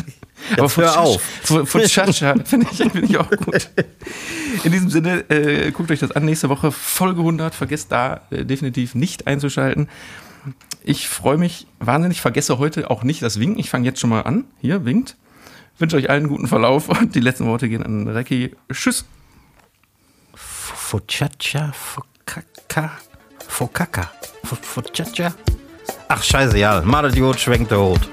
Aber 0.57 0.69
hör 0.75 0.99
auf. 0.99 1.21
Focaccia 1.43 2.35
finde 2.45 2.67
ich, 2.71 2.77
find 2.77 3.09
ich 3.09 3.17
auch 3.17 3.29
gut. 3.29 3.69
In 4.63 4.71
diesem 4.71 4.89
Sinne, 4.89 5.29
äh, 5.29 5.71
guckt 5.71 5.91
euch 5.91 5.99
das 5.99 6.11
an. 6.11 6.25
Nächste 6.25 6.49
Woche 6.49 6.71
Folge 6.71 7.19
100. 7.19 7.53
Vergesst 7.53 7.91
da 7.91 8.21
äh, 8.29 8.45
definitiv 8.45 8.95
nicht 8.95 9.27
einzuschalten. 9.27 9.89
Ich 10.83 11.07
freue 11.09 11.37
mich 11.37 11.67
wahnsinnig. 11.79 12.21
Vergesse 12.21 12.57
heute 12.59 12.89
auch 12.89 13.03
nicht 13.03 13.21
das 13.21 13.39
Winken. 13.39 13.59
Ich 13.59 13.69
fange 13.69 13.85
jetzt 13.85 13.99
schon 13.99 14.09
mal 14.09 14.21
an. 14.21 14.45
Hier, 14.61 14.85
winkt. 14.85 15.15
Wünsche 15.79 15.97
euch 15.97 16.09
allen 16.09 16.23
einen 16.23 16.29
guten 16.29 16.47
Verlauf 16.47 16.89
und 16.89 17.13
die 17.13 17.19
letzten 17.19 17.45
Worte 17.45 17.69
gehen 17.69 17.83
an 17.83 18.07
Recki. 18.07 18.55
Tschüss. 18.71 19.05
Focaccia, 20.33 21.71
Focaccia, 21.73 22.91
Focaccia, 23.47 24.11
Focaccia. 24.43 25.33
Ach, 26.07 26.23
scheiße, 26.23 26.57
ja. 26.57 26.81
Mal 26.81 27.09
Idiot 27.11 27.39
schwenkt 27.39 27.71
der 27.71 27.79
Hut. 27.79 28.09